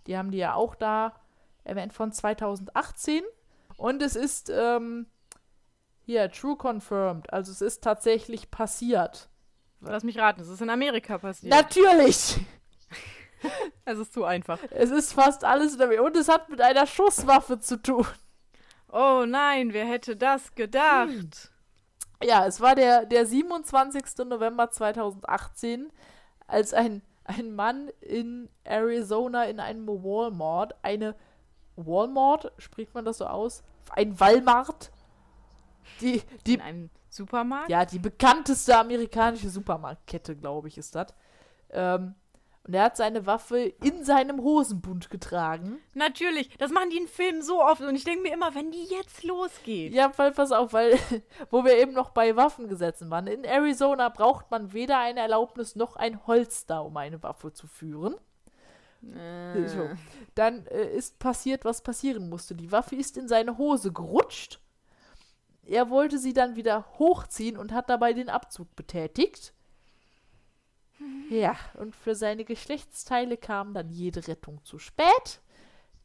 Die 0.07 0.17
haben 0.17 0.31
die 0.31 0.39
ja 0.39 0.55
auch 0.55 0.73
da 0.73 1.13
erwähnt 1.63 1.93
von 1.93 2.11
2018. 2.11 3.21
Und 3.77 4.01
es 4.01 4.15
ist 4.15 4.49
ähm, 4.51 5.05
hier, 6.01 6.31
True 6.31 6.57
Confirmed. 6.57 7.31
Also 7.31 7.51
es 7.51 7.61
ist 7.61 7.83
tatsächlich 7.83 8.49
passiert. 8.49 9.29
Lass 9.81 10.03
mich 10.03 10.17
raten, 10.17 10.41
es 10.41 10.47
ist 10.47 10.61
in 10.61 10.71
Amerika 10.71 11.19
passiert. 11.19 11.53
Natürlich! 11.53 12.39
es 13.85 13.99
ist 13.99 14.11
zu 14.11 14.23
einfach. 14.23 14.57
Es 14.71 14.89
ist 14.89 15.13
fast 15.13 15.43
alles 15.43 15.75
in 15.75 15.81
Amerika. 15.83 16.03
Und 16.03 16.15
es 16.15 16.29
hat 16.29 16.49
mit 16.49 16.61
einer 16.61 16.87
Schusswaffe 16.87 17.59
zu 17.59 17.79
tun. 17.79 18.07
Oh 18.91 19.25
nein, 19.27 19.73
wer 19.73 19.85
hätte 19.85 20.15
das 20.15 20.53
gedacht? 20.55 21.09
Hm. 21.09 21.29
Ja, 22.23 22.45
es 22.45 22.61
war 22.61 22.75
der, 22.75 23.05
der 23.05 23.25
27. 23.25 24.25
November 24.25 24.69
2018, 24.69 25.91
als 26.47 26.73
ein, 26.73 27.01
ein 27.25 27.53
Mann 27.55 27.89
in 28.01 28.49
Arizona 28.63 29.45
in 29.45 29.59
einem 29.59 29.87
Walmart, 29.87 30.75
eine 30.81 31.15
Walmart, 31.75 32.51
spricht 32.57 32.93
man 32.93 33.05
das 33.05 33.17
so 33.17 33.25
aus? 33.25 33.63
Ein 33.91 34.19
Walmart 34.19 34.91
die, 36.01 36.21
die, 36.45 36.55
in 36.55 36.61
einem 36.61 36.89
Supermarkt? 37.09 37.69
Ja, 37.69 37.85
die 37.85 37.99
bekannteste 37.99 38.77
amerikanische 38.77 39.49
Supermarktkette, 39.49 40.35
glaube 40.35 40.67
ich, 40.67 40.77
ist 40.77 40.95
das. 40.95 41.13
Ähm, 41.69 42.15
und 42.65 42.73
er 42.73 42.83
hat 42.83 42.97
seine 42.97 43.25
Waffe 43.25 43.59
in 43.59 44.03
seinem 44.03 44.41
Hosenbund 44.41 45.09
getragen. 45.09 45.79
Natürlich, 45.93 46.49
das 46.57 46.71
machen 46.71 46.89
die 46.89 46.97
in 46.97 47.07
Filmen 47.07 47.43
so 47.43 47.61
oft. 47.61 47.81
Und 47.81 47.95
ich 47.95 48.03
denke 48.03 48.23
mir 48.23 48.33
immer, 48.33 48.55
wenn 48.55 48.71
die 48.71 48.85
jetzt 48.85 49.23
losgeht. 49.23 49.93
Ja, 49.93 50.11
weil, 50.17 50.31
pass 50.31 50.51
auf, 50.51 50.73
weil, 50.73 50.97
wo 51.51 51.63
wir 51.63 51.77
eben 51.77 51.93
noch 51.93 52.09
bei 52.09 52.35
Waffengesetzen 52.35 53.09
waren. 53.11 53.27
In 53.27 53.43
Arizona 53.43 54.09
braucht 54.09 54.49
man 54.49 54.73
weder 54.73 54.99
eine 54.99 55.19
Erlaubnis 55.19 55.75
noch 55.75 55.95
ein 55.95 56.25
Holster, 56.25 56.83
um 56.83 56.97
eine 56.97 57.21
Waffe 57.21 57.53
zu 57.53 57.67
führen. 57.67 58.15
Äh. 59.13 59.67
So. 59.67 59.89
Dann 60.33 60.65
äh, 60.67 60.95
ist 60.95 61.19
passiert, 61.19 61.65
was 61.65 61.83
passieren 61.83 62.29
musste. 62.29 62.55
Die 62.55 62.71
Waffe 62.71 62.95
ist 62.95 63.15
in 63.17 63.27
seine 63.27 63.57
Hose 63.59 63.93
gerutscht 63.93 64.59
er 65.67 65.89
wollte 65.89 66.19
sie 66.19 66.33
dann 66.33 66.55
wieder 66.55 66.85
hochziehen 66.99 67.57
und 67.57 67.73
hat 67.73 67.89
dabei 67.89 68.13
den 68.13 68.29
Abzug 68.29 68.75
betätigt. 68.75 69.53
Ja, 71.29 71.55
und 71.75 71.95
für 71.95 72.15
seine 72.15 72.45
Geschlechtsteile 72.45 73.37
kam 73.37 73.73
dann 73.73 73.89
jede 73.89 74.27
Rettung 74.27 74.63
zu 74.63 74.79
spät. 74.79 75.41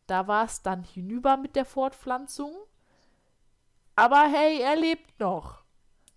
Da 0.06 0.26
war 0.26 0.44
es 0.44 0.62
dann 0.62 0.82
hinüber 0.82 1.36
mit 1.36 1.56
der 1.56 1.64
Fortpflanzung. 1.64 2.52
Aber 3.96 4.28
hey, 4.28 4.60
er 4.60 4.76
lebt 4.76 5.20
noch. 5.20 5.62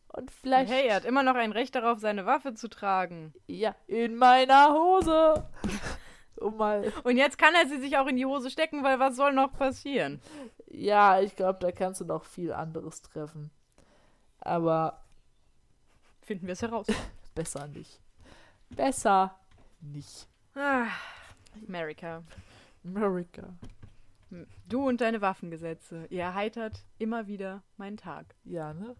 Und 0.07 0.31
vielleicht. 0.31 0.71
Hey, 0.71 0.87
er 0.87 0.95
hat 0.95 1.05
immer 1.05 1.23
noch 1.23 1.35
ein 1.35 1.51
Recht 1.51 1.75
darauf, 1.75 1.99
seine 1.99 2.25
Waffe 2.25 2.53
zu 2.53 2.67
tragen. 2.69 3.33
Ja, 3.47 3.75
in 3.87 4.15
meiner 4.15 4.73
Hose. 4.73 5.49
um 6.37 6.57
mal. 6.57 6.91
Und 7.03 7.17
jetzt 7.17 7.37
kann 7.37 7.55
er 7.55 7.67
sie 7.67 7.79
sich 7.79 7.97
auch 7.97 8.07
in 8.07 8.15
die 8.15 8.25
Hose 8.25 8.49
stecken, 8.49 8.83
weil 8.83 8.99
was 8.99 9.15
soll 9.15 9.33
noch 9.33 9.53
passieren? 9.53 10.21
Ja, 10.67 11.19
ich 11.19 11.35
glaube, 11.35 11.59
da 11.59 11.71
kannst 11.71 12.01
du 12.01 12.05
noch 12.05 12.25
viel 12.25 12.53
anderes 12.53 13.01
treffen. 13.01 13.51
Aber. 14.39 15.03
Finden 16.21 16.47
wir 16.47 16.53
es 16.53 16.61
heraus. 16.61 16.87
besser 17.35 17.67
nicht. 17.67 18.02
Besser 18.75 19.37
nicht. 19.81 20.27
Ah, 20.55 20.87
America. 21.67 22.23
America. 22.83 23.53
Du 24.67 24.87
und 24.87 25.01
deine 25.01 25.21
Waffengesetze. 25.21 26.07
Ihr 26.09 26.23
erheitert 26.23 26.83
immer 26.97 27.27
wieder 27.27 27.61
meinen 27.77 27.97
Tag. 27.97 28.35
Ja, 28.43 28.73
ne? 28.73 28.95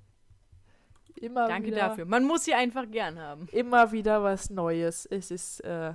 Immer 1.15 1.47
Danke 1.47 1.67
wieder, 1.67 1.89
dafür. 1.89 2.05
Man 2.05 2.25
muss 2.25 2.45
sie 2.45 2.53
einfach 2.53 2.89
gern 2.89 3.19
haben. 3.19 3.47
Immer 3.51 3.91
wieder 3.91 4.23
was 4.23 4.49
Neues. 4.49 5.05
Es 5.05 5.31
ist 5.31 5.59
äh, 5.61 5.93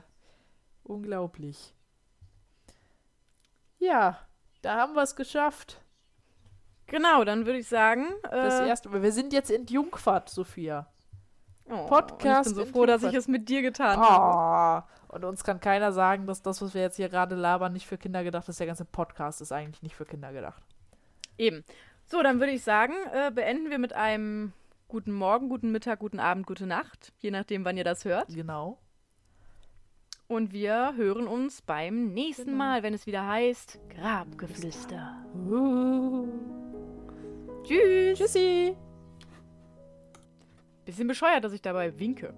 unglaublich. 0.85 1.75
Ja, 3.79 4.19
da 4.63 4.77
haben 4.77 4.95
wir 4.95 5.03
es 5.03 5.15
geschafft. 5.15 5.81
Genau, 6.87 7.25
dann 7.25 7.47
würde 7.47 7.59
ich 7.59 7.69
sagen. 7.69 8.07
Äh, 8.25 8.31
das 8.31 8.61
erste 8.61 8.91
Wir 9.03 9.13
sind 9.13 9.33
jetzt 9.33 9.51
in 9.51 9.67
Jungfahrt, 9.67 10.29
Sophia. 10.31 10.91
Oh, 11.71 11.87
Podcast. 11.87 12.51
ich 12.51 12.57
bin 12.57 12.67
so 12.67 12.71
froh, 12.71 12.87
dass 12.87 13.03
ich 13.03 13.15
es 13.15 13.29
mit 13.29 13.49
dir 13.49 13.63
getan 13.63 13.99
oh, 13.99 14.03
habe. 14.03 14.87
Und 15.09 15.25
uns 15.25 15.45
kann 15.45 15.61
keiner 15.61 15.93
sagen, 15.93 16.27
dass 16.27 16.43
das, 16.43 16.63
was 16.63 16.75
wir 16.75 16.83
jetzt 16.83 16.97
hier 16.97 17.09
gerade 17.09 17.35
labern, 17.35 17.73
nicht 17.73 17.87
für 17.87 17.99
Kinder 17.99 18.25
gedacht 18.25 18.49
ist. 18.49 18.61
Der 18.61 18.67
ganze 18.67 18.85
Podcast 18.85 19.41
ist 19.41 19.53
eigentlich 19.53 19.83
nicht 19.83 19.95
für 19.95 20.05
Kinder 20.05 20.33
gedacht. 20.33 20.63
Eben. 21.37 21.65
So, 22.07 22.23
dann 22.23 22.41
würde 22.41 22.53
ich 22.53 22.63
sagen, 22.63 22.95
äh, 23.13 23.31
beenden 23.31 23.71
wir 23.71 23.79
mit 23.79 23.93
einem 23.93 24.53
guten 24.89 25.13
Morgen, 25.13 25.49
guten 25.49 25.71
Mittag, 25.71 25.99
guten 25.99 26.21
Abend, 26.21 26.47
gute 26.47 26.67
Nacht. 26.67 27.13
Je 27.19 27.31
nachdem, 27.31 27.65
wann 27.65 27.77
ihr 27.77 27.85
das 27.85 28.05
hört. 28.05 28.29
Genau. 28.29 28.79
Und 30.27 30.53
wir 30.53 30.95
hören 30.97 31.27
uns 31.27 31.63
beim 31.63 32.13
nächsten 32.13 32.47
genau. 32.47 32.59
Mal, 32.59 32.83
wenn 32.83 32.93
es 32.93 33.07
wieder 33.07 33.27
heißt 33.27 33.79
Grabgeflüster. 33.89 35.25
Uh. 35.35 36.29
Tschüss. 37.65 38.19
Tschüssi. 38.19 38.77
Bisschen 40.89 41.07
bescheuert, 41.07 41.45
dass 41.45 41.53
ich 41.53 41.61
dabei 41.61 41.99
winke. 41.99 42.33